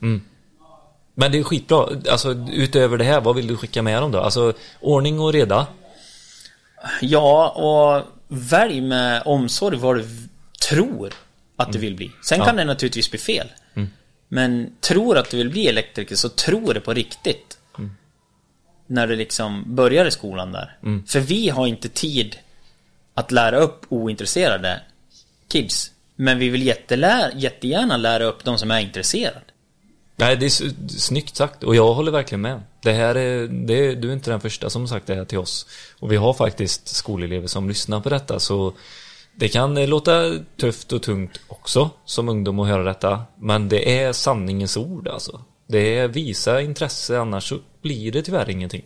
Men 1.14 1.33
det 1.33 1.39
är 1.39 1.43
skitbra. 1.43 1.89
Alltså 2.11 2.35
utöver 2.51 2.99
det 2.99 3.05
här, 3.05 3.21
vad 3.21 3.37
vill 3.37 3.47
du 3.47 3.57
skicka 3.57 3.83
med 3.83 4.03
dem 4.03 4.12
då? 4.12 4.21
Alltså 4.21 4.53
ordning 4.81 5.21
och 5.21 5.33
reda. 5.33 5.67
Ja, 7.01 7.49
och 7.49 8.07
välj 8.29 8.81
med 8.81 9.23
omsorg 9.25 9.77
vad 9.77 9.97
du 9.97 10.07
tror 10.69 11.12
att 11.57 11.73
du 11.73 11.79
vill 11.79 11.95
bli. 11.97 12.11
Sen 12.25 12.39
kan 12.41 12.57
det 12.57 12.65
naturligtvis 12.65 13.11
bli 13.11 13.19
fel. 13.19 13.49
Men 14.29 14.71
tror 14.81 15.19
att 15.19 15.31
du 15.31 15.37
vill 15.37 15.51
bli 15.51 15.69
elektriker, 15.69 16.17
så 16.17 16.29
tror 16.29 16.75
det 16.75 16.81
på 16.81 16.95
riktigt. 16.95 17.59
När 18.87 19.07
du 19.07 19.17
liksom 19.17 19.75
börjar 19.75 20.07
i 20.07 20.11
skolan 20.11 20.53
där. 20.53 20.79
För 21.07 21.21
vi 21.21 21.49
har 21.49 21.67
inte 21.67 21.89
tid 21.89 22.37
att 23.15 23.33
lära 23.33 23.57
upp 23.59 23.87
ointresserade 23.89 24.81
kids. 25.49 25.93
Men 26.17 26.39
vi 26.39 26.49
vill 26.49 26.63
jättelä- 26.63 27.33
jättegärna 27.37 27.97
lära 27.97 28.25
upp 28.25 28.45
de 28.45 28.59
som 28.59 28.71
är 28.71 28.81
intresserade. 28.81 29.41
Nej, 30.17 30.37
det 30.37 30.47
är 30.47 30.73
snyggt 30.99 31.37
sagt 31.37 31.63
och 31.65 31.77
jag 31.77 31.95
håller 31.95 32.13
verkligen 32.13 32.41
med. 32.41 32.61
Det 32.83 32.93
här 32.93 33.15
är, 33.15 33.49
det 33.49 33.75
är, 33.75 33.97
du 33.97 34.09
är 34.09 34.13
inte 34.13 34.31
den 34.31 34.41
första 34.41 34.71
som 34.71 34.89
sagt 34.89 35.07
det 35.07 35.15
här 35.15 35.25
till 35.25 35.39
oss. 35.39 35.67
Och 35.99 36.13
vi 36.13 36.17
har 36.17 36.35
faktiskt 36.35 36.89
skolelever 36.89 37.47
som 37.47 37.69
lyssnar 37.69 38.01
på 38.01 38.09
detta 38.09 38.41
så 38.41 38.75
det 39.39 39.49
kan 39.49 39.76
eh, 39.76 39.89
låta 39.89 40.32
tufft 40.57 40.93
och 40.93 41.03
tungt 41.03 41.41
också 41.49 41.91
som 42.05 42.28
ungdom 42.28 42.59
att 42.59 42.68
höra 42.68 42.82
detta. 42.82 43.22
Men 43.41 43.68
det 43.68 44.03
är 44.03 44.12
sanningens 44.12 44.76
ord 44.76 45.09
alltså. 45.09 45.41
Det 45.66 45.99
är 45.99 46.09
visa 46.09 46.61
intresse 46.61 47.18
annars 47.18 47.49
så 47.49 47.59
blir 47.82 48.12
det 48.12 48.22
tyvärr 48.22 48.51
ingenting. 48.51 48.82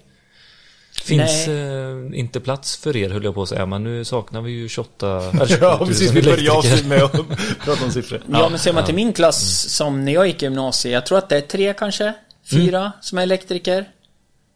Finns 1.02 1.48
eh, 1.48 1.96
inte 2.14 2.40
plats 2.40 2.76
för 2.76 2.96
er 2.96 3.10
höll 3.10 3.24
jag 3.24 3.34
på 3.34 3.42
att 3.42 3.48
säga 3.48 3.66
men 3.66 3.84
nu 3.84 4.04
saknar 4.04 4.40
vi 4.40 4.50
ju 4.50 4.68
28 4.68 5.30
eller 5.30 5.46
27 5.46 5.60
Ja, 5.64 5.76
000 5.78 5.88
precis. 5.88 6.10
Vi 6.12 6.22
börjar 6.22 6.56
avsnitt 6.56 6.86
med 6.86 7.02
att 7.02 7.12
prata 7.64 7.84
om 7.84 7.90
siffror. 7.90 8.22
Ja, 8.32 8.48
men 8.48 8.58
ser 8.58 8.72
man 8.72 8.84
till 8.84 8.94
min 8.94 9.12
klass 9.12 9.68
som 9.68 10.04
när 10.04 10.12
jag 10.12 10.26
gick 10.26 10.42
i 10.42 10.46
gymnasiet, 10.46 10.92
jag 10.92 11.06
tror 11.06 11.18
att 11.18 11.28
det 11.28 11.36
är 11.36 11.40
tre 11.40 11.74
kanske, 11.74 12.14
fyra 12.50 12.92
som 13.00 13.18
är 13.18 13.22
elektriker. 13.22 13.88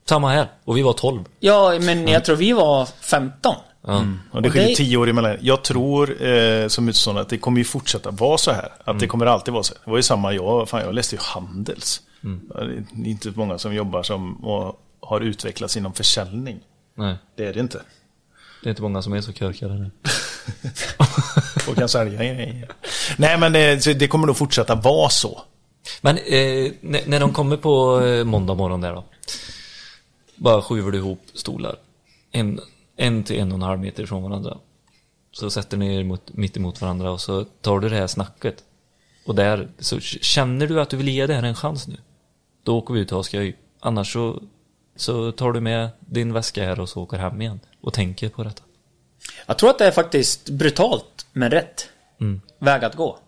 Samma 0.08 0.30
här 0.30 0.48
och 0.64 0.76
vi 0.76 0.82
var 0.82 0.92
12. 0.92 1.24
Ja, 1.40 1.78
men 1.80 2.08
jag 2.08 2.24
tror 2.24 2.36
vi 2.36 2.52
var 2.52 2.88
15. 3.00 3.54
Ja. 3.86 4.04
Och 4.30 4.42
det 4.42 4.48
Och 4.48 4.52
skiljer 4.52 4.68
det- 4.68 4.74
tio 4.74 4.96
år 4.96 5.08
emellan. 5.08 5.36
Jag 5.40 5.62
tror 5.64 6.22
eh, 6.26 6.68
som 6.68 6.88
utstående 6.88 7.20
att 7.22 7.28
det 7.28 7.38
kommer 7.38 7.58
ju 7.58 7.64
fortsätta 7.64 8.10
vara 8.10 8.38
så 8.38 8.50
här. 8.52 8.68
Att 8.84 8.98
det 8.98 9.06
kommer 9.06 9.26
alltid 9.26 9.54
vara 9.54 9.62
så. 9.64 9.74
Det 9.84 9.90
var 9.90 9.96
ju 9.96 10.02
samma 10.02 10.32
jag, 10.32 10.68
fan 10.68 10.80
jag 10.80 10.94
läste 10.94 11.14
ju 11.16 11.20
Handels. 11.22 12.00
Ja, 12.20 12.60
Det 12.64 13.08
är 13.08 13.10
inte 13.10 13.32
många 13.34 13.58
som 13.58 13.74
jobbar 13.74 14.02
som 14.02 14.44
och 14.44 14.80
har 15.00 15.20
utvecklats 15.20 15.76
inom 15.76 15.92
försäljning. 15.92 16.60
Nej, 16.94 17.16
Det 17.36 17.46
är 17.46 17.52
det 17.52 17.60
inte. 17.60 17.80
det 18.62 18.68
är 18.68 18.70
inte 18.70 18.82
många 18.82 19.02
som 19.02 19.12
är 19.12 19.20
så 19.20 19.32
körkade 19.32 19.74
nu. 19.74 19.90
Och 21.68 21.76
kan 21.76 21.88
sälja. 21.88 22.18
Nej 23.16 23.38
men 23.38 23.52
det, 23.52 23.84
så 23.84 23.92
det 23.92 24.08
kommer 24.08 24.26
nog 24.26 24.36
fortsätta 24.36 24.74
vara 24.74 25.08
så. 25.08 25.42
Men 26.00 26.16
eh, 26.18 26.72
när, 26.80 27.00
när 27.06 27.20
de 27.20 27.32
kommer 27.32 27.56
på 27.56 28.00
eh, 28.00 28.24
måndag 28.24 28.54
morgon 28.54 28.80
där 28.80 28.92
då. 28.94 29.04
Bara 30.36 30.62
skjuver 30.62 30.90
du 30.92 30.98
ihop 30.98 31.20
stolar. 31.34 31.76
En, 32.32 32.60
en 32.96 33.24
till 33.24 33.40
en 33.40 33.52
och 33.52 33.56
en 33.56 33.62
halv 33.62 33.80
meter 33.80 34.02
ifrån 34.02 34.22
varandra. 34.22 34.58
Så 35.32 35.50
sätter 35.50 35.76
ni 35.76 35.96
er 35.96 36.04
mot, 36.04 36.32
mitt 36.32 36.56
emot 36.56 36.80
varandra 36.80 37.10
och 37.10 37.20
så 37.20 37.44
tar 37.44 37.80
du 37.80 37.88
det 37.88 37.96
här 37.96 38.06
snacket. 38.06 38.64
Och 39.26 39.34
där, 39.34 39.68
så 39.78 40.00
känner 40.00 40.66
du 40.66 40.80
att 40.80 40.90
du 40.90 40.96
vill 40.96 41.08
ge 41.08 41.26
det 41.26 41.34
här 41.34 41.42
en 41.42 41.54
chans 41.54 41.88
nu. 41.88 41.96
Då 42.62 42.78
åker 42.78 42.94
vi 42.94 43.00
ut 43.00 43.12
och 43.12 43.16
har 43.18 43.22
skoj. 43.22 43.56
Annars 43.80 44.12
så, 44.12 44.42
så 44.96 45.32
tar 45.32 45.52
du 45.52 45.60
med 45.60 45.88
din 46.00 46.32
väska 46.32 46.64
här 46.64 46.80
och 46.80 46.88
så 46.88 47.02
åker 47.02 47.18
hem 47.18 47.42
igen. 47.42 47.60
Och 47.80 47.92
tänker 47.92 48.28
på 48.28 48.44
detta. 48.44 48.62
Jag 49.46 49.58
tror 49.58 49.70
att 49.70 49.78
det 49.78 49.86
är 49.86 49.90
faktiskt 49.90 50.50
brutalt, 50.50 51.26
men 51.32 51.50
rätt 51.50 51.88
Mm. 52.20 52.40
väg 52.58 52.84
att 52.84 52.94
gå. 52.94 53.18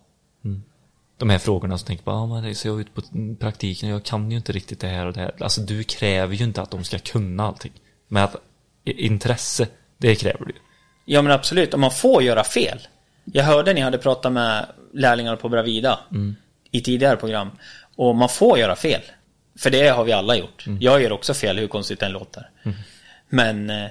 de 1.17 1.29
här 1.29 1.37
frågorna 1.39 1.77
som 1.77 1.87
tänker 1.87 2.03
på, 2.03 2.11
ah, 2.11 2.25
men 2.25 2.43
det 2.43 2.55
ser 2.55 2.69
jag 2.69 2.79
ut 2.81 2.93
på 2.93 3.01
praktiken, 3.39 3.89
jag 3.89 4.03
kan 4.03 4.31
ju 4.31 4.37
inte 4.37 4.51
riktigt 4.51 4.79
det 4.79 4.87
här 4.87 5.05
och 5.05 5.13
det 5.13 5.19
här. 5.19 5.35
Alltså 5.39 5.61
du 5.61 5.83
kräver 5.83 6.35
ju 6.35 6.43
inte 6.43 6.61
att 6.61 6.71
de 6.71 6.83
ska 6.83 6.99
kunna 6.99 7.47
allting. 7.47 7.71
Men 8.07 8.23
att 8.23 8.35
intresse, 8.91 9.67
det 9.97 10.15
kräver 10.15 10.45
du. 10.45 10.53
Ja 11.05 11.21
men 11.21 11.31
absolut, 11.31 11.73
om 11.73 11.81
man 11.81 11.91
får 11.91 12.23
göra 12.23 12.43
fel. 12.43 12.87
Jag 13.25 13.43
hörde 13.43 13.73
ni 13.73 13.81
hade 13.81 13.97
pratat 13.97 14.31
med 14.31 14.65
lärlingar 14.93 15.35
på 15.35 15.49
Bravida 15.49 15.99
i 16.71 16.81
tidigare 16.81 17.17
program. 17.17 17.51
Och 17.95 18.15
man 18.15 18.29
får 18.29 18.59
göra 18.59 18.75
fel. 18.75 19.01
För 19.59 19.69
det 19.69 19.87
har 19.87 20.03
vi 20.03 20.11
alla 20.11 20.35
gjort. 20.35 20.65
Jag 20.79 21.01
gör 21.01 21.11
också 21.11 21.33
fel, 21.33 21.57
hur 21.57 21.67
konstigt 21.67 21.99
det 21.99 22.05
än 22.05 22.11
låter. 22.11 22.49
Men 23.29 23.69
eh, 23.69 23.87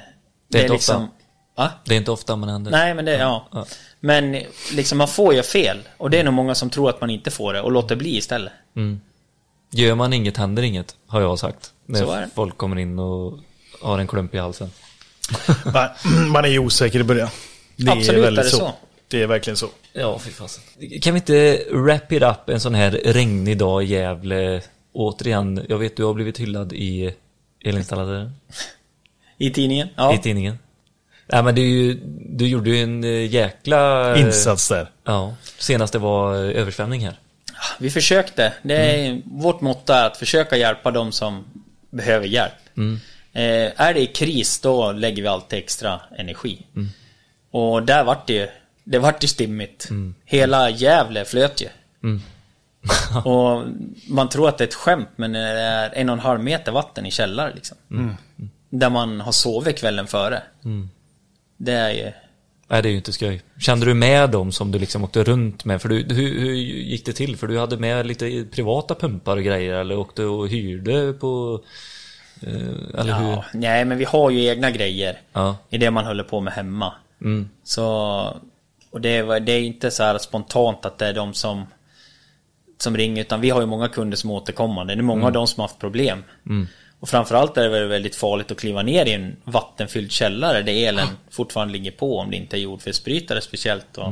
det, 0.48 0.58
är 0.58 0.62
inte 0.62 0.72
liksom... 0.72 1.08
Va? 1.56 1.70
Det 1.84 1.94
är 1.94 1.98
inte 1.98 2.10
ofta 2.10 2.36
man 2.36 2.48
händer. 2.48 2.70
Nej 2.70 2.94
men 2.94 3.04
det, 3.04 3.12
ja. 3.12 3.48
Ja. 3.52 3.66
Men 4.00 4.42
liksom 4.72 4.98
man 4.98 5.08
får 5.08 5.34
göra 5.34 5.42
fel. 5.44 5.78
Och 5.96 6.10
det 6.10 6.20
är 6.20 6.24
nog 6.24 6.34
många 6.34 6.54
som 6.54 6.70
tror 6.70 6.90
att 6.90 7.00
man 7.00 7.10
inte 7.10 7.30
får 7.30 7.52
det 7.52 7.60
och 7.60 7.72
låter 7.72 7.96
bli 7.96 8.16
istället. 8.16 8.52
Gör 9.70 9.94
man 9.94 10.12
inget 10.12 10.36
händer 10.36 10.62
inget, 10.62 10.96
har 11.06 11.20
jag 11.20 11.38
sagt. 11.38 11.72
När 11.86 12.06
det. 12.06 12.28
folk 12.34 12.56
kommer 12.56 12.78
in 12.78 12.98
och 12.98 13.38
har 13.82 13.98
en 13.98 14.06
klump 14.06 14.34
i 14.34 14.38
halsen. 14.38 14.70
Man, 16.32 16.44
är 16.44 16.48
ju 16.48 16.58
osäker 16.58 17.00
i 17.00 17.04
början. 17.04 17.28
Det 17.76 17.92
Absolut 17.92 18.24
väldigt 18.24 18.44
är 18.44 18.50
det 18.50 18.56
så. 18.56 18.72
Det 19.08 19.22
är 19.22 19.26
verkligen 19.26 19.56
så. 19.56 19.68
Ja, 19.92 20.18
fy 20.18 20.30
fasen. 20.30 20.62
Kan 21.02 21.14
vi 21.14 21.18
inte 21.20 21.62
wrap 21.72 22.12
it 22.12 22.22
up 22.22 22.48
en 22.48 22.60
sån 22.60 22.74
här 22.74 22.90
regnig 22.90 23.58
dag 23.58 23.84
i 23.84 23.86
Gävle? 23.86 24.62
Återigen, 24.92 25.66
jag 25.68 25.78
vet 25.78 25.96
du 25.96 26.04
har 26.04 26.14
blivit 26.14 26.38
hyllad 26.38 26.72
i 26.72 27.14
elinstallatören. 27.64 28.32
I 29.38 29.50
tidningen? 29.50 29.88
Ja. 29.96 30.14
I 30.14 30.18
tidningen. 30.18 30.58
Nej 31.26 31.42
men 31.42 31.58
är 31.58 31.62
ju, 31.62 32.00
du 32.20 32.48
gjorde 32.48 32.70
ju 32.70 32.82
en 32.82 33.04
eh, 33.04 33.26
jäkla... 33.26 34.12
eh, 34.16 34.20
Insats 34.20 34.68
där. 34.68 34.90
Ja, 35.04 35.34
senast 35.58 35.92
det 35.92 35.98
var 35.98 36.34
eh, 36.34 36.60
översvämning 36.60 37.04
här. 37.04 37.18
Vi 37.78 37.90
försökte. 37.90 38.52
Det 38.62 38.74
är, 38.76 39.22
Vårt 39.24 39.60
motto 39.60 39.92
är 39.92 40.06
att 40.06 40.16
försöka 40.16 40.56
hjälpa 40.56 40.90
de 40.90 41.12
som 41.12 41.44
behöver 41.90 42.26
hjälp. 42.26 42.52
Eh, 42.76 42.82
är 43.76 43.94
det 43.94 44.00
i 44.00 44.06
kris 44.06 44.60
då 44.60 44.92
lägger 44.92 45.22
vi 45.22 45.28
alltid 45.28 45.58
extra 45.58 46.00
energi. 46.18 46.66
Och 47.50 47.82
där 47.82 48.04
vart 48.04 48.26
det 48.26 48.32
ju, 48.32 48.48
det 48.84 48.98
vart 48.98 49.24
ju 49.24 49.28
stimmigt. 49.28 49.88
Hela 50.24 50.70
Gävle 50.70 51.24
flöt 51.24 51.62
ju. 51.62 51.68
och 53.24 53.64
man 54.08 54.28
tror 54.28 54.48
att 54.48 54.58
det 54.58 54.64
är 54.64 54.68
ett 54.68 54.74
skämt 54.74 55.08
men 55.16 55.32
det 55.32 55.38
är 55.38 55.90
en 55.94 56.08
och 56.08 56.12
en 56.12 56.20
halv 56.20 56.40
meter 56.40 56.72
vatten 56.72 57.06
i 57.06 57.10
källare 57.10 57.52
liksom. 57.54 57.76
Där 58.70 58.90
man 58.90 59.20
har 59.20 59.32
sovit 59.32 59.78
kvällen 59.78 60.06
före. 60.06 60.42
Det 61.56 61.72
är 61.72 61.90
ju... 61.90 62.12
Nej, 62.68 62.82
det 62.82 62.88
är 62.88 62.90
ju 62.90 62.96
inte 62.96 63.12
skoj. 63.12 63.42
Kände 63.58 63.86
du 63.86 63.94
med 63.94 64.30
dem 64.30 64.52
som 64.52 64.72
du 64.72 64.78
liksom 64.78 65.04
åkte 65.04 65.24
runt 65.24 65.64
med? 65.64 65.82
För 65.82 65.88
du, 65.88 65.96
hur, 66.14 66.40
hur 66.40 66.52
gick 66.54 67.06
det 67.06 67.12
till? 67.12 67.36
För 67.36 67.46
du 67.46 67.58
hade 67.58 67.76
med 67.76 68.06
lite 68.06 68.44
privata 68.50 68.94
pumpar 68.94 69.36
och 69.36 69.42
grejer 69.42 69.74
eller 69.74 69.98
åkte 69.98 70.24
och 70.24 70.48
hyrde 70.48 71.12
på... 71.12 71.60
Eh, 72.42 73.00
eller 73.00 73.18
hur? 73.18 73.30
Ja, 73.30 73.44
nej 73.52 73.84
men 73.84 73.98
vi 73.98 74.04
har 74.04 74.30
ju 74.30 74.44
egna 74.44 74.70
grejer. 74.70 75.20
Ja. 75.32 75.56
I 75.70 75.78
det 75.78 75.90
man 75.90 76.06
håller 76.06 76.24
på 76.24 76.40
med 76.40 76.52
hemma. 76.52 76.92
Mm. 77.20 77.48
Så... 77.64 77.86
Och 78.90 79.00
det 79.00 79.16
är, 79.16 79.40
det 79.40 79.52
är 79.52 79.60
inte 79.60 79.90
så 79.90 80.02
här 80.02 80.18
spontant 80.18 80.86
att 80.86 80.98
det 80.98 81.06
är 81.06 81.14
de 81.14 81.34
som... 81.34 81.66
Som 82.78 82.96
ringer 82.96 83.22
utan 83.22 83.40
vi 83.40 83.50
har 83.50 83.60
ju 83.60 83.66
många 83.66 83.88
kunder 83.88 84.16
som 84.16 84.30
är 84.30 84.34
återkommande. 84.34 84.94
Det 84.94 85.00
är 85.00 85.02
många 85.02 85.26
av 85.26 85.32
dem 85.32 85.46
som 85.46 85.60
har 85.60 85.68
haft 85.68 85.78
problem. 85.80 86.24
Och 87.00 87.08
framförallt 87.08 87.56
är 87.56 87.62
det 87.62 87.68
väl 87.68 87.88
väldigt 87.88 88.16
farligt 88.16 88.50
att 88.50 88.58
kliva 88.60 88.82
ner 88.82 89.06
i 89.06 89.12
en 89.12 89.36
vattenfylld 89.44 90.12
källare 90.12 90.62
där 90.62 90.72
elen 90.88 91.08
fortfarande 91.30 91.72
ligger 91.72 91.90
på 91.90 92.18
om 92.18 92.30
det 92.30 92.36
inte 92.36 92.56
är 92.56 92.60
jordfelsbrytare 92.60 93.40
speciellt. 93.40 93.98
Och, 93.98 94.04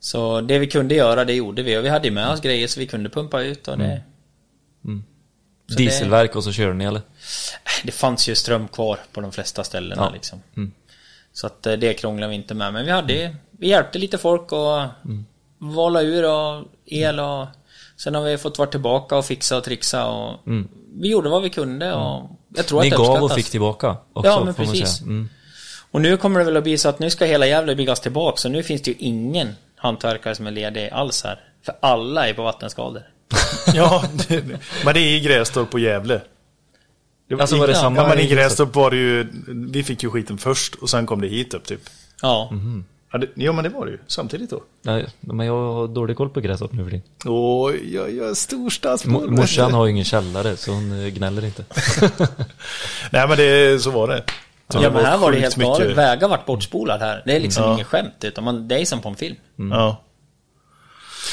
Så 0.00 0.40
det 0.40 0.58
vi 0.58 0.66
kunde 0.66 0.94
göra 0.94 1.24
det 1.24 1.32
gjorde 1.32 1.62
vi 1.62 1.78
och 1.78 1.84
vi 1.84 1.88
hade 1.88 2.10
med 2.10 2.28
oss 2.28 2.40
grejer 2.40 2.66
så 2.66 2.80
vi 2.80 2.86
kunde 2.86 3.08
pumpa 3.08 3.42
ut 3.42 3.68
och 3.68 3.78
det... 3.78 4.02
Så 5.68 5.74
det- 5.74 5.82
Dieselverk 5.84 6.36
och 6.36 6.44
så 6.44 6.52
körde 6.52 6.74
ni 6.74 6.84
eller? 6.84 7.00
Det 7.84 7.92
fanns 7.92 8.28
ju 8.28 8.34
ström 8.34 8.68
kvar 8.68 8.98
på 9.12 9.20
de 9.20 9.32
flesta 9.32 9.64
ställena 9.64 10.02
Ja. 10.02 10.10
liksom. 10.12 10.42
Så 11.32 11.46
att 11.46 11.66
eh, 11.66 11.72
det 11.72 11.94
krånglar 11.94 12.28
vi 12.28 12.34
inte 12.34 12.54
med. 12.54 12.72
Men 12.72 12.84
vi 12.84 12.90
hade 12.90 13.36
Vi 13.50 13.68
hjälpte 13.68 13.98
lite 13.98 14.18
folk 14.18 14.52
och 14.52 14.82
vala 15.58 16.02
ur 16.02 16.24
och 16.30 16.64
el 16.86 17.20
och 17.20 17.46
Sen 17.96 18.14
har 18.14 18.22
vi 18.22 18.38
fått 18.38 18.58
vara 18.58 18.68
tillbaka 18.70 19.16
och 19.16 19.24
fixa 19.24 19.56
och 19.56 19.64
trixa 19.64 20.06
och 20.06 20.40
Vi 21.00 21.08
gjorde 21.08 21.28
vad 21.28 21.42
vi 21.42 21.50
kunde 21.50 21.92
och 21.94 22.30
Jag 22.56 22.66
tror 22.66 22.80
Ni 22.80 22.86
att 22.86 22.90
det 22.90 22.96
gav 22.96 23.22
och 23.22 23.32
fick 23.32 23.50
tillbaka 23.50 23.96
också, 24.12 24.30
Ja 24.30 24.44
men 24.44 24.54
precis. 24.54 25.00
Mm. 25.00 25.28
Och 25.90 26.00
nu 26.00 26.16
kommer 26.16 26.38
det 26.38 26.44
väl 26.44 26.56
att 26.56 26.62
bli 26.62 26.78
så 26.78 26.88
att 26.88 26.98
nu 26.98 27.10
ska 27.10 27.24
hela 27.24 27.46
Gävle 27.46 27.74
byggas 27.76 28.00
tillbaka 28.00 28.36
så 28.36 28.48
nu 28.48 28.62
finns 28.62 28.82
det 28.82 28.90
ju 28.90 28.96
ingen 28.98 29.54
hantverkare 29.76 30.34
som 30.34 30.46
är 30.46 30.50
ledig 30.50 30.90
alls 30.92 31.24
här. 31.24 31.40
För 31.62 31.74
alla 31.80 32.28
är 32.28 32.34
på 32.34 32.42
vattenskador. 32.42 33.02
Ja, 33.74 34.04
det, 34.28 34.44
men 34.84 34.94
det 34.94 35.00
är 35.00 35.16
i 35.16 35.20
Grästorp 35.20 35.74
och 35.74 35.80
Gävle. 35.80 36.20
Det 37.28 37.40
Alltså 37.40 37.56
var 37.56 37.66
det 37.66 37.74
samma 37.74 38.02
Ja, 38.02 38.08
men 38.08 38.18
i 38.18 38.26
Grästorp 38.26 38.74
var 38.74 38.90
det 38.90 38.96
ju... 38.96 39.26
Vi 39.72 39.82
fick 39.84 40.02
ju 40.02 40.10
skiten 40.10 40.38
först 40.38 40.74
och 40.74 40.90
sen 40.90 41.06
kom 41.06 41.20
det 41.20 41.28
hit 41.28 41.54
upp 41.54 41.64
typ. 41.64 41.80
Ja. 42.22 42.48
Mhm. 42.52 42.84
Ja, 43.12 43.18
det, 43.18 43.26
ja, 43.34 43.52
men 43.52 43.64
det 43.64 43.70
var 43.70 43.86
det 43.86 43.92
ju. 43.92 43.98
Samtidigt 44.06 44.50
då. 44.50 44.62
Nej, 44.82 45.06
men 45.20 45.46
jag 45.46 45.72
har 45.72 45.88
dålig 45.88 46.16
koll 46.16 46.28
på 46.30 46.40
gräshopp 46.40 46.72
nu 46.72 46.84
för 46.84 46.90
tiden. 46.90 47.06
Åh, 47.24 47.72
jag, 47.84 48.12
jag 48.14 48.28
är 48.30 48.34
storstadsbo. 48.34 49.10
Mo- 49.10 49.30
Morsan 49.30 49.74
har 49.74 49.86
ju 49.86 49.92
ingen 49.92 50.04
källare 50.04 50.56
så 50.56 50.72
hon 50.72 51.00
eh, 51.04 51.08
gnäller 51.08 51.44
inte. 51.44 51.64
Nej, 53.10 53.28
men 53.28 53.36
det, 53.36 53.82
så 53.82 53.90
var 53.90 54.08
det. 54.08 54.22
Så 54.68 54.78
Ja 54.82 54.90
men 54.90 55.04
här 55.04 55.18
var 55.18 55.32
det 55.32 55.40
helt 55.40 55.56
galet. 55.56 55.96
Vägar 55.96 56.28
vart 56.28 56.46
bortspolad 56.46 57.00
här. 57.00 57.22
Det 57.26 57.36
är 57.36 57.40
liksom 57.40 57.64
Ja. 57.64 57.74
inget 57.74 57.86
skämt 57.86 58.14
utan 58.24 58.44
man, 58.44 58.68
det 58.68 58.80
är 58.80 58.84
som 58.84 59.00
på 59.00 59.08
en 59.08 59.16
film. 59.16 59.36
Ja. 59.56 60.02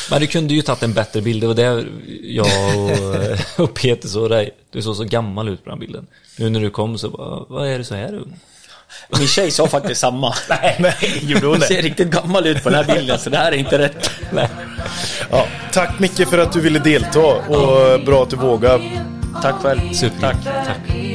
Men 0.09 0.21
du 0.21 0.27
kunde 0.27 0.53
ju 0.53 0.61
tagit 0.61 0.83
en 0.83 0.93
bättre 0.93 1.21
bild. 1.21 1.43
Det 1.43 1.47
var 1.47 1.53
det 1.53 1.85
jag 2.23 2.47
och, 2.77 3.63
och 3.63 3.73
Peter 3.73 4.07
såg 4.07 4.29
dig. 4.29 4.51
Du 4.71 4.81
såg 4.81 4.95
så 4.95 5.03
gammal 5.03 5.49
ut 5.49 5.63
på 5.63 5.69
den 5.69 5.79
bilden. 5.79 6.07
Nu 6.37 6.49
när 6.49 6.59
du 6.59 6.69
kom 6.69 6.97
så 6.97 7.09
bara, 7.09 7.45
vad 7.49 7.67
är 7.67 7.77
du 7.77 7.83
så 7.83 7.95
här 7.95 8.13
ung? 8.13 8.39
Min 9.19 9.27
tjej 9.27 9.51
sa 9.51 9.67
faktiskt 9.67 10.01
samma. 10.01 10.33
Nej, 10.79 10.95
gjorde 11.21 11.45
hon 11.47 11.55
Hon 11.55 11.61
ser 11.67 11.75
det? 11.75 11.81
riktigt 11.81 12.07
gammal 12.09 12.47
ut 12.47 12.63
på 12.63 12.69
den 12.69 12.85
här 12.85 12.95
bilden 12.95 13.19
så 13.19 13.29
det 13.29 13.37
här 13.37 13.51
är 13.51 13.55
inte 13.55 13.77
rätt. 13.77 14.09
Nej. 14.31 14.47
Ja, 15.31 15.47
tack 15.71 15.99
Micke 15.99 16.27
för 16.29 16.37
att 16.37 16.53
du 16.53 16.61
ville 16.61 16.79
delta 16.79 17.19
och 17.19 17.99
bra 18.05 18.23
att 18.23 18.29
du 18.29 18.35
vågade. 18.35 18.83
Tack 19.41 19.55
själv. 19.55 19.93
Super. 19.93 20.19
Tack. 20.21 20.43
Tack. 20.43 21.12